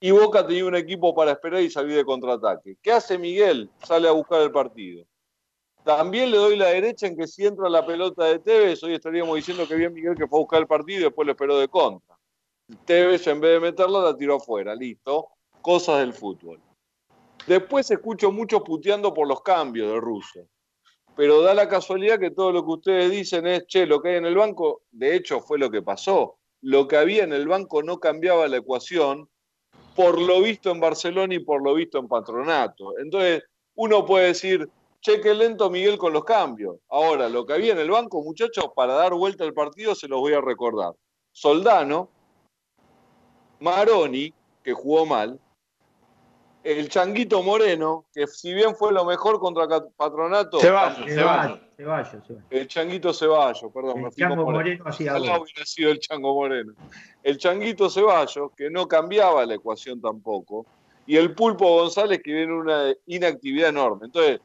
[0.00, 2.76] y Boca tenía un equipo para esperar y salir de contraataque.
[2.82, 3.70] ¿Qué hace Miguel?
[3.82, 5.06] Sale a buscar el partido.
[5.84, 9.36] También le doy la derecha en que si entra la pelota de Tevez, hoy estaríamos
[9.36, 11.68] diciendo que bien Miguel que fue a buscar el partido y después lo esperó de
[11.68, 12.18] contra.
[12.84, 15.28] Tevez en vez de meterla la tiró afuera, listo.
[15.60, 16.60] Cosas del fútbol.
[17.46, 20.48] Después escucho mucho puteando por los cambios de Russo.
[21.16, 24.16] Pero da la casualidad que todo lo que ustedes dicen es, che, lo que hay
[24.16, 26.38] en el banco, de hecho fue lo que pasó.
[26.60, 29.28] Lo que había en el banco no cambiaba la ecuación,
[29.94, 32.98] por lo visto en Barcelona y por lo visto en Patronato.
[32.98, 33.44] Entonces,
[33.76, 34.68] uno puede decir,
[35.00, 36.76] che, qué lento Miguel con los cambios.
[36.88, 40.20] Ahora, lo que había en el banco, muchachos, para dar vuelta al partido se los
[40.20, 40.94] voy a recordar.
[41.30, 42.08] Soldano,
[43.60, 44.32] Maroni,
[44.62, 45.38] que jugó mal,
[46.64, 50.58] el Changuito Moreno, que si bien fue lo mejor contra Patronato.
[50.58, 51.60] Ceballos, Ceballos.
[51.76, 54.06] Ceballos, El Changuito Ceballos, perdón.
[54.06, 56.72] El Chango Moreno hacía hubiera sido el Chango Moreno.
[57.22, 60.64] El Changuito Ceballos, que no cambiaba la ecuación tampoco.
[61.06, 64.06] Y el Pulpo González, que viene una inactividad enorme.
[64.06, 64.40] Entonces,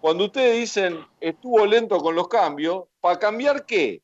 [0.00, 4.00] cuando ustedes dicen estuvo lento con los cambios, ¿para cambiar qué?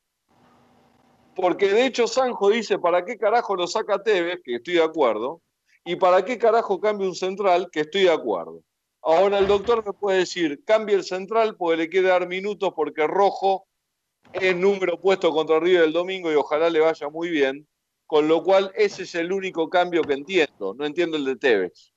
[1.37, 4.41] Porque de hecho Sanjo dice, ¿para qué carajo lo saca Tevez?
[4.43, 5.41] Que estoy de acuerdo
[5.85, 7.71] ¿Y para qué carajo cambia un central?
[7.71, 8.63] Que estoy de acuerdo.
[9.03, 13.07] Ahora el doctor me puede decir, cambie el central porque le quiere dar minutos porque
[13.07, 13.67] Rojo
[14.33, 17.67] es número puesto contra River el domingo y ojalá le vaya muy bien.
[18.07, 20.75] Con lo cual ese es el único cambio que entiendo.
[20.75, 21.93] No entiendo el de Tevez.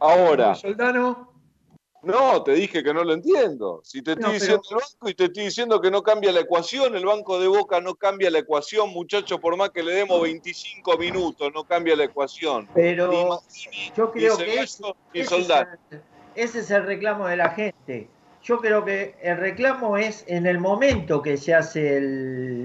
[0.00, 0.54] Ahora.
[0.54, 1.35] Soldano.
[2.06, 3.80] No, te dije que no lo entiendo.
[3.82, 6.94] Si te estoy diciendo el banco y te estoy diciendo que no cambia la ecuación,
[6.94, 10.98] el banco de Boca no cambia la ecuación, muchachos, por más que le demos 25
[10.98, 12.68] minutos, no cambia la ecuación.
[12.74, 13.40] Pero
[13.96, 14.86] yo creo que ese,
[16.36, 18.08] es el, reclamo de la gente.
[18.44, 22.64] Yo creo que el reclamo es en el momento que se hace el,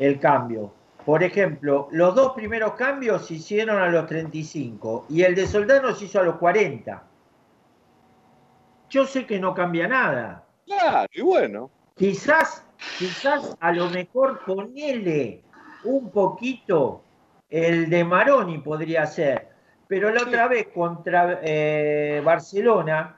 [0.00, 0.72] el cambio.
[1.06, 5.94] Por ejemplo, los dos primeros cambios se hicieron a los 35 y el de Soldano
[5.94, 7.09] se hizo a los 40
[8.90, 10.44] yo sé que no cambia nada.
[10.66, 11.70] Claro, y bueno.
[11.96, 12.64] Quizás,
[12.98, 15.42] quizás a lo mejor ponele
[15.84, 17.02] un poquito
[17.48, 19.48] el de Maroni podría ser,
[19.88, 23.16] pero la otra vez contra eh, Barcelona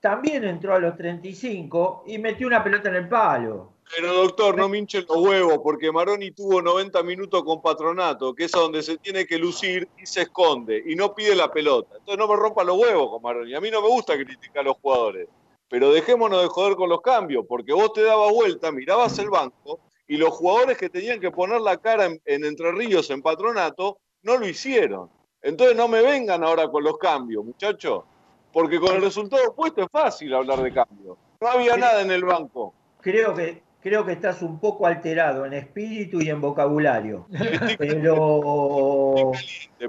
[0.00, 3.73] también entró a los 35 y metió una pelota en el palo.
[3.90, 8.44] Pero doctor, no me hinchen los huevos, porque Maroni tuvo 90 minutos con Patronato, que
[8.44, 11.96] es a donde se tiene que lucir y se esconde, y no pide la pelota.
[11.98, 13.54] Entonces no me rompa los huevos con Maroni.
[13.54, 15.28] A mí no me gusta criticar a los jugadores,
[15.68, 19.80] pero dejémonos de joder con los cambios, porque vos te dabas vuelta, mirabas el banco,
[20.06, 23.98] y los jugadores que tenían que poner la cara en, en Entre Ríos, en Patronato,
[24.22, 25.10] no lo hicieron.
[25.42, 28.04] Entonces no me vengan ahora con los cambios, muchachos,
[28.52, 31.18] porque con el resultado opuesto es fácil hablar de cambios.
[31.40, 32.72] No había nada en el banco.
[33.00, 37.26] Creo que creo que estás un poco alterado en espíritu y en vocabulario.
[37.78, 39.32] Pero.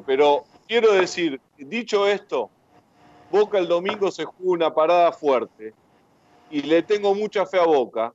[0.06, 2.50] Pero quiero decir, dicho esto,
[3.32, 5.74] Boca el domingo se jugó una parada fuerte
[6.52, 8.14] y le tengo mucha fe a Boca.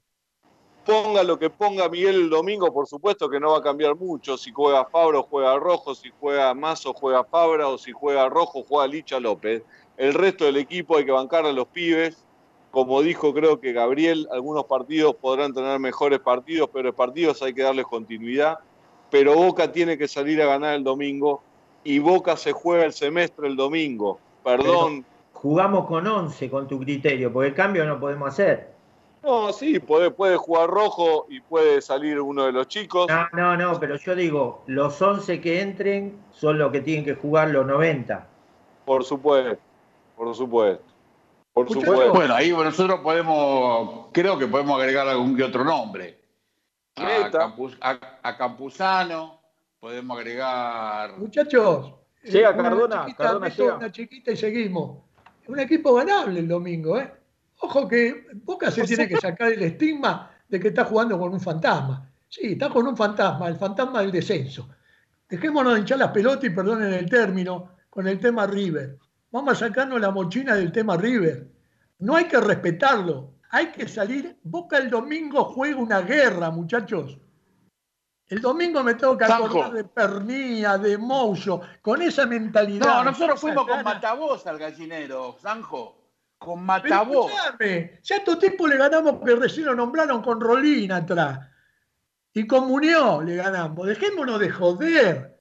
[0.84, 4.36] Ponga lo que ponga Miguel el domingo, por supuesto que no va a cambiar mucho.
[4.36, 5.94] Si juega Fabro, juega Rojo.
[5.94, 7.68] Si juega Mazo, juega Fabra.
[7.68, 9.62] O si juega Rojo, juega Licha López.
[9.96, 12.26] El resto del equipo hay que bancar a los pibes
[12.70, 17.62] como dijo creo que Gabriel, algunos partidos podrán tener mejores partidos, pero partidos hay que
[17.62, 18.58] darles continuidad.
[19.10, 21.42] Pero Boca tiene que salir a ganar el domingo
[21.82, 24.20] y Boca se juega el semestre el domingo.
[24.44, 25.04] Perdón.
[25.32, 28.70] jugamos con 11 con tu criterio, porque el cambio no podemos hacer.
[29.22, 33.06] No, sí, puede, puede jugar rojo y puede salir uno de los chicos.
[33.08, 37.14] No, no, no, pero yo digo, los 11 que entren son los que tienen que
[37.14, 38.26] jugar los 90.
[38.86, 39.58] Por supuesto,
[40.16, 40.89] por supuesto.
[41.54, 46.20] Bueno, ahí nosotros podemos, creo que podemos agregar algún que otro nombre.
[46.96, 49.40] A, Campuzano,
[49.78, 51.18] podemos agregar.
[51.18, 53.06] Muchachos, llega Cardona,
[53.76, 54.98] una chiquita y seguimos.
[55.42, 57.10] Es un equipo ganable el domingo, ¿eh?
[57.60, 61.40] Ojo que Boca se tiene que sacar el estigma de que está jugando con un
[61.40, 62.10] fantasma.
[62.28, 64.68] Sí, está con un fantasma, el fantasma del descenso.
[65.28, 68.96] Dejémonos de hinchar las pelotas y perdonen el término con el tema River.
[69.32, 71.46] Vamos a sacarnos la mochina del tema River.
[72.00, 73.34] No hay que respetarlo.
[73.50, 74.38] Hay que salir.
[74.42, 77.18] Boca el domingo juega una guerra, muchachos.
[78.26, 82.86] El domingo me tengo que acordar de Pernía, de Mouso, con esa mentalidad.
[82.86, 85.96] No, nosotros fuimos con Matavoz al gallinero, Sanjo.
[86.38, 87.32] Con Matavoz.
[88.02, 91.40] Si a estos tipos le ganamos que recién lo nombraron con Rolín atrás.
[92.32, 93.86] Y con Muñoz le ganamos.
[93.86, 95.40] Dejémonos de joder.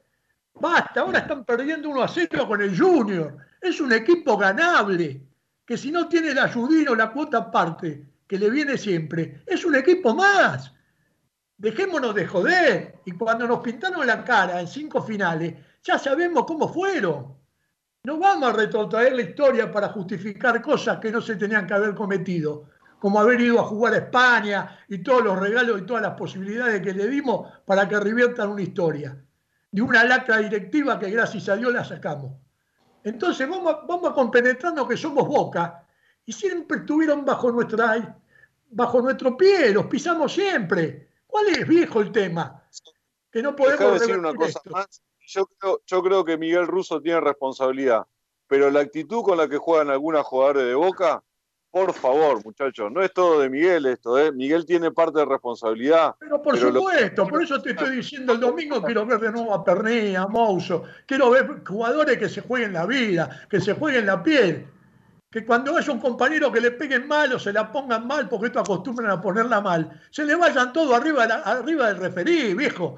[0.56, 3.38] Basta, ahora están perdiendo 1 a 0 con el Junior.
[3.62, 5.22] Es un equipo ganable,
[5.66, 9.66] que si no tiene la ayudín o la cuota aparte, que le viene siempre, es
[9.66, 10.74] un equipo más.
[11.58, 13.00] Dejémonos de joder.
[13.06, 17.36] Y cuando nos pintaron la cara en cinco finales, ya sabemos cómo fueron.
[18.04, 21.94] No vamos a retrotraer la historia para justificar cosas que no se tenían que haber
[21.96, 26.14] cometido, como haber ido a jugar a España y todos los regalos y todas las
[26.14, 29.22] posibilidades que le dimos para que reviertan una historia.
[29.72, 32.34] De una lacra directiva que gracias a Dios la sacamos.
[33.10, 35.84] Entonces vamos, vamos a compenetrarnos que somos Boca
[36.26, 38.22] y siempre estuvieron bajo, nuestra,
[38.70, 41.10] bajo nuestro pie, los pisamos siempre.
[41.26, 42.64] ¿Cuál es, viejo, el tema?
[43.32, 45.02] Que no podemos decir una cosa más.
[45.26, 48.06] Yo creo, yo creo que Miguel Russo tiene responsabilidad,
[48.48, 51.24] pero la actitud con la que juegan algunas jugadores de Boca
[51.72, 54.32] por favor, muchachos, no es todo de Miguel esto, ¿eh?
[54.32, 56.16] Miguel tiene parte de responsabilidad.
[56.20, 59.64] Pero por supuesto, por eso te estoy diciendo, el domingo quiero ver de nuevo a
[59.64, 64.24] Perné, a Mouso, quiero ver jugadores que se jueguen la vida, que se jueguen la
[64.24, 64.68] piel.
[65.30, 68.48] Que cuando haya un compañero que le peguen mal o se la pongan mal, porque
[68.48, 72.96] esto acostumbran a ponerla mal, se le vayan todo arriba, arriba del referí, viejo.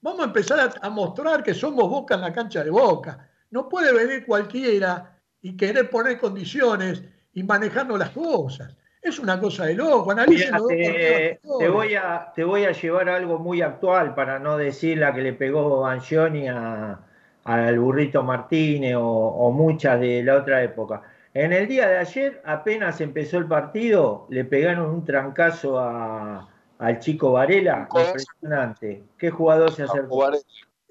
[0.00, 3.28] Vamos a empezar a, a mostrar que somos boca en la cancha de boca.
[3.50, 7.02] No puede venir cualquiera y querer poner condiciones
[7.34, 8.76] y manejando las cosas.
[9.00, 10.14] Es una cosa de loco.
[10.14, 15.22] te, voy a, te voy a llevar algo muy actual para no decir la que
[15.22, 21.02] le pegó Angioni al burrito Martínez o, muchas de la otra época.
[21.34, 27.32] En el día de ayer, apenas empezó el partido, le pegaron un trancazo al chico
[27.32, 27.88] Varela.
[27.92, 29.02] Impresionante.
[29.18, 30.30] ¿Qué jugador se acercó?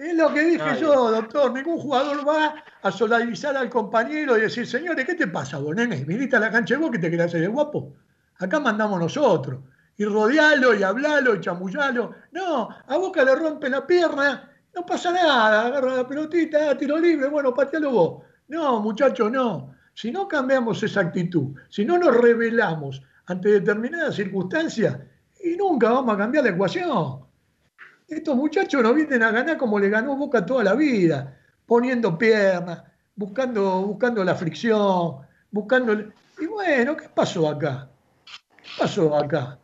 [0.02, 1.54] Es lo que dije yo, doctor.
[1.54, 6.04] Ningún jugador va a solidarizar al compañero y decir, señores, ¿qué te pasa, vos, nene?
[6.04, 7.94] Viniste a la cancha de vos que te querés hacer de guapo.
[8.40, 9.60] Acá mandamos nosotros.
[9.98, 12.16] Y rodealo, y hablalo, y chamullalo.
[12.32, 15.68] No, a Boca le rompe la pierna, no pasa nada.
[15.68, 18.24] Agarra la pelotita, tiro libre, bueno, patealo vos.
[18.48, 19.76] No, muchachos, no.
[19.94, 24.98] Si no cambiamos esa actitud, si no nos revelamos ante determinadas circunstancias,
[25.44, 27.31] y nunca vamos a cambiar la ecuación.
[28.12, 32.84] Estos muchachos no vienen a ganar como le ganó Boca toda la vida, poniendo piernas,
[33.16, 35.20] buscando, buscando la fricción,
[35.50, 35.94] buscando...
[36.38, 37.90] Y bueno, ¿qué pasó acá?
[38.58, 39.58] ¿Qué pasó acá?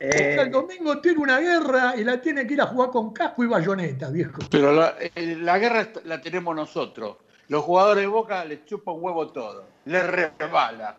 [0.00, 3.44] Eh, el domingo tiene una guerra y la tiene que ir a jugar con casco
[3.44, 4.38] y bayoneta, viejo.
[4.50, 7.18] Pero la, eh, la guerra la tenemos nosotros.
[7.48, 10.96] Los jugadores de Boca les chupan huevo todo, les rebala.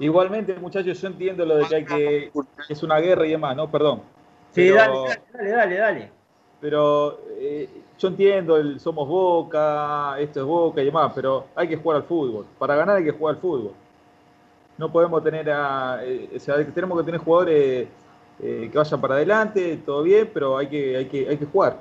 [0.00, 2.32] Igualmente, muchachos, yo entiendo lo de que hay que.
[2.68, 3.70] es una guerra y demás, ¿no?
[3.70, 4.17] Perdón.
[4.52, 6.10] Sí, dale, dale, dale, dale.
[6.60, 7.68] Pero eh,
[7.98, 12.04] yo entiendo, el somos Boca, esto es Boca y demás, pero hay que jugar al
[12.04, 12.46] fútbol.
[12.58, 13.72] Para ganar hay que jugar al fútbol.
[14.76, 16.00] No podemos tener a.
[16.04, 17.88] Eh, o sea, tenemos que tener jugadores
[18.40, 21.78] eh, que vayan para adelante, todo bien, pero hay que, hay que, hay que jugar.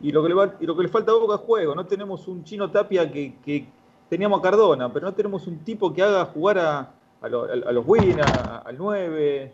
[0.00, 1.74] Y lo que le, y lo que le falta a Boca es juego.
[1.74, 3.66] No tenemos un chino Tapia que,
[4.08, 8.20] teníamos a Cardona, pero no tenemos un tipo que haga jugar a, a, los Win,
[8.20, 9.52] al 9.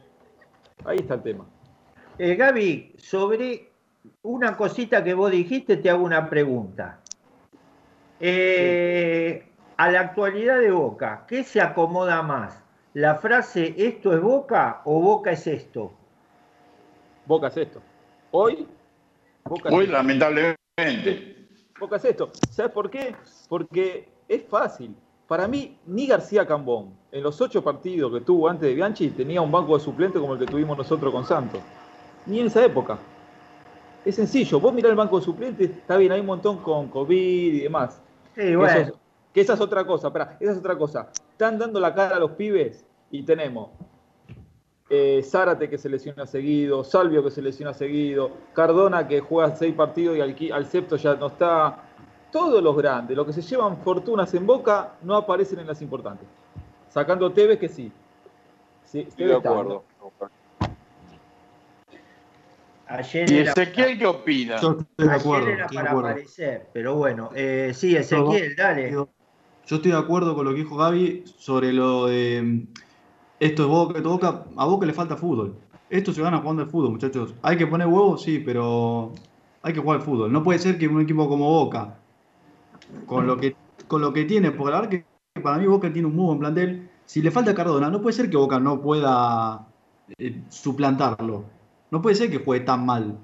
[0.84, 1.44] Ahí está el tema.
[2.18, 3.68] Eh, Gaby, sobre
[4.22, 6.98] una cosita que vos dijiste, te hago una pregunta.
[8.18, 9.46] Eh,
[9.76, 12.60] a la actualidad de Boca, ¿qué se acomoda más?
[12.94, 15.92] ¿La frase esto es Boca o Boca es esto?
[17.24, 17.80] Boca es esto.
[18.32, 18.66] Hoy,
[19.44, 20.56] Boca Hoy, lamentablemente.
[21.78, 22.32] Boca es esto.
[22.50, 23.14] ¿Sabes por qué?
[23.48, 24.92] Porque es fácil.
[25.28, 29.40] Para mí, ni García Cambón, en los ocho partidos que tuvo antes de Bianchi, tenía
[29.40, 31.60] un banco de suplente como el que tuvimos nosotros con Santos
[32.28, 32.98] ni en esa época.
[34.04, 37.54] Es sencillo, vos mirá el banco de suplentes, está bien, hay un montón con COVID
[37.54, 38.00] y demás.
[38.34, 38.92] Sí, bueno.
[39.34, 41.10] que esa es otra cosa, espera, esa es otra cosa.
[41.32, 43.70] Están dando la cara a los pibes y tenemos
[44.90, 49.74] eh, Zárate que se lesiona seguido, Salvio que se lesiona seguido, Cardona que juega seis
[49.74, 51.84] partidos y al, al septo ya no está.
[52.30, 56.28] Todos los grandes, los que se llevan fortunas en boca, no aparecen en las importantes.
[56.90, 57.90] Sacando Tevez que sí.
[58.84, 59.82] sí de acuerdo.
[62.88, 64.60] Ayer ¿Y Ezequiel qué opina?
[64.60, 65.46] Yo estoy de acuerdo.
[65.46, 68.90] Ayer era para aparecer, pero bueno, eh, sí, Ezequiel, dale.
[68.90, 69.08] Yo,
[69.64, 72.66] estoy de acuerdo con lo que dijo Gaby sobre lo de
[73.40, 75.54] esto es Boca, Boca, a Boca le falta fútbol.
[75.90, 77.34] Esto se gana jugando al fútbol, muchachos.
[77.42, 79.12] Hay que poner huevos, sí, pero
[79.62, 80.32] hay que jugar al fútbol.
[80.32, 81.98] No puede ser que un equipo como Boca,
[83.06, 83.54] con lo que,
[83.86, 85.04] con lo que tiene, porque la verdad
[85.34, 86.90] que para mí Boca tiene un muy buen plantel.
[87.04, 89.66] Si le falta Cardona, no puede ser que Boca no pueda
[90.18, 91.44] eh, suplantarlo.
[91.90, 93.18] No puede ser que juegue tan mal.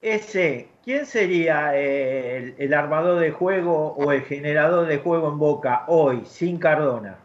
[0.00, 5.84] Ese, ¿quién sería eh, el, armador de juego o el generador de juego en Boca
[5.88, 7.18] hoy, sin Cardona?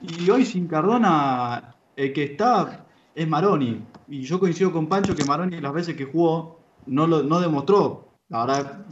[0.00, 3.84] Y hoy sin Cardona, el que está es Maroni.
[4.06, 8.08] Y yo coincido con Pancho que Maroni las veces que jugó no, lo, no demostró.
[8.28, 8.86] La verdad,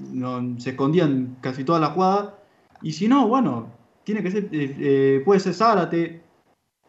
[0.58, 2.30] se escondían casi todas las jugadas.
[2.82, 3.68] Y si no, bueno,
[4.04, 6.22] tiene que ser, eh, eh, puede ser Zárate,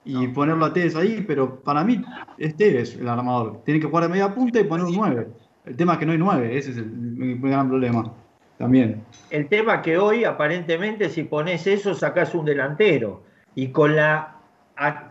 [0.08, 2.04] y ponerlo a Tevez ahí, pero para mí
[2.38, 3.62] es Tevez el armador.
[3.66, 5.28] Tiene que jugar de media punta y poner un 9.
[5.66, 8.12] El tema es que no hay 9, ese es el, gran problema
[8.58, 9.04] también.
[9.30, 13.24] El tema que hoy aparentemente si pones eso sacas un delantero
[13.54, 14.34] y con la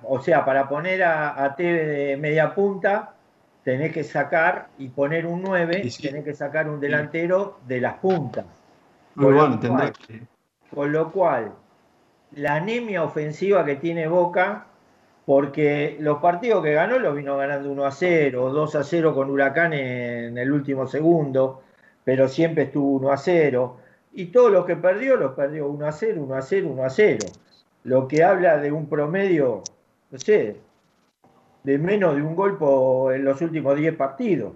[0.05, 3.16] o sea, para poner a, a Tevez de media punta
[3.66, 8.44] tenés que sacar y poner un 9, tenés que sacar un delantero de las puntas.
[9.16, 9.59] Muy bueno,
[10.73, 11.52] con lo cual,
[12.31, 14.66] la anemia ofensiva que tiene Boca
[15.27, 19.28] porque los partidos que ganó los vino ganando 1 a 0, 2 a 0 con
[19.28, 21.62] Huracán en el último segundo,
[22.05, 23.77] pero siempre estuvo 1 a 0.
[24.12, 26.90] Y todos los que perdió, los perdió 1 a 0, 1 a 0, 1 a
[26.90, 27.19] 0.
[27.82, 29.62] lo que habla de un promedio,
[30.11, 30.61] no sé,
[31.65, 32.65] de menos de un golpe
[33.16, 34.53] en los últimos 10 partidos.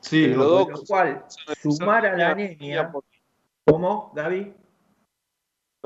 [0.00, 1.24] Sí, lo, cual,
[1.62, 2.92] sumar a la niña.
[3.64, 4.48] ¿Cómo, David?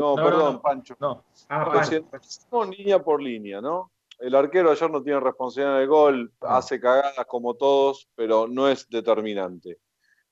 [0.00, 0.96] No, perdón, Pancho.
[0.98, 1.24] No.
[1.48, 2.64] Ah, Pancho.
[2.70, 3.90] línea por línea, ¿no?
[4.18, 8.68] El arquero ayer no tiene responsabilidad en el gol, hace cagadas como todos, pero no
[8.68, 9.78] es determinante.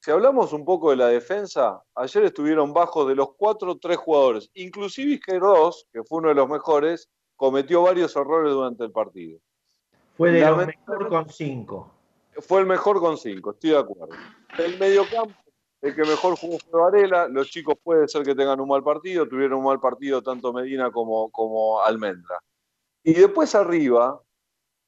[0.01, 4.51] Si hablamos un poco de la defensa, ayer estuvieron bajos de los cuatro, tres jugadores.
[4.55, 9.39] Inclusive Izquierdos, que fue uno de los mejores, cometió varios errores durante el partido.
[10.17, 11.91] Fue de los mejor con cinco.
[12.41, 14.15] Fue el mejor con cinco, estoy de acuerdo.
[14.59, 15.35] El mediocampo,
[15.81, 17.29] el que mejor jugó fue Varela.
[17.29, 20.91] Los chicos puede ser que tengan un mal partido, tuvieron un mal partido tanto Medina
[20.91, 22.41] como, como Almendra.
[23.03, 24.21] Y después arriba,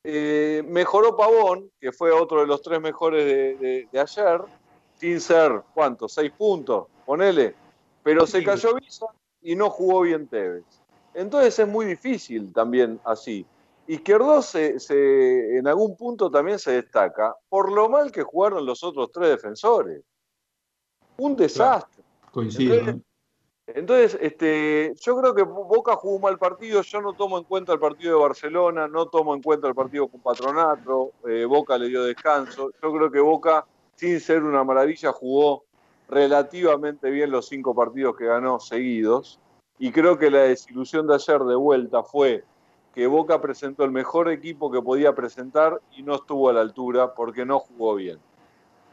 [0.03, 4.43] eh, mejoró Pavón, que fue otro de los tres mejores de, ayer,
[4.97, 6.09] sin ser, ¿cuánto?
[6.09, 7.55] Seis puntos, ponele.
[8.03, 9.07] Pero se cayó Visa
[9.43, 10.65] y no jugó bien Tevez.
[11.15, 13.47] Entonces es muy difícil también así.
[13.87, 14.77] Izquierdo se,
[15.59, 20.03] en algún punto también se destaca por lo mal que jugaron los otros tres defensores.
[21.21, 22.03] Un desastre.
[22.33, 22.99] Coincido.
[23.67, 26.81] Entonces, este, yo creo que Boca jugó mal partido.
[26.81, 30.09] Yo no tomo en cuenta el partido de Barcelona, no tomo en cuenta el partido
[30.09, 31.13] con Patronato.
[31.29, 32.71] Eh, Boca le dio descanso.
[32.83, 33.67] Yo creo que Boca,
[33.97, 35.65] sin ser una maravilla, jugó
[36.09, 39.39] relativamente bien los cinco partidos que ganó seguidos.
[39.79, 42.45] Y creo que la desilusión de ayer de vuelta fue
[42.95, 47.15] que Boca presentó el mejor equipo que podía presentar y no estuvo a la altura
[47.15, 48.19] porque no jugó bien.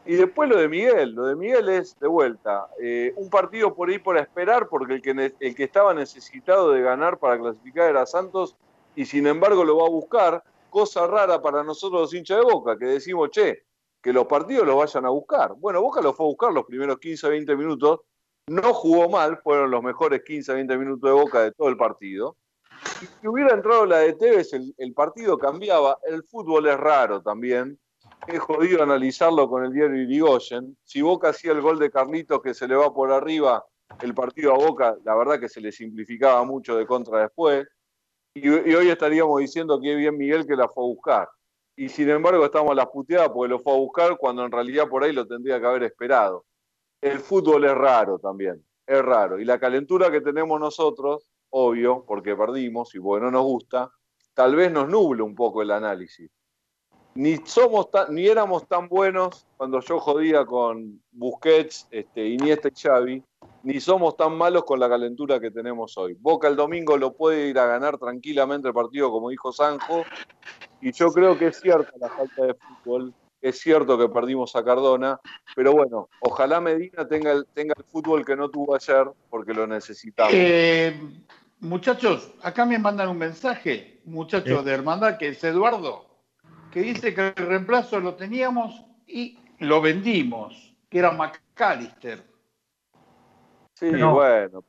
[0.08, 3.90] Y después lo de Miguel, lo de Miguel es de vuelta, eh, un partido por
[3.90, 8.06] ahí por esperar porque el que, el que estaba necesitado de ganar para clasificar era
[8.06, 8.56] Santos
[8.96, 12.78] y sin embargo lo va a buscar, cosa rara para nosotros los hinchas de Boca,
[12.78, 13.64] que decimos, che,
[14.00, 15.52] que los partidos los vayan a buscar.
[15.58, 18.00] Bueno, Boca lo fue a buscar los primeros 15, 20 minutos,
[18.46, 22.34] no jugó mal, fueron los mejores 15, 20 minutos de Boca de todo el partido.
[23.02, 27.78] Y si hubiera entrado la de Tevez, el partido cambiaba, el fútbol es raro también
[28.28, 30.76] es jodido analizarlo con el diario Irigoyen.
[30.84, 33.64] Si Boca hacía el gol de Carlitos que se le va por arriba
[34.02, 37.66] el partido a Boca, la verdad que se le simplificaba mucho de contra después.
[38.34, 41.28] Y, hoy estaríamos diciendo que bien Miguel que la fue a buscar.
[41.74, 44.88] Y sin embargo estamos a las puteadas porque lo fue a buscar cuando en realidad
[44.88, 46.44] por ahí lo tendría que haber esperado.
[47.00, 49.38] El fútbol es raro también, es raro.
[49.38, 53.90] Y la calentura que tenemos nosotros, obvio, porque perdimos y porque no nos gusta,
[54.34, 56.30] tal vez nos nuble un poco el análisis
[57.18, 63.24] ni somos ni éramos tan buenos cuando yo jodía con Busquets, este, Iniesta y Xavi,
[63.64, 66.16] ni somos tan malos con la calentura que tenemos hoy.
[66.20, 70.04] Boca el domingo lo puede ir a ganar tranquilamente el partido, como dijo Sanjo,
[70.80, 74.62] y yo creo que es cierta la falta de fútbol, es cierto que perdimos a
[74.64, 75.18] Cardona,
[75.56, 79.66] pero bueno, ojalá Medina tenga el, tenga el fútbol que no tuvo ayer, porque lo
[79.66, 80.32] necesitamos.
[80.32, 80.96] Eh,
[81.58, 86.07] muchachos, acá me mandan un mensaje, muchachos de Hermandad, que es Eduardo
[86.70, 92.22] que dice que el reemplazo lo teníamos y lo vendimos, que era McAllister.
[93.74, 94.64] Sí, bueno.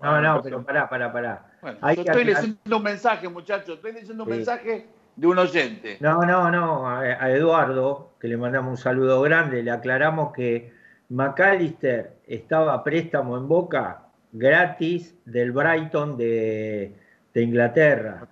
[0.00, 1.52] no, no, pero pará, pará, pará.
[1.94, 5.98] yo estoy leyendo un mensaje, muchachos, estoy leyendo un mensaje de un oyente.
[6.00, 10.72] No, no, no, a, Eduardo, que le mandamos un saludo grande, le aclaramos que
[11.08, 14.02] McAllister estaba a préstamo en Boca
[14.32, 16.94] gratis del Brighton de,
[17.32, 18.26] de Inglaterra.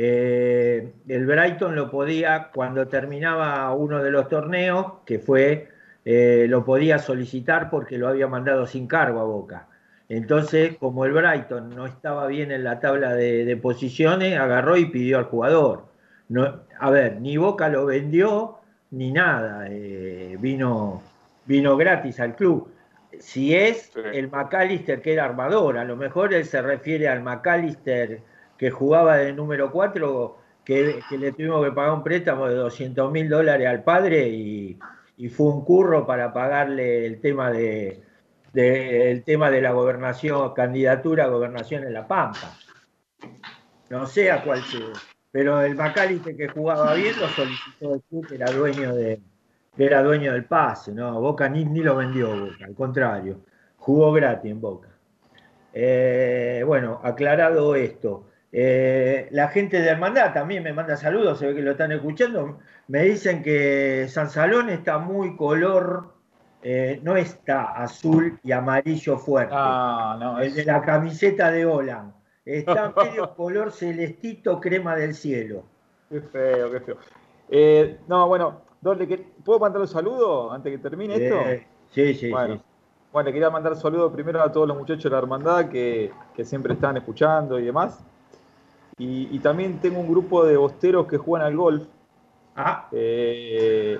[0.00, 5.70] Eh, el Brighton lo podía, cuando terminaba uno de los torneos, que fue,
[6.04, 9.66] eh, lo podía solicitar porque lo había mandado sin cargo a Boca.
[10.08, 15.18] Entonces, como el Brighton no estaba bien en la tabla de, posiciones, agarró y pidió
[15.18, 15.86] al jugador.
[16.28, 18.58] No, a ver, ni Boca lo vendió,
[18.92, 19.66] ni nada.
[19.68, 21.02] Eh, vino,
[21.44, 22.68] vino gratis al club.
[23.18, 28.20] Si es el McAllister que era armador, a lo mejor él se refiere al McAllister
[28.58, 33.28] que jugaba de número 4, que, le tuvimos que pagar un préstamo de 200 mil
[33.28, 34.78] dólares al padre y,
[35.30, 38.02] fue un curro para pagarle el tema de,
[38.54, 42.54] el tema de la gobernación, candidatura a gobernación en La Pampa.
[43.90, 44.62] No sé a cuál
[45.30, 49.20] pero el Macaliste que jugaba bien lo solicitó el club, que era dueño de
[49.76, 53.40] era dueño del pase, no, Boca ni, ni lo vendió Boca, al contrario,
[53.76, 54.88] jugó gratis en Boca.
[55.72, 61.54] Eh, bueno, aclarado esto, eh, la gente de Hermandad también me manda saludos, se ve
[61.54, 62.58] que lo están escuchando.
[62.88, 66.14] Me dicen que San Salón está muy color,
[66.62, 69.54] eh, no está azul y amarillo fuerte.
[69.56, 72.14] Ah, no, el de la camiseta de Olan.
[72.44, 75.64] Está medio color celestito crema del cielo.
[76.08, 76.96] Qué feo, qué feo.
[77.50, 78.62] Eh, no, bueno,
[79.44, 81.36] ¿puedo mandar un saludo antes que termine esto?
[81.90, 82.60] Sí, sí, sí.
[83.12, 86.12] Bueno, quería mandar saludos primero a todos los muchachos de la hermandad que,
[86.42, 88.04] siempre están escuchando y demás.
[88.98, 91.84] Y, también tengo un grupo de bosteros que juegan al golf.
[92.56, 92.88] Ah.
[92.90, 93.98] Eh,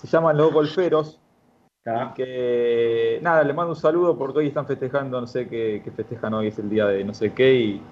[0.00, 1.20] se llaman los golferos.
[1.84, 6.34] Y que nada, les mando un saludo porque hoy están festejando, no sé qué, festejan
[6.34, 7.82] hoy, es el día de no sé qué y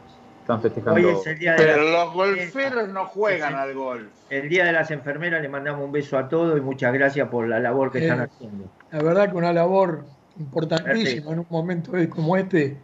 [0.41, 1.01] están festejando.
[1.01, 4.13] Hoy es el día de Pero los golferos no juegan al golf.
[4.29, 7.49] El día de las enfermeras le mandamos un beso a todos y muchas gracias por
[7.49, 8.71] la labor que están haciendo.
[8.93, 10.05] La verdad que una labor
[10.39, 12.77] importantísima en un momento como este,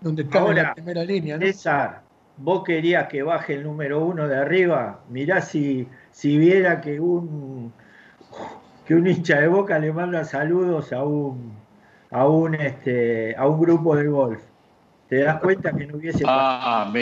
[0.00, 1.38] donde estamos en la primera línea.
[1.38, 2.02] César,
[2.36, 7.72] vos querías que baje el número uno de arriba, mirá si, si viera que un
[8.86, 11.56] que un hincha de boca le manda saludos a un
[12.10, 14.42] a un este a un grupo de golf.
[15.08, 16.92] Te das cuenta que no hubiese ah,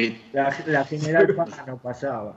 [0.67, 2.37] la, general Paz no pasaba.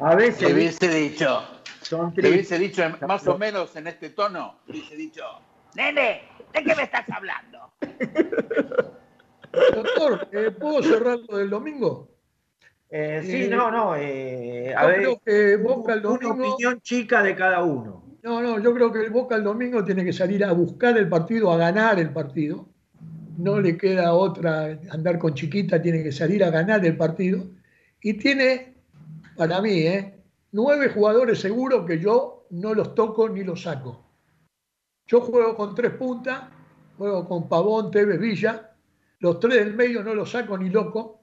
[0.00, 1.42] A veces te hubiese dicho,
[1.82, 5.24] son te hubiese dicho más o menos en este tono, hubiese dicho,
[5.74, 6.22] nene,
[6.54, 7.70] ¿de qué me estás hablando?
[9.52, 12.08] Doctor, eh, ¿puedo cerrar lo del domingo?
[12.90, 13.96] Eh, sí, eh, no, no.
[13.96, 16.34] Eh, a ver, creo que Boca el domingo.
[16.34, 18.04] Una opinión chica de cada uno.
[18.22, 21.08] No, no, yo creo que el Boca el domingo tiene que salir a buscar el
[21.08, 22.68] partido, a ganar el partido.
[23.36, 27.44] No le queda otra andar con chiquita, tiene que salir a ganar el partido.
[28.02, 28.74] Y tiene,
[29.36, 29.84] para mí,
[30.52, 34.04] nueve jugadores seguros que yo no los toco ni los saco.
[35.06, 36.44] Yo juego con tres puntas,
[36.96, 38.67] juego con Pavón, Tevez, Villa.
[39.20, 41.20] Los tres del medio no los saco ni loco.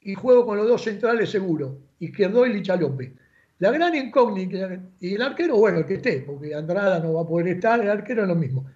[0.00, 3.12] Y juego con los dos centrales seguros, Izquierdo y Licha López.
[3.58, 7.26] La gran incógnita, y el arquero, bueno, el que esté, porque Andrada no va a
[7.26, 8.66] poder estar, el arquero es lo mismo.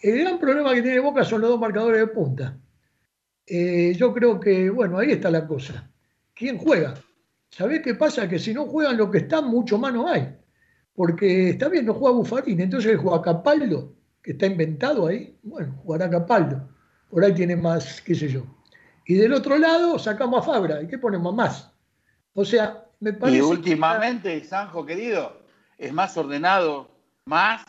[0.00, 2.58] El gran problema que tiene Boca son los dos marcadores de punta.
[3.46, 5.90] Eh, yo creo que, bueno, ahí está la cosa.
[6.34, 6.94] ¿Quién juega?
[7.48, 8.28] ¿Sabés qué pasa?
[8.28, 10.28] Que si no juegan lo que están, mucho más no hay
[10.98, 16.10] porque está bien, no juega Bufarín, entonces juega Capaldo, que está inventado ahí, bueno, jugará
[16.10, 16.68] Capaldo,
[17.10, 18.42] por ahí tiene más, qué sé yo.
[19.06, 21.72] Y del otro lado sacamos a Fabra, ¿y qué ponemos más?
[22.34, 23.38] O sea, me parece...
[23.38, 25.40] Y últimamente, Sanjo querido,
[25.78, 26.90] es más ordenado,
[27.24, 27.64] más,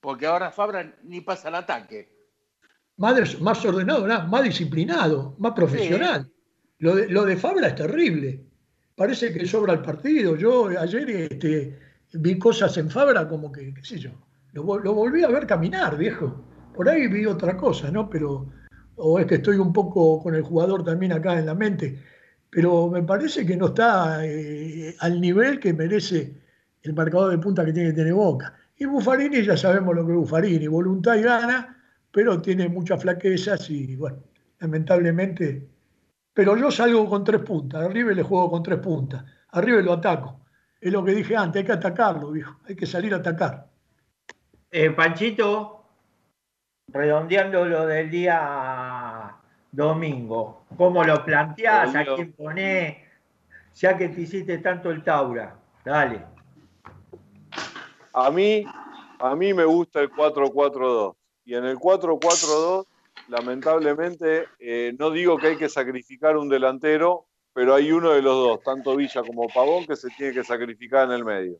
[0.00, 2.08] porque ahora Fabra ni pasa al ataque.
[2.96, 6.30] Más, más ordenado, más disciplinado, más profesional.
[6.78, 8.44] Lo, de, lo de Fabra es terrible.
[8.96, 10.36] Parece que sobra el partido.
[10.36, 11.78] Yo ayer este,
[12.12, 14.10] vi cosas en Fabra como que, qué sé yo,
[14.52, 16.44] lo, volví a ver caminar, viejo.
[16.74, 18.08] Por ahí vi otra cosa, ¿no?
[18.08, 18.50] Pero,
[19.00, 21.98] o es que estoy un poco con el jugador también acá en la mente,
[22.50, 26.34] pero me parece que no está eh, al nivel que merece
[26.82, 28.54] el marcador de punta que tiene que tener Boca.
[28.76, 31.76] Y Buffarini ya sabemos lo que es Buffarini, voluntad y gana,
[32.10, 34.18] pero tiene muchas flaquezas y bueno,
[34.58, 35.68] lamentablemente.
[36.32, 40.40] Pero yo salgo con tres puntas, arriba le juego con tres puntas, arriba lo ataco.
[40.80, 42.58] Es lo que dije antes, hay que atacarlo, viejo.
[42.66, 43.68] Hay que salir a atacar.
[44.70, 45.84] Eh, Panchito,
[46.88, 48.40] redondeando lo del día
[49.72, 51.94] domingo, ¿cómo lo planteás?
[51.94, 52.96] ¿A quién ponés?
[53.74, 55.56] Ya que te hiciste tanto el Taura.
[55.84, 56.24] Dale.
[58.12, 58.64] A mí,
[59.18, 61.14] a mí me gusta el 4-4-2.
[61.44, 62.86] Y en el 4-4-2,
[63.28, 68.34] lamentablemente, eh, no digo que hay que sacrificar un delantero, pero hay uno de los
[68.34, 71.58] dos, tanto Villa como Pavón, que se tiene que sacrificar en el medio.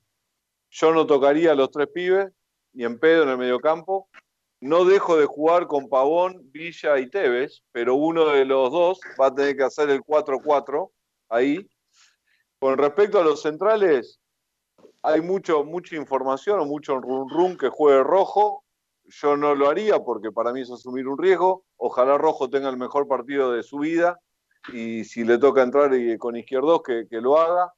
[0.70, 2.30] Yo no tocaría a los tres pibes,
[2.72, 4.08] ni en pedo en el mediocampo.
[4.60, 9.26] No dejo de jugar con Pavón, Villa y Tevez, pero uno de los dos va
[9.26, 10.90] a tener que hacer el 4-4
[11.30, 11.66] ahí.
[12.58, 14.20] Con respecto a los centrales,
[15.02, 18.64] hay mucho, mucha información o mucho run run que juegue rojo.
[19.04, 21.64] Yo no lo haría porque para mí es asumir un riesgo.
[21.76, 24.20] Ojalá Rojo tenga el mejor partido de su vida
[24.72, 27.72] y si le toca entrar con izquierdos, que, que lo haga.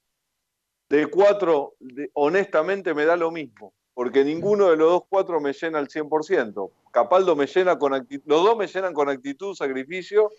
[0.88, 1.74] De cuatro,
[2.12, 6.70] honestamente me da lo mismo, porque ninguno de los dos cuatro me llena al 100%.
[6.90, 10.30] Capaldo me llena con actitud, los dos me llenan con actitud, sacrificio,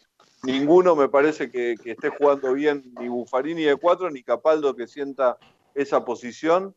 [0.44, 5.38] ninguno me parece que, esté jugando bien, ni Buffarini de cuatro, ni Capaldo que sienta
[5.74, 6.76] esa posición.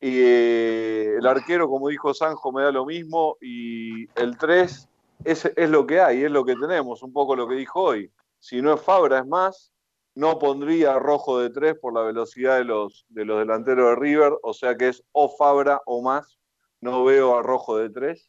[0.00, 3.36] Y eh, el arquero, como dijo Sanjo, me da lo mismo.
[3.40, 4.88] Y el 3
[5.24, 8.12] es, es, lo que hay, es lo que tenemos, un poco lo que dijo hoy.
[8.38, 9.72] Si no es Fabra, es más.
[10.18, 14.32] No pondría rojo de tres por la velocidad de los, de los delanteros de River,
[14.42, 16.40] o sea que es o Fabra o más.
[16.80, 18.28] No veo a rojo de tres.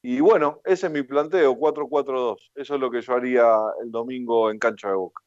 [0.00, 2.36] Y bueno, ese es mi planteo, 4-4-2.
[2.54, 3.42] Eso es lo que yo haría
[3.82, 5.24] el domingo en cancha de Boca.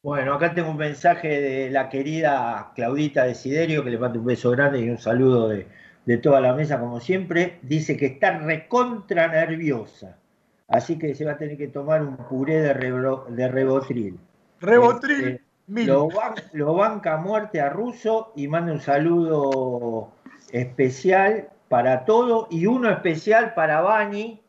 [0.00, 4.52] Bueno, acá tengo un mensaje de la querida Claudita Desiderio, que le mando un beso
[4.52, 5.66] grande y un saludo de,
[6.06, 7.58] de toda la mesa, como siempre.
[7.62, 10.20] Dice que está recontra nerviosa.
[10.68, 12.74] Así que se va a tener que tomar un puré de,
[13.30, 14.20] de rebotril.
[14.64, 15.40] Rebotril.
[15.68, 16.08] Este, lo,
[16.52, 20.12] lo, banca a muerte a Russo y manda un saludo
[20.52, 24.40] especial para todo y uno especial para Bani,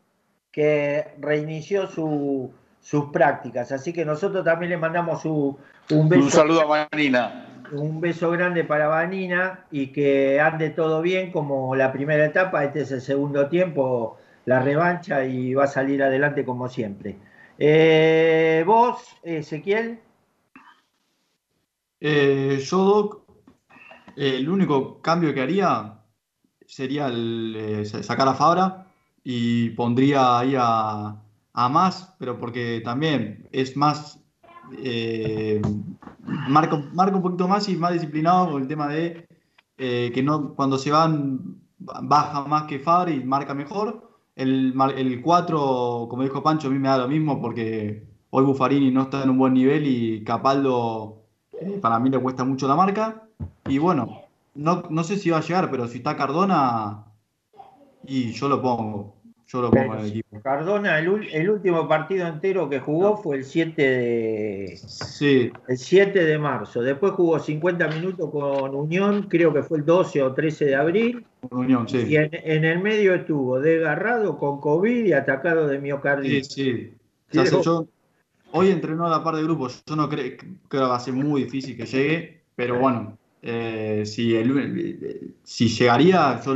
[0.51, 3.71] que reinició sus prácticas.
[3.71, 5.57] Así que nosotros también le mandamos un
[5.89, 6.23] beso.
[6.23, 7.47] Un saludo a Vanina.
[7.71, 12.63] Un beso grande para Vanina y que ande todo bien como la primera etapa.
[12.63, 17.17] Este es el segundo tiempo, la revancha y va a salir adelante como siempre.
[17.57, 19.99] Eh, ¿Vos, Ezequiel?
[22.07, 23.21] Eh, yo, Doc,
[24.15, 26.03] el único cambio que haría
[26.67, 28.91] sería eh, sacar a Fabra
[29.23, 31.19] y pondría ahí a,
[31.53, 34.23] más, pero porque también es más,
[34.83, 35.59] eh,
[36.47, 39.27] marca, un poquito más y más disciplinado con el tema de
[39.79, 44.11] eh, que no cuando se van baja más que Fabra y marca mejor.
[44.35, 48.91] El, el 4, como dijo Pancho, a mí me da lo mismo porque hoy Buffarini
[48.91, 51.24] no está en un buen nivel y Capaldo
[51.81, 53.23] para mí le cuesta mucho la marca.
[53.67, 54.21] Y bueno,
[54.55, 57.05] no, no sé si va a llegar, pero si está Cardona,
[58.07, 59.15] y yo lo pongo.
[59.47, 60.41] Yo lo pongo en el equipo.
[60.41, 65.51] Cardona, el, último partido entero que jugó fue el 7 de sí.
[65.67, 66.81] el 7 de marzo.
[66.81, 71.25] Después jugó 50 minutos con Unión, creo que fue el 12 o 13 de abril.
[71.51, 72.05] Unión, sí.
[72.07, 76.47] Y en, el medio estuvo desgarrado con COVID y atacado de miocarditis.
[76.47, 76.97] Sí,
[77.31, 77.41] sí.
[78.55, 79.83] Hoy entrenó a la par de grupos.
[79.85, 80.37] Yo no creo,
[80.69, 84.33] que va a ser muy difícil que llegue, pero bueno, eh, si,
[85.43, 86.55] si llegaría, yo,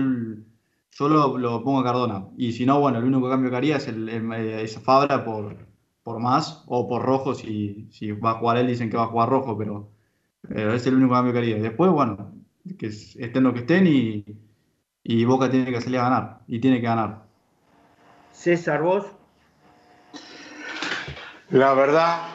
[0.92, 2.26] yo lo, pongo a Cardona.
[2.38, 5.58] Y si no, bueno, el único cambio que haría es, el, eh, Fabra por,
[6.04, 7.36] por más o por rojo.
[7.36, 9.90] Si, si va a jugar él, dicen que va a jugar rojo, pero
[10.50, 11.58] eh, es el único cambio que haría.
[11.58, 12.34] Después, bueno,
[12.78, 14.26] que estén lo que estén y,
[15.04, 16.40] y Boca tiene que salir a ganar.
[16.48, 17.26] Y tiene que ganar.
[18.32, 19.06] César, vos.
[21.52, 22.28] La verdad,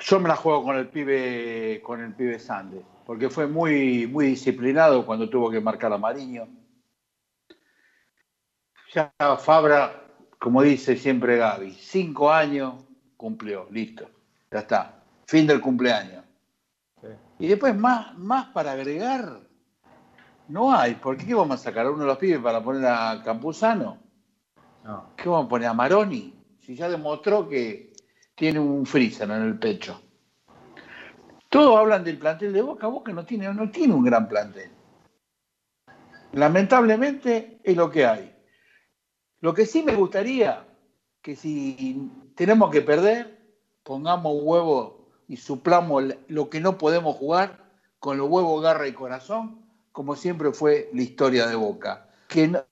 [0.00, 4.26] yo me la juego con el pibe, con el pibe Sande porque fue muy, muy
[4.26, 6.48] disciplinado cuando tuvo que marcar a Mariño.
[8.94, 10.04] Ya Fabra,
[10.38, 12.74] como dice siempre Gaby, cinco años
[13.16, 14.08] cumplió, listo,
[14.50, 16.24] ya está, fin del cumpleaños.
[17.38, 19.40] Y después más, más para agregar,
[20.48, 23.22] no hay, ¿por qué vamos a sacar a uno de los pibes para poner a
[23.24, 23.98] Campuzano?
[25.16, 26.34] ¿Qué vamos a poner a Maroni?
[26.60, 27.91] Si ya demostró que
[28.34, 30.00] tiene un freezer en el pecho.
[31.48, 34.70] Todos hablan del plantel de Boca, Boca no tiene, no tiene un gran plantel.
[36.32, 38.34] Lamentablemente es lo que hay.
[39.40, 40.66] Lo que sí me gustaría
[41.20, 43.38] que si tenemos que perder,
[43.82, 49.64] pongamos huevo y suplamos lo que no podemos jugar con los huevos, garra y corazón,
[49.92, 52.08] como siempre fue la historia de Boca.
[52.28, 52.64] Que,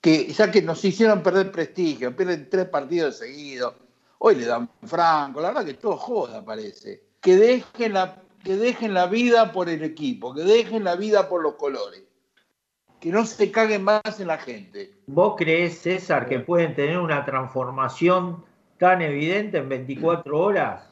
[0.00, 3.74] que ya que nos hicieron perder prestigio, pierden tres partidos seguidos,
[4.22, 8.94] hoy le dan franco, la verdad que todo joda parece que dejen la, que dejen
[8.94, 12.02] la vida por el equipo, que dejen la vida por los colores,
[12.98, 14.94] que no se caguen más en la gente.
[15.06, 18.44] ¿Vos crees, César, que pueden tener una transformación
[18.78, 20.82] tan evidente en 24 horas?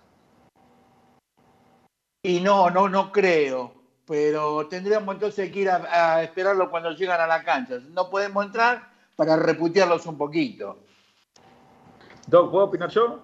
[2.22, 3.74] Y no, no, no creo.
[4.06, 7.78] Pero tendríamos entonces que ir a, esperarlo cuando llegan a la cancha.
[7.90, 10.78] No podemos entrar para reputearlos un poquito.
[12.28, 13.20] Doc, ¿puedo opinar yo?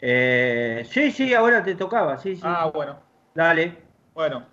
[0.00, 2.42] Eh, sí, sí, ahora te tocaba, sí, sí.
[2.44, 2.96] Ah, bueno.
[3.32, 3.78] Dale.
[4.12, 4.44] Bueno.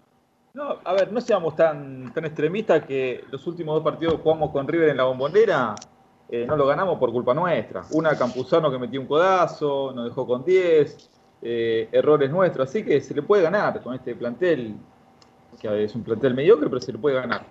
[0.54, 4.52] No, a ver, no seamos tan, tan extremistas que los últimos dos partidos que jugamos
[4.52, 5.74] con River en la bombonera
[6.30, 7.84] eh, no lo ganamos por culpa nuestra.
[7.92, 11.10] Una Campuzano que metió un codazo, nos dejó con 10,
[11.42, 14.76] eh, errores nuestros, así que se le puede ganar con este plantel,
[15.60, 17.48] que es un plantel mediocre, pero se le puede ganar.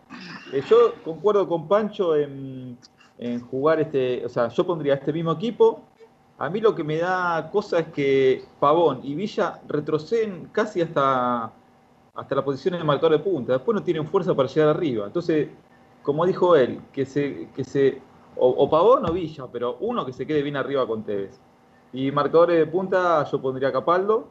[0.71, 2.79] Yo concuerdo con Pancho en,
[3.19, 5.83] en jugar este, o sea, yo pondría este mismo equipo
[6.39, 11.53] a mí lo que me da cosa es que Pavón y Villa retroceden casi hasta,
[12.15, 13.53] hasta la posición de marcador de punta.
[13.53, 15.07] Después no tienen fuerza para llegar arriba.
[15.07, 15.49] Entonces,
[16.03, 18.03] como dijo él, que se, que se
[18.37, 21.39] o, Pavón o Villa, pero uno que se quede bien arriba con Tevez.
[21.93, 24.27] Y marcadores de punta yo pondría Capaldo,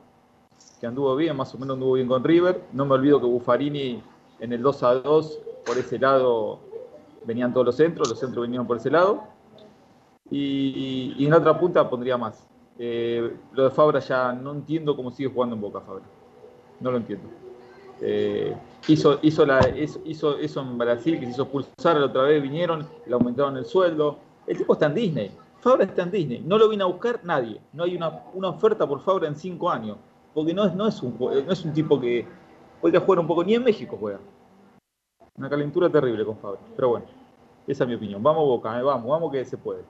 [0.81, 2.65] que anduvo bien, más o menos anduvo bien con River.
[2.73, 4.03] No me olvido que Buffarini
[4.41, 6.59] en el 2 a 2 por ese lado
[7.25, 9.32] venían todos los centros, los centros venían por ese lado.
[10.29, 12.47] Y, en la otra punta pondría más.
[12.79, 16.03] Eh, lo de Fabra ya no entiendo cómo sigue jugando en Boca Fabra.
[16.79, 17.27] No lo entiendo.
[18.01, 18.55] Eh,
[18.87, 23.65] hizo, eso en Brasil, que se hizo pulsar la otra vez, vinieron, le aumentaron el
[23.65, 24.17] sueldo.
[24.47, 25.31] El tipo está en Disney.
[25.61, 26.43] Fabra está en Disney.
[26.45, 27.61] No lo vino a buscar nadie.
[27.71, 29.97] No hay una, oferta por Fabra en cinco años.
[30.33, 32.25] Porque no es, un, tipo que
[32.81, 34.19] puede jugar un poco, ni en México juega.
[35.37, 36.59] Una calentura terrible con Fabra.
[36.75, 37.05] Pero bueno,
[37.67, 38.21] esa es mi opinión.
[38.21, 39.83] Vamos Boca, eh, vamos, vamos que se puede.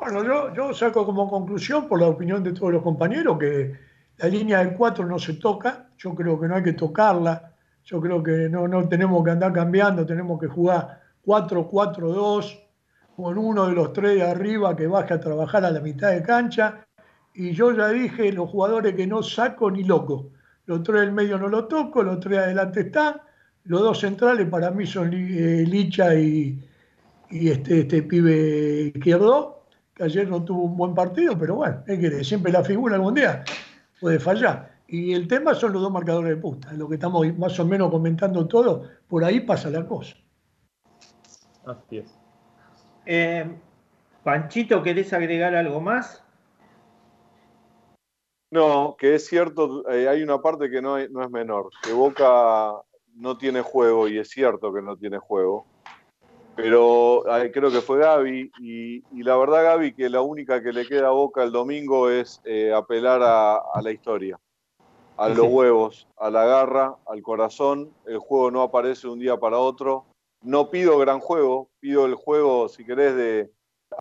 [0.00, 3.76] Bueno, yo, saco como conclusión, por la opinión de todos los compañeros, que
[4.16, 5.90] la línea del 4 no se toca.
[5.98, 7.52] Yo creo que no hay que tocarla.
[7.84, 12.60] Yo creo que no, no tenemos que andar cambiando, tenemos que jugar 4-4-2
[13.14, 16.22] con uno de los tres de arriba que baje a trabajar a la mitad de
[16.22, 16.86] cancha.
[17.34, 20.30] Y yo ya dije, los jugadores que no saco ni loco.
[20.64, 23.20] Los tres del medio no lo toco, los tres adelante están.
[23.64, 26.58] Los dos centrales para mí son eh, Licha y,
[27.30, 29.59] este, este pibe izquierdo,
[30.00, 33.14] que ayer no tuvo un buen partido, pero bueno, es que siempre la figura algún
[33.14, 33.44] día
[34.00, 34.78] puede fallar.
[34.88, 37.90] Y el tema son los dos marcadores de puta, lo que estamos más o menos
[37.90, 40.16] comentando todo, por ahí pasa la cosa.
[41.66, 42.18] Así es.
[43.04, 43.44] Eh,
[44.24, 46.24] Panchito, ¿querés agregar algo más?
[48.50, 52.72] No, que es cierto, eh, hay una parte que no, no es menor, que Boca
[53.14, 55.66] no tiene juego, y es cierto que no tiene juego,
[56.62, 61.08] pero creo que fue Gaby, y, la verdad Gaby que la única que le queda
[61.08, 64.38] a Boca el domingo es eh, apelar a, la historia,
[65.16, 69.36] a los huevos, a la garra, al corazón, el juego no aparece de un día
[69.38, 70.04] para otro,
[70.42, 73.50] no pido gran juego, pido el juego, si querés, de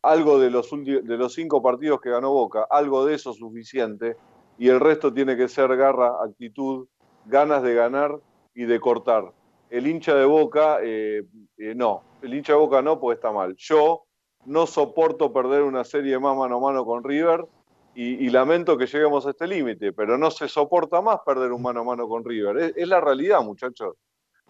[0.04, 4.18] algo de los, de los cinco partidos que ganó Boca, algo de eso suficiente,
[4.58, 6.88] y el resto tiene que ser garra, actitud,
[7.26, 8.20] ganas de ganar
[8.54, 9.32] y de cortar.
[9.70, 11.24] El hincha de Boca, eh,
[11.58, 13.56] eh, no, el hincha de Boca no, porque está mal.
[13.58, 14.04] Yo
[14.46, 17.46] no soporto perder una serie más mano a mano con River
[17.96, 21.82] y, lamento que lleguemos a este límite, pero no se soporta más perder un mano
[21.82, 22.74] a mano con River.
[22.76, 23.96] es la realidad, muchachos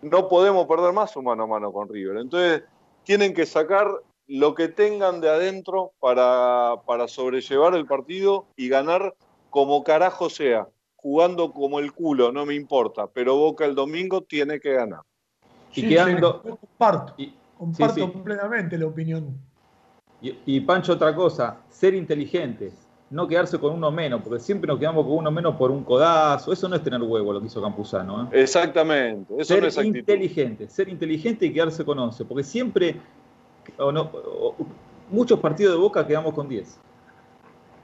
[0.01, 2.17] no podemos perder más un mano a mano con River.
[2.17, 2.63] Entonces,
[3.03, 3.87] tienen que sacar
[4.27, 9.15] lo que tengan de adentro para, para sobrellevar el partido y ganar
[9.49, 14.59] como carajo sea, jugando como el culo, no me importa, pero Boca el domingo tiene
[14.59, 15.01] que ganar.
[15.75, 16.41] Y quedando...
[16.41, 17.15] comparto,
[17.57, 19.37] comparto completamente la opinión.
[20.21, 25.05] y Pancho, otra cosa, ser inteligentes no quedarse con uno menos, porque siempre nos quedamos
[25.05, 26.53] con uno menos por un codazo.
[26.53, 28.29] Eso no es tener huevo lo que hizo Campuzano.
[28.31, 28.41] ¿eh?
[28.43, 29.33] Exactamente.
[29.37, 32.95] Eso ser no es inteligente, ser inteligente y quedarse con 11, porque siempre,
[33.77, 34.11] o no,
[35.09, 36.79] muchos partidos de Boca quedamos con 10.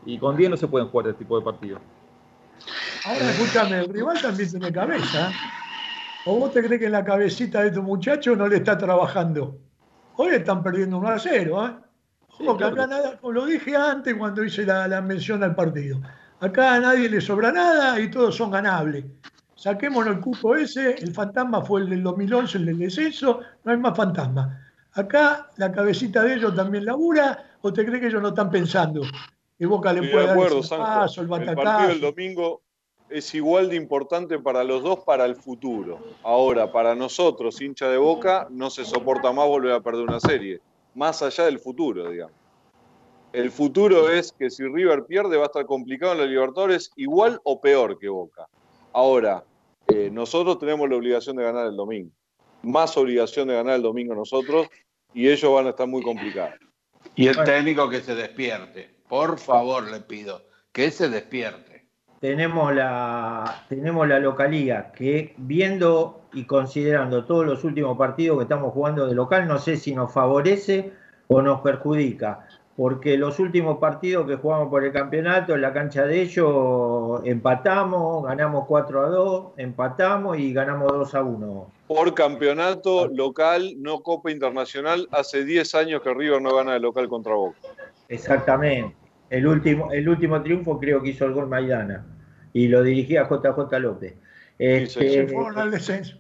[0.06, 1.82] Y con 10 no se pueden jugar este tipo de partidos.
[3.06, 5.32] Ahora escúchame, el rival también tiene cabeza.
[6.28, 9.60] ¿O vos te crees que en la cabecita de tu muchacho no le está trabajando?
[10.16, 12.50] Hoy están perdiendo 1 a 0, ¿eh?
[12.50, 16.02] acá como lo dije antes cuando hice la, mención al partido,
[16.40, 19.06] acá a nadie le sobra nada y todos son ganables.
[19.56, 23.78] Saquémonos el cupo ese, el fantasma fue el del 2011, el del descenso, no hay
[23.78, 24.66] más fantasma.
[24.94, 29.02] Acá la cabecita de ellos también labura, o te crees que ellos no están pensando
[29.58, 32.65] que Boca le puede dar el paso, el El partido del domingo
[33.10, 36.00] es igual de importante para los dos para el futuro.
[36.24, 40.60] Ahora, para nosotros, hincha de Boca, no se soporta más volver a perder una serie
[40.96, 42.36] más allá del futuro, digamos.
[43.34, 47.40] El futuro es que si River pierde va a estar complicado en la Libertadores igual
[47.44, 48.48] o peor que Boca.
[48.94, 49.44] Ahora,
[49.88, 52.12] eh, nosotros tenemos la obligación de ganar el domingo.
[52.64, 54.68] Más obligación de ganar el domingo nosotros
[55.14, 56.56] y ellos van a estar muy complicados.
[57.16, 58.96] Y el técnico que se despierte.
[59.10, 60.42] Por favor, le pido,
[60.72, 61.75] que se despierte.
[62.26, 68.74] Tenemos la, tenemos la localía que viendo y considerando todos los últimos partidos que estamos
[68.74, 70.92] jugando de local, no sé si nos favorece
[71.28, 76.08] o nos perjudica, porque los últimos partidos que jugamos por el campeonato en la cancha
[76.08, 81.72] de ellos empatamos, ganamos 4 a 2, empatamos y ganamos 2 a 1.
[81.86, 87.08] Por campeonato local, no Copa Internacional, hace 10 años que River no gana de local
[87.08, 87.60] contra Boca.
[88.10, 88.96] Exactamente.
[89.30, 92.04] El último, el último triunfo creo que hizo el gol Maidana
[92.56, 94.16] y lo dirigía JJ López.
[94.58, 96.18] Este, se fueron al descenso.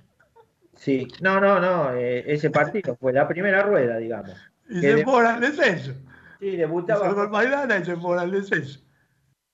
[0.75, 4.35] Sí, no, no, no, eh, ese partido fue la primera rueda, digamos.
[4.69, 5.93] Y se fue al descenso.
[6.41, 7.09] Sí, debutaba.
[7.09, 8.81] Se Maidana y se fue al descenso.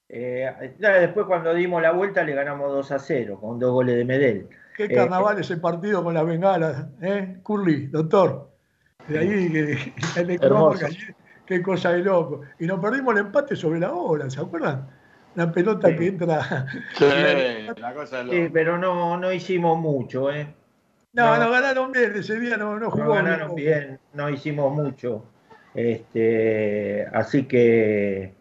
[0.09, 4.03] Eh, después cuando dimos la vuelta le ganamos 2 a 0 con dos goles de
[4.03, 4.49] Medel.
[4.75, 7.37] Qué eh, carnaval ese partido con las bengalas, ¿eh?
[7.43, 8.49] Curly, doctor.
[9.07, 9.93] De ahí que,
[11.45, 12.41] qué cosa de loco.
[12.59, 14.89] Y nos perdimos el empate sobre la hora, ¿se acuerdan?
[15.35, 16.67] La pelota que entra.
[16.97, 17.05] Sí,
[17.77, 20.53] la cosa sí, pero no, no hicimos mucho, ¿eh?
[21.13, 23.05] No, no, ganaron bien, ese día no, no jugó.
[23.05, 25.25] No ganaron bien, no hicimos mucho.
[25.73, 28.33] Este, así que,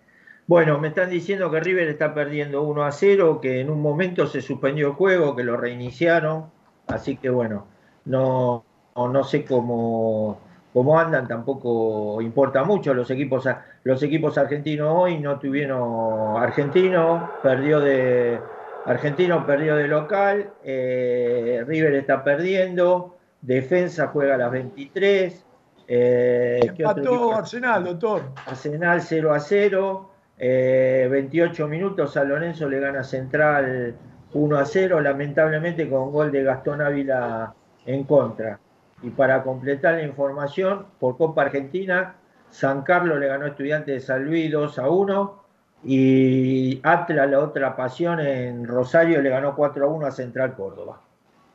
[0.47, 4.27] bueno, me están diciendo que River está perdiendo 1 a 0, que en un momento
[4.27, 6.47] se suspendió el juego, que lo reiniciaron.
[6.87, 7.67] Así que, bueno,
[8.05, 8.65] no,
[8.97, 10.41] no sé cómo,
[10.73, 12.95] cómo andan, tampoco importa mucho.
[12.95, 13.49] Los equipos,
[13.85, 16.43] los equipos argentinos hoy no tuvieron.
[16.43, 18.41] Argentino perdió de
[18.87, 25.45] Argentino perdió de local, eh, River está perdiendo, Defensa juega a las 23.
[25.87, 28.23] Eh, Empató Arsenal, doctor.
[28.47, 30.07] Arsenal 0 a 0.
[30.43, 33.95] 28 eh, minutos a Lorenzo le gana Central
[34.33, 37.53] 1 a 0, lamentablemente con gol de Gastón Ávila
[37.85, 38.59] en contra.
[39.03, 42.17] Y para completar la información, por Copa Argentina,
[42.51, 45.41] San Carlos le ganó a Estudiantes de San Luis 2 a 1
[45.85, 51.01] y Atlas, la otra pasión, en Rosario le ganó 4 a 1 a Central Córdoba,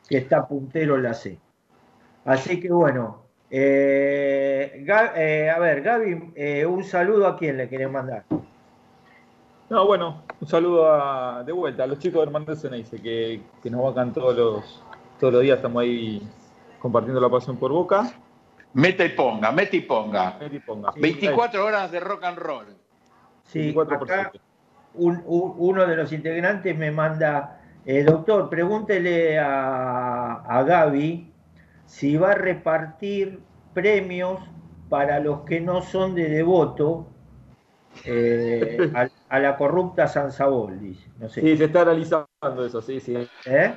[0.08, 1.38] que está puntero en la C.
[2.24, 4.84] Así que bueno, eh,
[5.16, 8.24] eh, a ver, Gaby, eh, un saludo a quién le querés mandar.
[9.68, 13.82] No, bueno, un saludo de vuelta a los chicos de Hermandad Ceneice que, que nos
[13.84, 14.82] vacan todos los,
[15.20, 16.22] todos los días, estamos ahí
[16.78, 18.12] compartiendo la pasión por Boca.
[18.74, 20.36] Mete y ponga, mete y ponga.
[20.38, 20.92] Mete y ponga.
[20.96, 22.66] 24 horas de rock and roll.
[23.44, 24.32] Sí, acá
[24.98, 31.32] uno de los integrantes me manda, eh, doctor, pregúntele a, a Gaby
[31.84, 33.40] si va a repartir
[33.74, 34.40] premios
[34.88, 37.06] para los que no son de devoto
[38.04, 38.92] eh,
[39.28, 41.08] a, la corrupta San Sabol, dice.
[41.28, 43.16] Sí, se está analizando eso, sí, sí.
[43.46, 43.74] ¿Eh?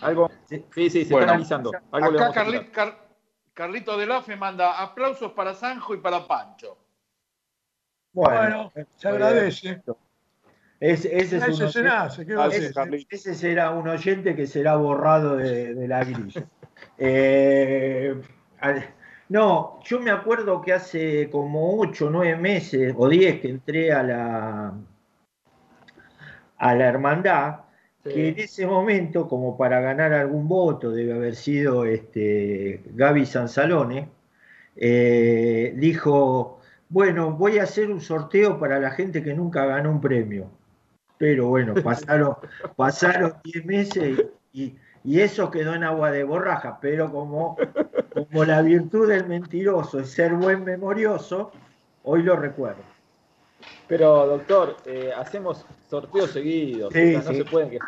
[0.00, 1.70] Algo, sí, sí, se está analizando.
[1.92, 2.32] acá
[3.54, 6.76] Carlito de Lafe manda aplausos para Sanjo y para Pancho.
[8.12, 9.82] Bueno, se agradece.
[10.78, 16.46] Ese, ese, ese, será un oyente que será borrado de, la grilla.
[16.98, 18.20] Eh,
[19.30, 23.92] no, yo me acuerdo que hace como 8 o 9 meses o 10 que entré
[23.92, 24.74] a la,
[26.58, 27.60] a la hermandad,
[28.06, 34.08] que en ese momento, como para ganar algún voto, debe haber sido este, Gaby Sansalone,
[34.76, 40.00] eh, dijo, bueno, voy a hacer un sorteo para la gente que nunca ganó un
[40.00, 40.50] premio.
[41.18, 42.36] Pero bueno, pasaron,
[42.76, 47.56] pasaron 10 meses y, eso quedó en agua de borraja, pero como,
[48.12, 51.52] como la virtud del mentiroso es ser buen memorioso,
[52.02, 52.82] hoy lo recuerdo.
[53.88, 56.92] Pero, doctor, eh, hacemos sorteos seguidos.
[56.94, 57.78] no se pueden que...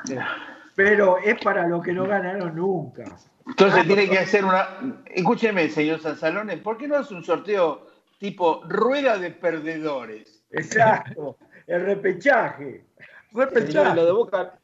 [0.75, 3.05] Pero es para los que no ganaron nunca.
[3.49, 5.03] Entonces tiene que hacer una.
[5.07, 7.87] Escúcheme, señor Sansalones, ¿por qué no hace un sorteo
[8.19, 10.45] tipo rueda de perdedores?
[10.51, 11.37] Exacto,
[11.67, 12.85] el repechaje.
[13.33, 13.97] repechaje.
[13.97, 14.55] lo, de Boca,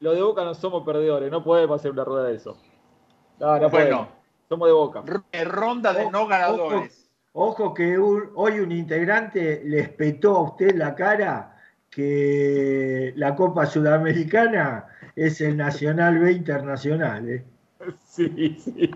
[0.00, 2.58] lo de Boca no somos perdedores, no podemos hacer una rueda de eso.
[3.38, 4.08] No, no bueno,
[4.48, 5.04] Somos de Boca.
[5.44, 6.92] Ronda de no ganadores.
[6.92, 7.01] Ojo
[7.74, 11.56] que hoy un integrante le espetó a usted la cara
[11.90, 14.86] que la Copa Sudamericana
[15.16, 17.28] es el Nacional B Internacional.
[17.28, 17.44] ¿eh?
[18.04, 18.90] Sí, sí.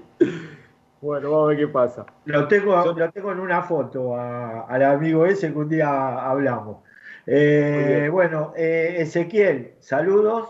[1.01, 2.07] Bueno, vamos a ver qué pasa.
[2.27, 6.79] Lo tengo, lo tengo en una foto al amigo ese que un día hablamos.
[7.27, 10.49] Eh, bueno, eh, Ezequiel, saludos.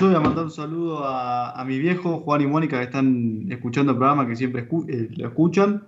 [0.00, 3.92] Yo voy a mandar un saludo a, mi viejo Juan y Mónica que están escuchando
[3.92, 5.86] el programa, que siempre eh, lo escuchan.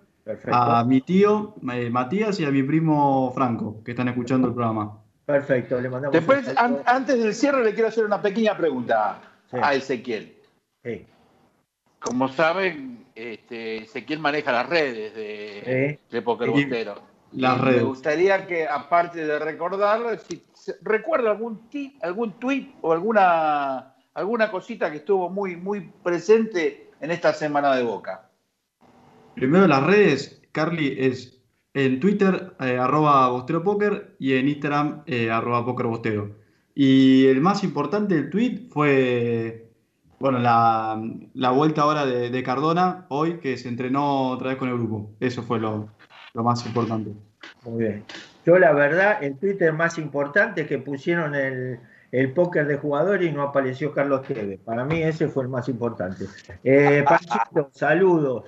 [0.50, 4.98] A mi tío eh, Matías y a mi primo Franco, que están escuchando el programa.
[5.26, 6.12] Perfecto, le mandamos.
[6.12, 9.20] Después, antes del cierre, le quiero hacer una pequeña pregunta
[9.52, 10.36] a Ezequiel.
[11.98, 16.50] Como saben, este, Ezequiel maneja las redes de, de Poker
[17.32, 17.82] Las redes.
[17.82, 20.42] Me gustaría que, aparte de recordar, si,
[20.82, 21.68] recuerda algún,
[22.02, 27.82] algún tweet o alguna alguna cosita que estuvo muy, muy presente en esta semana de
[27.82, 28.30] Boca.
[29.34, 31.42] Primero las redes, Carly, es
[31.74, 36.30] en Twitter, eh, arroba Bostero Poker, y en Instagram, eh, arroba Poker Bostero.
[36.74, 39.68] Y el más importante del tweet fue,
[40.20, 45.10] bueno, la, vuelta ahora de, Cardona, hoy, que se entrenó otra vez con el grupo.
[45.18, 45.88] Eso fue lo,
[46.32, 47.12] lo más importante.
[47.64, 48.04] Muy bien.
[48.46, 51.80] Yo la verdad, el Twitter más importante que pusieron el,
[52.14, 54.60] el póker de jugador y no apareció Carlos Tevez.
[54.60, 56.26] Para mí ese fue el más importante.
[56.62, 58.44] Eh, Panchito, saludos.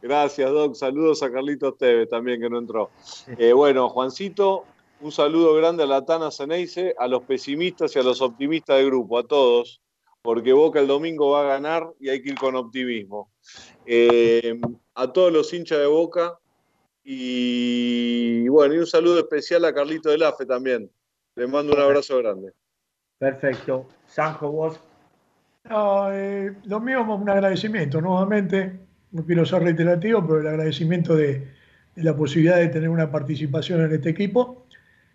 [0.00, 0.76] Gracias, Doc.
[0.76, 2.90] Saludos a Carlitos Tevez también, que no entró.
[3.36, 4.64] Eh, bueno, Juancito,
[5.00, 8.86] un saludo grande a la Tana Ceneice, a los pesimistas y a los optimistas del
[8.86, 9.82] grupo, a todos,
[10.22, 13.32] porque Boca el domingo va a ganar y hay que ir con optimismo.
[13.86, 14.60] Eh,
[14.94, 16.38] a todos los hinchas de Boca
[17.02, 20.88] y bueno, y un saludo especial a Carlito de Lafe también,
[21.36, 22.52] les mando un abrazo grande.
[23.18, 23.86] Perfecto.
[24.06, 24.80] Sanjo, vos.
[26.12, 28.80] Eh, lo mío es un agradecimiento nuevamente.
[29.12, 31.48] No quiero ser reiterativo, pero el agradecimiento de,
[31.96, 34.66] la posibilidad de tener una participación en este equipo.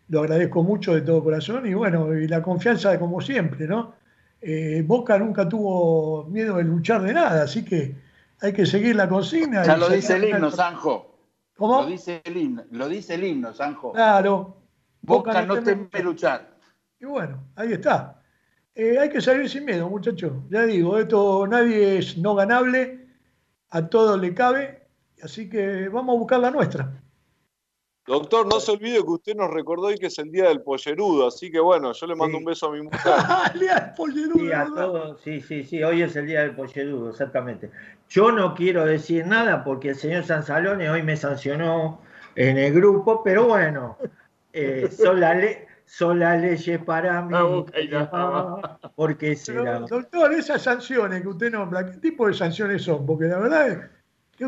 [0.08, 3.94] Lo agradezco mucho de todo corazón y bueno, y la confianza de como siempre, ¿no?
[4.42, 7.96] Eh, Boca nunca tuvo miedo de luchar de nada, así que
[8.42, 9.64] hay que seguir la consigna.
[9.64, 11.14] Ya lo dice el himno, Sanjo.
[11.58, 11.82] ¿Cómo?
[11.82, 13.92] Lo dice el himno, lo dice el himno, Sanjo.
[13.92, 14.56] Claro,
[15.02, 16.58] Boca, no teme luchar.
[17.00, 18.22] Y bueno, ahí está.
[18.76, 20.34] Eh, hay que salir sin miedo, muchachos.
[20.50, 23.08] Ya digo, esto nadie es no ganable,
[23.70, 24.88] a todos le cabe,
[25.22, 27.02] así que vamos a buscar la nuestra.
[28.06, 31.28] Doctor, no se olvide que usted nos recordó hoy que es el día del pollerudo,
[31.28, 33.00] así que bueno, yo le mando un beso a mi mujer.
[33.54, 35.18] el día del pollerudo.
[35.18, 37.70] Sí, sí, sí, hoy es el día del pollerudo, exactamente.
[38.10, 42.02] Yo no quiero decir nada porque el señor Sansalone hoy me sancionó
[42.36, 43.98] en el grupo, pero bueno,
[44.54, 44.90] eh,
[45.86, 47.66] son, las leyes para mí.
[48.96, 49.80] porque será.
[49.80, 53.06] doctor, esas sanciones que usted nombra, ¿qué tipo de sanciones son?
[53.06, 53.80] Porque la verdad es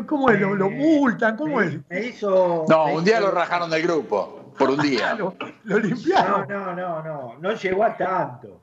[0.06, 0.40] ¿Cómo es?
[0.40, 1.36] ¿Lo, multan?
[1.36, 1.78] ¿Cómo es?
[2.22, 5.14] no, un día lo rajaron del grupo, por un día.
[5.64, 6.48] lo, limpiaron.
[6.48, 8.62] No, no, no, no, no llegó a tanto.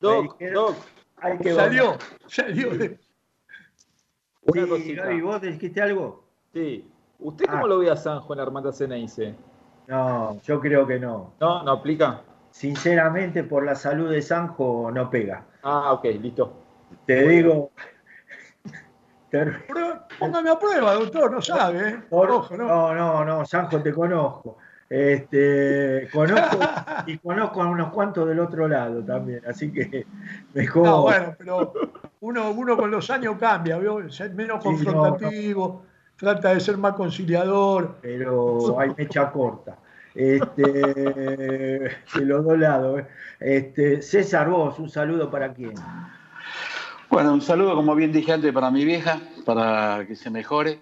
[0.00, 0.76] Doc, Doc.
[1.16, 1.98] Hay que salió,
[2.28, 2.70] salió.
[4.54, 6.24] Sí, Gaby, ¿vos dijiste algo?
[6.52, 6.88] Sí.
[7.18, 7.68] ¿Usted cómo ah.
[7.68, 9.34] lo ve a Sanjo en Armada Ceneice?
[9.88, 11.32] No, yo creo que no.
[11.40, 11.62] ¿No?
[11.62, 12.20] ¿No aplica?
[12.50, 15.44] Sinceramente, por la salud de Sanjo no pega.
[15.62, 16.52] Ah, ok, listo.
[17.06, 17.70] Te digo,
[20.18, 22.00] póngame a prueba, doctor, no sabe, ¿eh?
[22.10, 22.48] ¿no?
[22.56, 24.58] no, no, no, Sanjo, te conozco.
[24.90, 26.58] Este, conozco
[27.06, 30.06] y conozco a unos cuantos del otro lado también, así que
[30.54, 30.84] mejor.
[30.84, 31.72] No, bueno, pero
[32.20, 34.10] uno, uno con los años cambia, ¿vio?
[34.10, 35.84] Ser menos confrontativo,
[36.18, 37.96] trata de ser más conciliador.
[38.02, 39.78] Pero hay mecha corta.
[40.14, 40.62] Este,
[42.14, 43.00] de los dos lados.
[43.00, 43.06] ¿eh?
[43.40, 45.74] Este, César, vos, un saludo para quién.
[47.08, 50.80] Bueno, un saludo, como bien dije antes, para mi vieja, para que se mejore,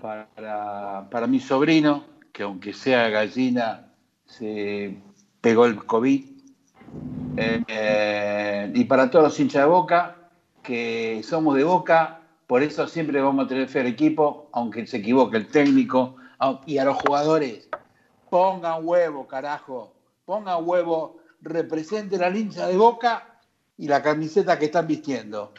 [0.00, 3.92] para, para mi sobrino, que aunque sea gallina,
[4.24, 4.96] se
[5.42, 6.24] pegó el COVID,
[7.36, 10.16] eh, y para todos los hinchas de Boca,
[10.62, 12.21] que somos de Boca,
[12.52, 16.16] por eso siempre vamos a tener fe al equipo, aunque se equivoque el técnico,
[16.66, 17.70] y a los jugadores,
[18.28, 19.94] pongan huevo, carajo,
[20.26, 23.38] pongan huevo, represente la hincha de Boca
[23.78, 25.54] y la camiseta que están vistiendo.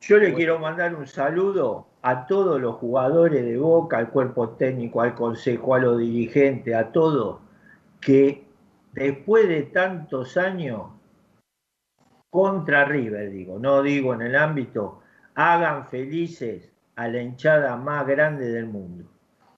[0.00, 5.02] Yo le quiero mandar un saludo a todos los jugadores de Boca, al cuerpo técnico,
[5.02, 7.38] al consejo, a los dirigentes, a todos,
[8.00, 8.44] que
[8.92, 10.82] después de tantos años
[12.28, 14.98] contra River, digo, no digo en el ámbito,
[15.34, 19.04] hagan felices a la hinchada más grande del mundo.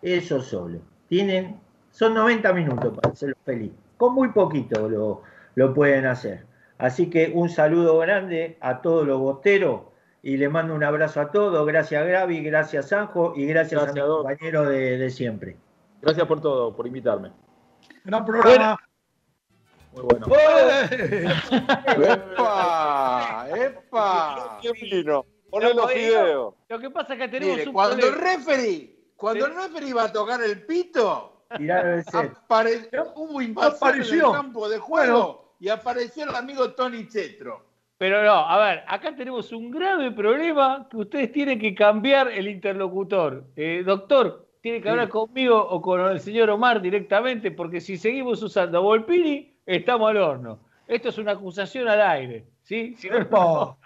[0.03, 0.81] Eso solo.
[1.09, 1.61] Tienen,
[1.91, 3.73] son 90 minutos para hacerlo feliz.
[3.97, 5.23] Con muy poquito lo,
[5.55, 6.47] lo pueden hacer.
[6.79, 9.83] Así que un saludo grande a todos los bosteros
[10.23, 11.67] y le mando un abrazo a todos.
[11.67, 15.57] Gracias Gravi, gracias Sanjo y gracias, a mi compañero de, siempre.
[16.03, 17.31] Gracias por todo, por invitarme.
[18.05, 18.77] Gran programa.
[19.93, 20.27] Muy bueno.
[22.03, 23.47] ¡Epa!
[23.55, 24.59] ¡Epa!
[24.61, 25.25] ¡Qué vino!
[25.55, 26.55] Poné los videos.
[26.69, 30.13] Lo que pasa es que tenemos un cuando el referee, cuando el referee iba a
[30.13, 36.73] tocar el pito, apareció, hubo invasión en el campo de juego y apareció el amigo
[36.73, 37.65] Tony Chetro.
[37.99, 42.49] Pero no, a ver, acá tenemos un grave problema que ustedes tienen que cambiar el
[42.49, 43.45] interlocutor.
[43.55, 48.43] Eh, doctor, tiene que hablar conmigo o con el señor Omar directamente, porque si seguimos
[48.43, 50.59] usando a Volpini, estamos al horno.
[50.89, 52.97] Esto es una acusación al aire, ¿sí?
[53.09, 53.79] no, no,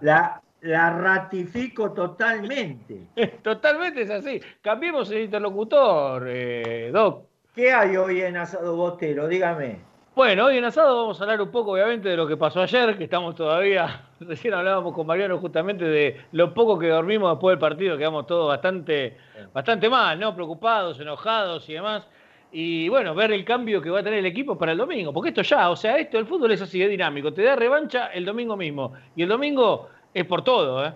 [0.00, 3.08] la, la ratifico totalmente.
[3.42, 4.40] Totalmente es así.
[4.62, 7.26] Cambiemos el interlocutor, eh, Doc.
[7.54, 9.28] ¿Qué hay hoy en Asado Botero?
[9.28, 9.94] Dígame.
[10.14, 12.96] Bueno, hoy en asado vamos a hablar un poco, obviamente, de lo que pasó ayer,
[12.96, 17.58] que estamos todavía, recién hablábamos con Mariano justamente de lo poco que dormimos después del
[17.58, 19.16] partido, quedamos todos bastante,
[19.52, 20.32] bastante mal, ¿no?
[20.32, 22.06] Preocupados, enojados y demás.
[22.56, 25.30] Y bueno, ver el cambio que va a tener el equipo para el domingo, porque
[25.30, 28.24] esto ya, o sea, esto, el fútbol es así, es dinámico, te da revancha el
[28.24, 28.92] domingo mismo.
[29.16, 30.92] Y el domingo es por todo, ¿eh?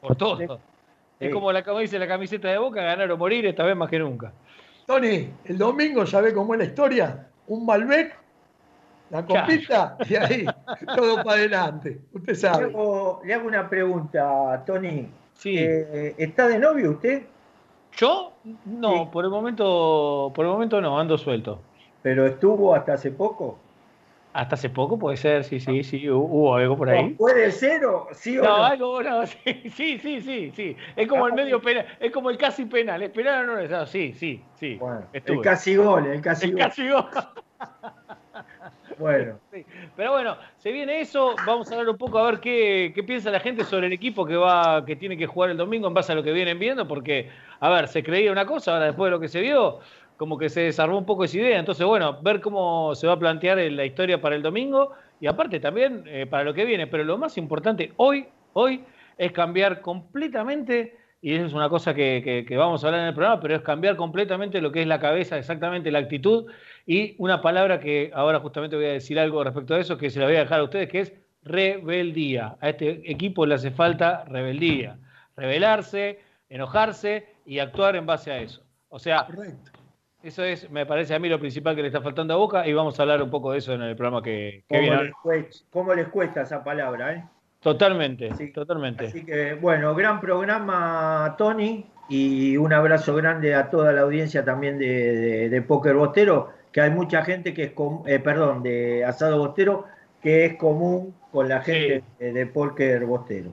[0.00, 0.58] Por todo.
[1.20, 3.90] Es como la, como dice la camiseta de Boca, ganar o morir esta vez más
[3.90, 4.32] que nunca.
[4.86, 7.28] Tony, el domingo, ¿sabe cómo es la historia?
[7.48, 8.18] Un Malbec
[9.10, 10.46] la copita y ahí
[10.96, 12.00] todo para adelante.
[12.14, 12.72] Usted sabe.
[13.24, 15.06] Le hago, una pregunta, Tony.
[15.34, 15.54] Sí.
[15.58, 17.24] Eh, ¿Está de novio usted?
[17.96, 18.32] ¿Yo?
[18.64, 21.60] No, por el momento, por el momento no, ando suelto.
[22.02, 23.58] ¿Pero estuvo hasta hace poco?
[24.32, 27.10] Hasta hace poco puede ser, sí, sí, sí, hubo algo por ahí.
[27.14, 28.58] ¿Puede ser o sí o no?
[28.58, 30.76] No, algo, no, sí, sí, sí, sí, sí.
[30.94, 33.02] Es como el medio penal, es como el casi penal.
[33.02, 33.90] ¿Es penal o no es?
[33.90, 34.76] Sí, sí, sí.
[34.76, 36.60] Bueno, el casi gol, el casi el gol.
[36.60, 37.04] Casi gol.
[38.98, 39.38] Bueno.
[39.96, 41.34] Pero bueno, se viene eso.
[41.46, 44.36] Vamos a hablar un poco a ver qué, piensa la gente sobre el equipo que
[44.36, 47.30] va, que tiene que jugar el domingo en base a lo que vienen viendo, porque,
[47.60, 49.80] a ver, se creía una cosa, ahora después de lo que se vio,
[50.16, 51.58] como que se desarmó un poco esa idea.
[51.58, 55.60] Entonces, bueno, ver cómo se va a plantear la historia para el domingo y aparte
[55.60, 56.86] también eh, para lo que viene.
[56.86, 58.84] Pero lo más importante hoy, hoy,
[59.16, 63.40] es cambiar completamente y eso es una cosa que, vamos a hablar en el programa,
[63.40, 66.46] pero es cambiar completamente lo que es la cabeza, exactamente la actitud
[66.90, 70.20] y una palabra que ahora justamente voy a decir algo respecto a eso, que se
[70.20, 71.12] la voy a dejar a ustedes, que es
[71.42, 72.56] rebeldía.
[72.62, 74.96] A este equipo le hace falta rebeldía,
[75.36, 78.62] rebelarse, enojarse y actuar en base a eso.
[78.88, 79.26] O sea,
[80.22, 82.72] eso es, me parece a mí lo principal que le está faltando a Boca y
[82.72, 85.12] vamos a hablar un poco de eso en el programa que, viene.
[85.68, 87.24] ¿Cómo les cuesta esa palabra, eh?
[87.60, 89.08] Totalmente, totalmente.
[89.08, 94.78] Así que, bueno, gran programa, Tony, y un abrazo grande a toda la audiencia también
[94.78, 97.72] de, de, Póker Bostero, que hay mucha gente que es,
[98.06, 99.86] eh, perdón, de Asado Bostero,
[100.22, 103.50] que es común con la gente de, Póker Bostero.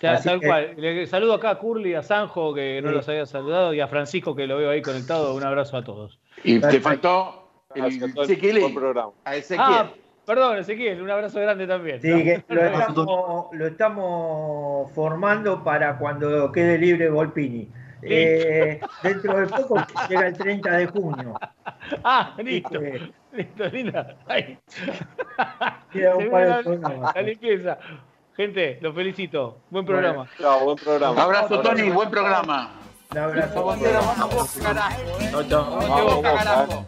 [0.00, 0.74] tal cual.
[0.76, 4.36] Le saludo acá a Curly, a Sanjo, que no los había saludado, y a Francisco,
[4.36, 5.34] que lo veo ahí conectado.
[5.34, 6.20] Un abrazo a todos.
[6.44, 8.62] Y te faltó el Ezequiel.
[9.24, 9.60] A Ezequiel.
[9.60, 9.90] Ah,
[10.24, 12.00] Perdón, Ezequiel, un abrazo grande también.
[12.00, 17.68] Sí, que lo, estamos, formando para cuando quede libre Volpini.
[18.02, 21.34] Eh, dentro de poco llega el 30 de junio.
[22.04, 22.78] Ah, listo.
[23.32, 24.16] listo, linda.
[24.28, 24.58] un
[26.30, 27.78] par de la, limpieza.
[28.36, 29.58] Gente, los felicito.
[29.70, 30.26] Buen programa.
[30.38, 31.12] chao, buen programa.
[31.12, 32.72] Un abrazo, Tony, buen programa.
[33.10, 33.76] Un abrazo.
[35.30, 35.78] Chao, chao.
[35.80, 36.84] Vamos,